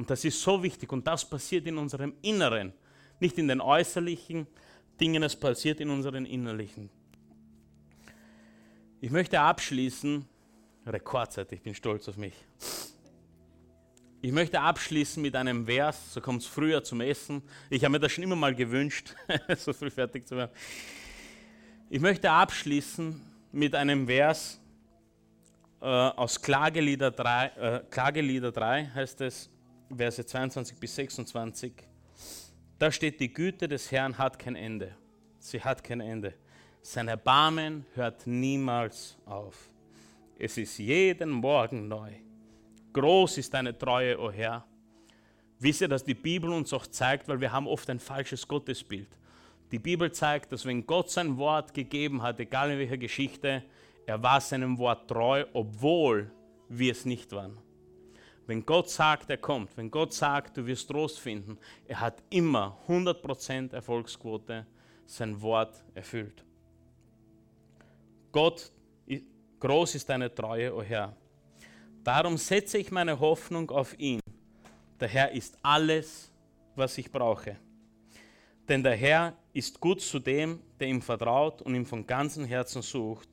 Und 0.00 0.08
das 0.08 0.24
ist 0.24 0.40
so 0.40 0.62
wichtig 0.62 0.90
und 0.94 1.06
das 1.06 1.28
passiert 1.28 1.66
in 1.66 1.76
unserem 1.76 2.14
Inneren, 2.22 2.72
nicht 3.18 3.36
in 3.36 3.48
den 3.48 3.60
äußerlichen 3.60 4.46
Dingen, 4.98 5.22
es 5.22 5.36
passiert 5.36 5.78
in 5.78 5.90
unseren 5.90 6.24
innerlichen. 6.24 6.88
Ich 9.02 9.10
möchte 9.10 9.38
abschließen, 9.38 10.24
Rekordzeit, 10.86 11.52
ich 11.52 11.60
bin 11.60 11.74
stolz 11.74 12.08
auf 12.08 12.16
mich. 12.16 12.32
Ich 14.22 14.32
möchte 14.32 14.58
abschließen 14.58 15.22
mit 15.22 15.36
einem 15.36 15.66
Vers, 15.66 16.14
so 16.14 16.22
kommt 16.22 16.40
es 16.40 16.48
früher 16.48 16.82
zum 16.82 17.02
Essen. 17.02 17.42
Ich 17.68 17.84
habe 17.84 17.92
mir 17.92 18.00
das 18.00 18.10
schon 18.10 18.24
immer 18.24 18.36
mal 18.36 18.54
gewünscht, 18.54 19.14
so 19.58 19.74
früh 19.74 19.90
fertig 19.90 20.26
zu 20.26 20.34
werden. 20.34 20.52
Ich 21.90 22.00
möchte 22.00 22.30
abschließen 22.30 23.20
mit 23.52 23.74
einem 23.74 24.06
Vers 24.06 24.62
äh, 25.82 25.84
aus 25.84 26.40
Klagelieder 26.40 27.10
3, 27.10 27.46
äh, 27.48 27.82
Klagelieder 27.90 28.50
3 28.50 28.92
heißt 28.94 29.20
es, 29.20 29.50
Verse 29.94 30.24
22 30.24 30.78
bis 30.78 30.94
26. 30.94 31.72
Da 32.78 32.92
steht, 32.92 33.20
die 33.20 33.32
Güte 33.32 33.68
des 33.68 33.90
Herrn 33.90 34.16
hat 34.16 34.38
kein 34.38 34.56
Ende. 34.56 34.94
Sie 35.38 35.60
hat 35.60 35.82
kein 35.82 36.00
Ende. 36.00 36.34
Sein 36.82 37.08
Erbarmen 37.08 37.84
hört 37.94 38.26
niemals 38.26 39.18
auf. 39.26 39.70
Es 40.38 40.56
ist 40.56 40.78
jeden 40.78 41.30
Morgen 41.30 41.88
neu. 41.88 42.12
Groß 42.92 43.38
ist 43.38 43.52
deine 43.52 43.76
Treue, 43.76 44.18
o 44.18 44.28
oh 44.28 44.32
Herr. 44.32 44.64
Wisst 45.58 45.82
ihr, 45.82 45.88
dass 45.88 46.04
die 46.04 46.14
Bibel 46.14 46.50
uns 46.50 46.72
auch 46.72 46.86
zeigt, 46.86 47.28
weil 47.28 47.40
wir 47.40 47.52
haben 47.52 47.66
oft 47.66 47.90
ein 47.90 47.98
falsches 47.98 48.48
Gottesbild. 48.48 49.08
Die 49.72 49.78
Bibel 49.78 50.10
zeigt, 50.10 50.52
dass 50.52 50.64
wenn 50.64 50.86
Gott 50.86 51.10
sein 51.10 51.36
Wort 51.36 51.74
gegeben 51.74 52.22
hat, 52.22 52.40
egal 52.40 52.70
in 52.70 52.78
welcher 52.78 52.96
Geschichte, 52.96 53.62
er 54.06 54.22
war 54.22 54.40
seinem 54.40 54.78
Wort 54.78 55.08
treu, 55.08 55.44
obwohl 55.52 56.30
wir 56.68 56.92
es 56.92 57.04
nicht 57.04 57.32
waren. 57.32 57.58
Wenn 58.50 58.66
Gott 58.66 58.90
sagt, 58.90 59.30
er 59.30 59.36
kommt, 59.36 59.76
wenn 59.76 59.88
Gott 59.92 60.12
sagt, 60.12 60.56
du 60.56 60.66
wirst 60.66 60.88
Trost 60.88 61.20
finden, 61.20 61.56
er 61.86 62.00
hat 62.00 62.20
immer 62.30 62.76
100% 62.88 63.72
Erfolgsquote 63.72 64.66
sein 65.06 65.40
Wort 65.40 65.84
erfüllt. 65.94 66.44
Gott, 68.32 68.72
groß 69.60 69.94
ist 69.94 70.08
deine 70.08 70.34
Treue, 70.34 70.74
o 70.74 70.78
oh 70.78 70.82
Herr. 70.82 71.16
Darum 72.02 72.36
setze 72.36 72.78
ich 72.78 72.90
meine 72.90 73.20
Hoffnung 73.20 73.70
auf 73.70 73.96
ihn. 74.00 74.18
Der 74.98 75.06
Herr 75.06 75.30
ist 75.30 75.56
alles, 75.62 76.32
was 76.74 76.98
ich 76.98 77.08
brauche. 77.08 77.56
Denn 78.68 78.82
der 78.82 78.96
Herr 78.96 79.32
ist 79.52 79.78
gut 79.78 80.00
zu 80.00 80.18
dem, 80.18 80.58
der 80.80 80.88
ihm 80.88 81.00
vertraut 81.00 81.62
und 81.62 81.76
ihm 81.76 81.86
von 81.86 82.04
ganzem 82.04 82.46
Herzen 82.46 82.82
sucht. 82.82 83.28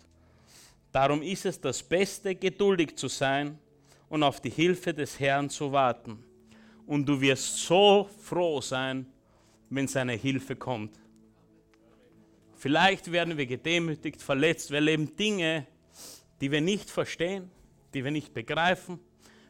Darum 0.91 1.23
ist 1.23 1.47
es 1.47 1.59
das 1.59 1.81
Beste, 1.81 2.35
geduldig 2.35 2.95
zu 2.95 3.07
sein 3.07 3.57
und 4.09 4.23
auf 4.23 4.39
die 4.41 4.49
Hilfe 4.49 4.93
des 4.93 5.19
Herrn 5.19 5.49
zu 5.49 5.71
warten. 5.71 6.23
Und 6.85 7.05
du 7.05 7.19
wirst 7.19 7.57
so 7.57 8.09
froh 8.21 8.61
sein, 8.61 9.05
wenn 9.69 9.87
seine 9.87 10.13
Hilfe 10.13 10.55
kommt. 10.55 10.97
Vielleicht 12.55 13.11
werden 13.11 13.37
wir 13.37 13.45
gedemütigt, 13.45 14.21
verletzt. 14.21 14.71
Wir 14.71 14.77
erleben 14.77 15.15
Dinge, 15.15 15.67
die 16.41 16.51
wir 16.51 16.61
nicht 16.61 16.89
verstehen, 16.89 17.51
die 17.93 18.03
wir 18.03 18.11
nicht 18.11 18.33
begreifen, 18.33 18.99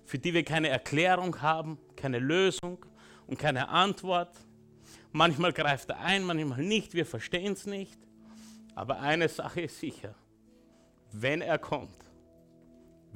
für 0.06 0.18
die 0.18 0.34
wir 0.34 0.44
keine 0.44 0.70
Erklärung 0.70 1.42
haben, 1.42 1.78
keine 1.96 2.20
Lösung 2.20 2.86
und 3.28 3.38
keine 3.38 3.70
Antwort. 3.70 4.36
Manchmal 5.12 5.54
greift 5.54 5.90
er 5.90 6.00
ein, 6.00 6.24
manchmal 6.24 6.64
nicht, 6.64 6.94
wir 6.94 7.06
verstehen 7.06 7.54
es 7.54 7.66
nicht. 7.66 7.98
Aber 8.76 9.00
eine 9.00 9.28
Sache 9.30 9.62
ist 9.62 9.80
sicher, 9.80 10.14
wenn 11.12 11.42
er 11.42 11.58
kommt, 11.58 12.07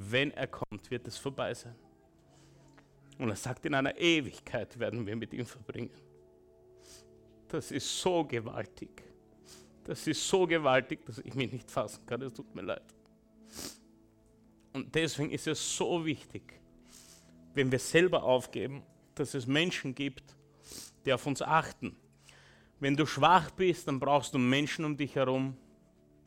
wenn 0.10 0.32
er 0.32 0.48
kommt, 0.48 0.90
wird 0.90 1.08
es 1.08 1.18
vorbei 1.18 1.54
sein. 1.54 1.76
Und 3.20 3.30
er 3.30 3.36
sagt, 3.36 3.66
in 3.66 3.76
einer 3.76 3.96
Ewigkeit 3.98 4.78
werden 4.80 5.06
wir 5.06 5.16
mit 5.16 5.34
ihm 5.34 5.46
verbringen. 5.46 5.92
Das 7.48 7.72
ist 7.72 8.02
so 8.02 8.24
gewaltig. 8.24 9.04
Das 9.84 10.08
ist 10.08 10.28
so 10.28 10.48
gewaltig, 10.48 11.06
dass 11.06 11.20
ich 11.20 11.36
mich 11.36 11.52
nicht 11.52 11.70
fassen 11.70 12.06
kann. 12.06 12.22
Es 12.22 12.34
tut 12.34 12.54
mir 12.56 12.64
leid. 12.64 12.96
Und 14.74 14.94
deswegen 14.96 15.32
ist 15.32 15.48
es 15.48 15.78
so 15.78 16.04
wichtig, 16.06 16.60
wenn 17.54 17.72
wir 17.72 17.80
selber 17.80 18.24
aufgeben, 18.24 18.84
dass 19.14 19.34
es 19.34 19.46
Menschen 19.46 19.94
gibt, 19.94 20.24
die 21.06 21.14
auf 21.14 21.26
uns 21.28 21.42
achten. 21.42 21.96
Wenn 22.80 22.96
du 22.96 23.06
schwach 23.06 23.52
bist, 23.52 23.88
dann 23.88 24.00
brauchst 24.00 24.34
du 24.34 24.40
Menschen 24.40 24.86
um 24.86 24.96
dich 24.96 25.16
herum, 25.16 25.58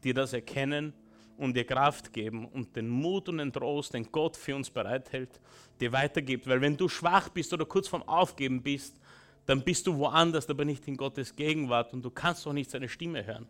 die 0.04 0.12
das 0.12 0.32
erkennen 0.32 0.92
und 1.36 1.56
dir 1.56 1.64
Kraft 1.64 2.12
geben 2.12 2.46
und 2.46 2.76
den 2.76 2.88
Mut 2.88 3.28
und 3.28 3.38
den 3.38 3.52
Trost, 3.52 3.94
den 3.94 4.10
Gott 4.10 4.36
für 4.36 4.54
uns 4.54 4.70
bereithält, 4.70 5.40
dir 5.80 5.92
weitergibt. 5.92 6.46
Weil 6.46 6.60
wenn 6.60 6.76
du 6.76 6.88
schwach 6.88 7.28
bist 7.28 7.52
oder 7.52 7.64
kurz 7.64 7.88
vorm 7.88 8.02
Aufgeben 8.02 8.62
bist, 8.62 9.00
dann 9.46 9.62
bist 9.62 9.86
du 9.86 9.96
woanders, 9.96 10.48
aber 10.48 10.64
nicht 10.64 10.86
in 10.88 10.96
Gottes 10.96 11.34
Gegenwart 11.34 11.92
und 11.92 12.02
du 12.02 12.10
kannst 12.10 12.46
auch 12.46 12.52
nicht 12.52 12.70
seine 12.70 12.88
Stimme 12.88 13.26
hören. 13.26 13.46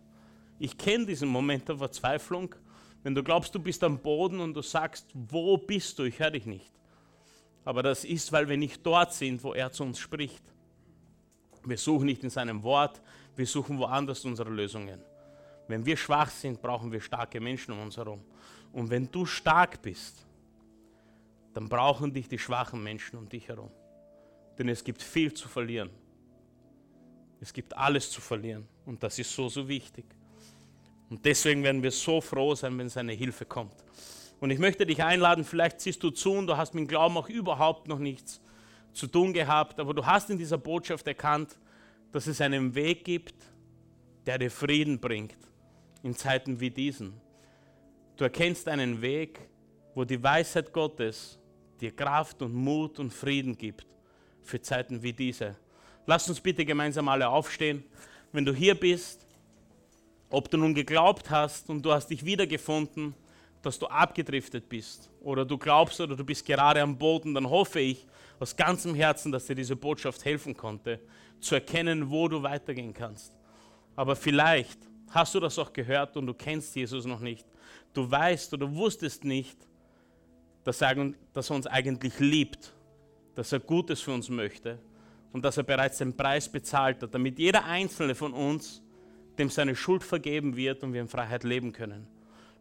Ich 0.58 0.76
kenne 0.76 1.06
diesen 1.06 1.28
Moment 1.28 1.68
der 1.68 1.78
Verzweiflung, 1.78 2.54
wenn 3.02 3.14
du 3.14 3.22
glaubst, 3.22 3.54
du 3.54 3.58
bist 3.60 3.84
am 3.84 3.98
Boden 3.98 4.40
und 4.40 4.54
du 4.54 4.62
sagst, 4.62 5.06
wo 5.12 5.56
bist 5.58 5.98
du, 5.98 6.04
ich 6.04 6.18
höre 6.18 6.30
dich 6.30 6.46
nicht. 6.46 6.72
Aber 7.64 7.82
das 7.82 8.04
ist, 8.04 8.32
weil 8.32 8.48
wir 8.48 8.56
nicht 8.56 8.84
dort 8.84 9.12
sind, 9.12 9.42
wo 9.44 9.52
er 9.52 9.72
zu 9.72 9.84
uns 9.84 9.98
spricht. 9.98 10.42
Wir 11.64 11.78
suchen 11.78 12.06
nicht 12.06 12.22
in 12.24 12.30
seinem 12.30 12.62
Wort, 12.62 13.00
wir 13.36 13.46
suchen 13.46 13.78
woanders 13.78 14.24
unsere 14.24 14.50
Lösungen. 14.50 15.00
Wenn 15.66 15.84
wir 15.86 15.96
schwach 15.96 16.30
sind, 16.30 16.60
brauchen 16.60 16.92
wir 16.92 17.00
starke 17.00 17.40
Menschen 17.40 17.72
um 17.72 17.80
uns 17.80 17.96
herum. 17.96 18.20
Und 18.72 18.90
wenn 18.90 19.10
du 19.10 19.24
stark 19.24 19.80
bist, 19.80 20.26
dann 21.54 21.68
brauchen 21.68 22.12
dich 22.12 22.28
die 22.28 22.38
schwachen 22.38 22.82
Menschen 22.82 23.18
um 23.18 23.28
dich 23.28 23.48
herum. 23.48 23.70
Denn 24.58 24.68
es 24.68 24.84
gibt 24.84 25.02
viel 25.02 25.32
zu 25.32 25.48
verlieren. 25.48 25.90
Es 27.40 27.52
gibt 27.52 27.76
alles 27.76 28.10
zu 28.10 28.20
verlieren. 28.20 28.66
Und 28.84 29.02
das 29.02 29.18
ist 29.18 29.34
so, 29.34 29.48
so 29.48 29.66
wichtig. 29.66 30.04
Und 31.08 31.24
deswegen 31.24 31.62
werden 31.62 31.82
wir 31.82 31.90
so 31.90 32.20
froh 32.20 32.54
sein, 32.54 32.76
wenn 32.78 32.88
seine 32.88 33.12
Hilfe 33.12 33.44
kommt. 33.44 33.74
Und 34.40 34.50
ich 34.50 34.58
möchte 34.58 34.84
dich 34.84 35.02
einladen, 35.02 35.44
vielleicht 35.44 35.80
siehst 35.80 36.02
du 36.02 36.10
zu 36.10 36.32
und 36.32 36.46
du 36.46 36.56
hast 36.56 36.74
mit 36.74 36.82
dem 36.82 36.88
Glauben 36.88 37.16
auch 37.16 37.28
überhaupt 37.28 37.88
noch 37.88 37.98
nichts 37.98 38.40
zu 38.92 39.06
tun 39.06 39.32
gehabt, 39.32 39.80
aber 39.80 39.94
du 39.94 40.04
hast 40.04 40.30
in 40.30 40.38
dieser 40.38 40.58
Botschaft 40.58 41.06
erkannt, 41.06 41.58
dass 42.12 42.26
es 42.26 42.40
einen 42.40 42.74
Weg 42.74 43.04
gibt, 43.04 43.34
der 44.26 44.38
dir 44.38 44.50
Frieden 44.50 45.00
bringt 45.00 45.36
in 46.04 46.14
Zeiten 46.14 46.60
wie 46.60 46.70
diesen. 46.70 47.14
Du 48.16 48.24
erkennst 48.24 48.68
einen 48.68 49.00
Weg, 49.02 49.40
wo 49.94 50.04
die 50.04 50.22
Weisheit 50.22 50.72
Gottes 50.72 51.38
dir 51.80 51.96
Kraft 51.96 52.42
und 52.42 52.54
Mut 52.54 53.00
und 53.00 53.12
Frieden 53.12 53.56
gibt 53.56 53.86
für 54.42 54.60
Zeiten 54.60 55.02
wie 55.02 55.12
diese. 55.12 55.56
Lass 56.06 56.28
uns 56.28 56.40
bitte 56.40 56.64
gemeinsam 56.64 57.08
alle 57.08 57.28
aufstehen. 57.28 57.82
Wenn 58.32 58.44
du 58.44 58.52
hier 58.52 58.74
bist, 58.74 59.26
ob 60.28 60.50
du 60.50 60.58
nun 60.58 60.74
geglaubt 60.74 61.30
hast 61.30 61.70
und 61.70 61.82
du 61.82 61.90
hast 61.90 62.08
dich 62.08 62.24
wiedergefunden, 62.24 63.14
dass 63.62 63.78
du 63.78 63.86
abgedriftet 63.86 64.68
bist 64.68 65.10
oder 65.22 65.46
du 65.46 65.56
glaubst 65.56 66.00
oder 66.00 66.14
du 66.14 66.24
bist 66.24 66.44
gerade 66.44 66.82
am 66.82 66.98
Boden, 66.98 67.32
dann 67.32 67.48
hoffe 67.48 67.80
ich 67.80 68.06
aus 68.38 68.54
ganzem 68.54 68.94
Herzen, 68.94 69.32
dass 69.32 69.46
dir 69.46 69.54
diese 69.54 69.74
Botschaft 69.74 70.22
helfen 70.26 70.54
konnte, 70.54 71.00
zu 71.40 71.54
erkennen, 71.54 72.10
wo 72.10 72.28
du 72.28 72.42
weitergehen 72.42 72.92
kannst. 72.92 73.32
Aber 73.96 74.16
vielleicht 74.16 74.78
hast 75.10 75.34
du 75.34 75.40
das 75.40 75.58
auch 75.58 75.72
gehört 75.72 76.16
und 76.16 76.26
du 76.26 76.34
kennst 76.34 76.74
Jesus 76.74 77.04
noch 77.04 77.20
nicht. 77.20 77.46
Du 77.92 78.10
weißt 78.10 78.52
oder 78.54 78.72
wusstest 78.74 79.24
nicht, 79.24 79.56
dass 80.64 80.80
er, 80.80 81.12
dass 81.32 81.50
er 81.50 81.56
uns 81.56 81.66
eigentlich 81.66 82.18
liebt, 82.18 82.72
dass 83.34 83.52
er 83.52 83.60
Gutes 83.60 84.00
für 84.00 84.12
uns 84.12 84.28
möchte 84.28 84.78
und 85.32 85.44
dass 85.44 85.56
er 85.56 85.64
bereits 85.64 85.98
den 85.98 86.16
Preis 86.16 86.48
bezahlt 86.48 87.02
hat, 87.02 87.14
damit 87.14 87.38
jeder 87.38 87.64
einzelne 87.64 88.14
von 88.14 88.32
uns 88.32 88.82
dem 89.38 89.50
seine 89.50 89.74
Schuld 89.74 90.02
vergeben 90.02 90.56
wird 90.56 90.82
und 90.82 90.92
wir 90.92 91.00
in 91.00 91.08
Freiheit 91.08 91.44
leben 91.44 91.72
können. 91.72 92.06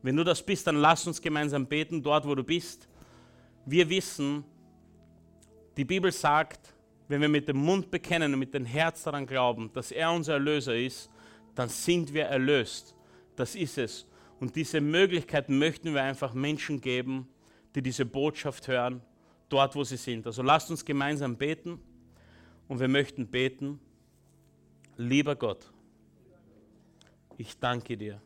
Wenn 0.02 0.16
du 0.16 0.24
das 0.24 0.44
bist, 0.44 0.68
dann 0.68 0.78
lass 0.78 1.08
uns 1.08 1.22
gemeinsam 1.22 1.66
beten, 1.66 2.02
dort 2.02 2.28
wo 2.28 2.36
du 2.36 2.44
bist. 2.44 2.88
Wir 3.66 3.88
wissen, 3.90 4.44
die 5.78 5.86
Bibel 5.86 6.12
sagt, 6.12 6.74
wenn 7.08 7.22
wir 7.22 7.30
mit 7.30 7.48
dem 7.48 7.58
Mund 7.58 7.90
bekennen 7.90 8.34
und 8.34 8.40
mit 8.40 8.54
dem 8.54 8.66
Herz 8.66 9.04
daran 9.04 9.26
glauben, 9.26 9.72
dass 9.74 9.92
er 9.92 10.12
unser 10.12 10.34
Erlöser 10.34 10.76
ist, 10.76 11.10
dann 11.56 11.70
sind 11.70 12.14
wir 12.14 12.26
erlöst. 12.26 12.96
Das 13.36 13.56
ist 13.56 13.78
es. 13.78 14.06
Und 14.40 14.56
diese 14.56 14.82
Möglichkeit 14.82 15.50
möchten 15.50 15.94
wir 15.94 16.04
einfach 16.04 16.34
Menschen 16.34 16.82
geben, 16.82 17.28
die 17.76 17.82
diese 17.82 18.06
Botschaft 18.06 18.68
hören, 18.68 19.02
dort 19.50 19.76
wo 19.76 19.84
sie 19.84 19.98
sind. 19.98 20.26
Also 20.26 20.42
lasst 20.42 20.70
uns 20.70 20.84
gemeinsam 20.84 21.38
beten 21.38 21.80
und 22.68 22.80
wir 22.80 22.88
möchten 22.88 23.28
beten, 23.28 23.80
lieber 24.98 25.36
Gott, 25.36 25.72
ich 27.38 27.58
danke 27.60 27.98
dir. 27.98 28.22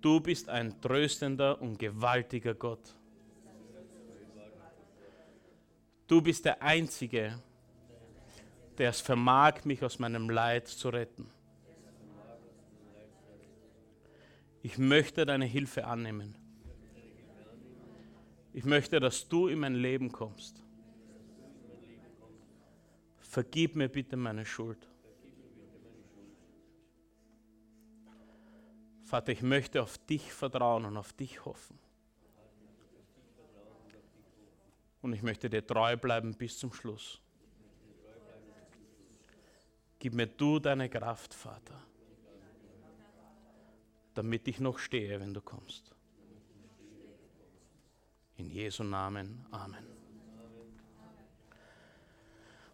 Du 0.00 0.20
bist 0.20 0.48
ein 0.48 0.80
tröstender 0.80 1.60
und 1.60 1.78
gewaltiger 1.78 2.54
Gott. 2.54 2.94
Du 6.08 6.20
bist 6.20 6.44
der 6.44 6.60
Einzige, 6.60 7.38
der 8.78 8.90
es 8.90 9.00
vermag, 9.00 9.64
mich 9.64 9.82
aus 9.82 9.98
meinem 9.98 10.28
Leid 10.28 10.66
zu 10.68 10.88
retten. 10.88 11.30
Ich 14.62 14.78
möchte 14.78 15.26
deine 15.26 15.44
Hilfe 15.44 15.84
annehmen. 15.86 16.36
Ich 18.52 18.64
möchte, 18.64 19.00
dass 19.00 19.28
du 19.28 19.48
in 19.48 19.58
mein 19.58 19.74
Leben 19.74 20.12
kommst. 20.12 20.62
Vergib 23.18 23.76
mir 23.76 23.88
bitte 23.88 24.16
meine 24.16 24.44
Schuld. 24.44 24.88
Vater, 29.02 29.32
ich 29.32 29.42
möchte 29.42 29.82
auf 29.82 29.98
dich 29.98 30.32
vertrauen 30.32 30.84
und 30.84 30.96
auf 30.96 31.12
dich 31.12 31.44
hoffen. 31.44 31.78
Und 35.02 35.12
ich 35.12 35.22
möchte 35.22 35.50
dir 35.50 35.66
treu 35.66 35.96
bleiben 35.96 36.34
bis 36.34 36.58
zum 36.58 36.72
Schluss. 36.72 37.20
Gib 39.98 40.14
mir 40.14 40.26
du 40.26 40.58
deine 40.58 40.88
Kraft, 40.88 41.34
Vater, 41.34 41.78
damit 44.14 44.46
ich 44.48 44.60
noch 44.60 44.78
stehe, 44.78 45.20
wenn 45.20 45.34
du 45.34 45.40
kommst. 45.40 45.94
In 48.36 48.50
Jesu 48.50 48.82
Namen. 48.82 49.46
Amen. 49.50 49.86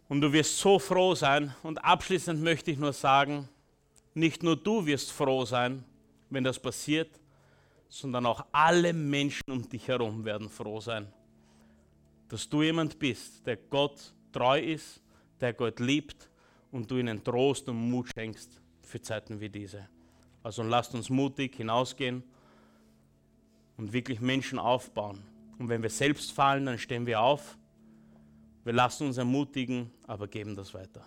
Und 0.08 0.22
du 0.22 0.32
wirst 0.32 0.58
so 0.58 0.78
froh 0.78 1.14
sein. 1.14 1.54
Und 1.62 1.84
abschließend 1.84 2.42
möchte 2.42 2.70
ich 2.70 2.78
nur 2.78 2.92
sagen, 2.92 3.48
nicht 4.14 4.42
nur 4.42 4.56
du 4.56 4.84
wirst 4.86 5.12
froh 5.12 5.44
sein, 5.44 5.84
wenn 6.30 6.44
das 6.44 6.58
passiert, 6.58 7.20
sondern 7.88 8.26
auch 8.26 8.44
alle 8.52 8.92
Menschen 8.92 9.50
um 9.50 9.68
dich 9.68 9.88
herum 9.88 10.24
werden 10.24 10.48
froh 10.48 10.80
sein, 10.80 11.06
dass 12.28 12.48
du 12.48 12.62
jemand 12.62 12.98
bist, 12.98 13.46
der 13.46 13.56
Gott 13.56 14.12
treu 14.32 14.60
ist, 14.60 15.00
der 15.40 15.52
Gott 15.54 15.80
liebt 15.80 16.28
und 16.70 16.90
du 16.90 16.98
ihnen 16.98 17.22
Trost 17.22 17.68
und 17.68 17.76
Mut 17.76 18.08
schenkst 18.14 18.60
für 18.82 19.00
Zeiten 19.00 19.40
wie 19.40 19.48
diese. 19.48 19.88
Also 20.48 20.62
lasst 20.62 20.94
uns 20.94 21.10
mutig 21.10 21.56
hinausgehen 21.56 22.22
und 23.76 23.92
wirklich 23.92 24.18
Menschen 24.22 24.58
aufbauen. 24.58 25.22
Und 25.58 25.68
wenn 25.68 25.82
wir 25.82 25.90
selbst 25.90 26.32
fallen, 26.32 26.64
dann 26.64 26.78
stehen 26.78 27.04
wir 27.04 27.20
auf. 27.20 27.58
Wir 28.64 28.72
lassen 28.72 29.08
uns 29.08 29.18
ermutigen, 29.18 29.90
aber 30.06 30.26
geben 30.26 30.56
das 30.56 30.72
weiter. 30.72 31.04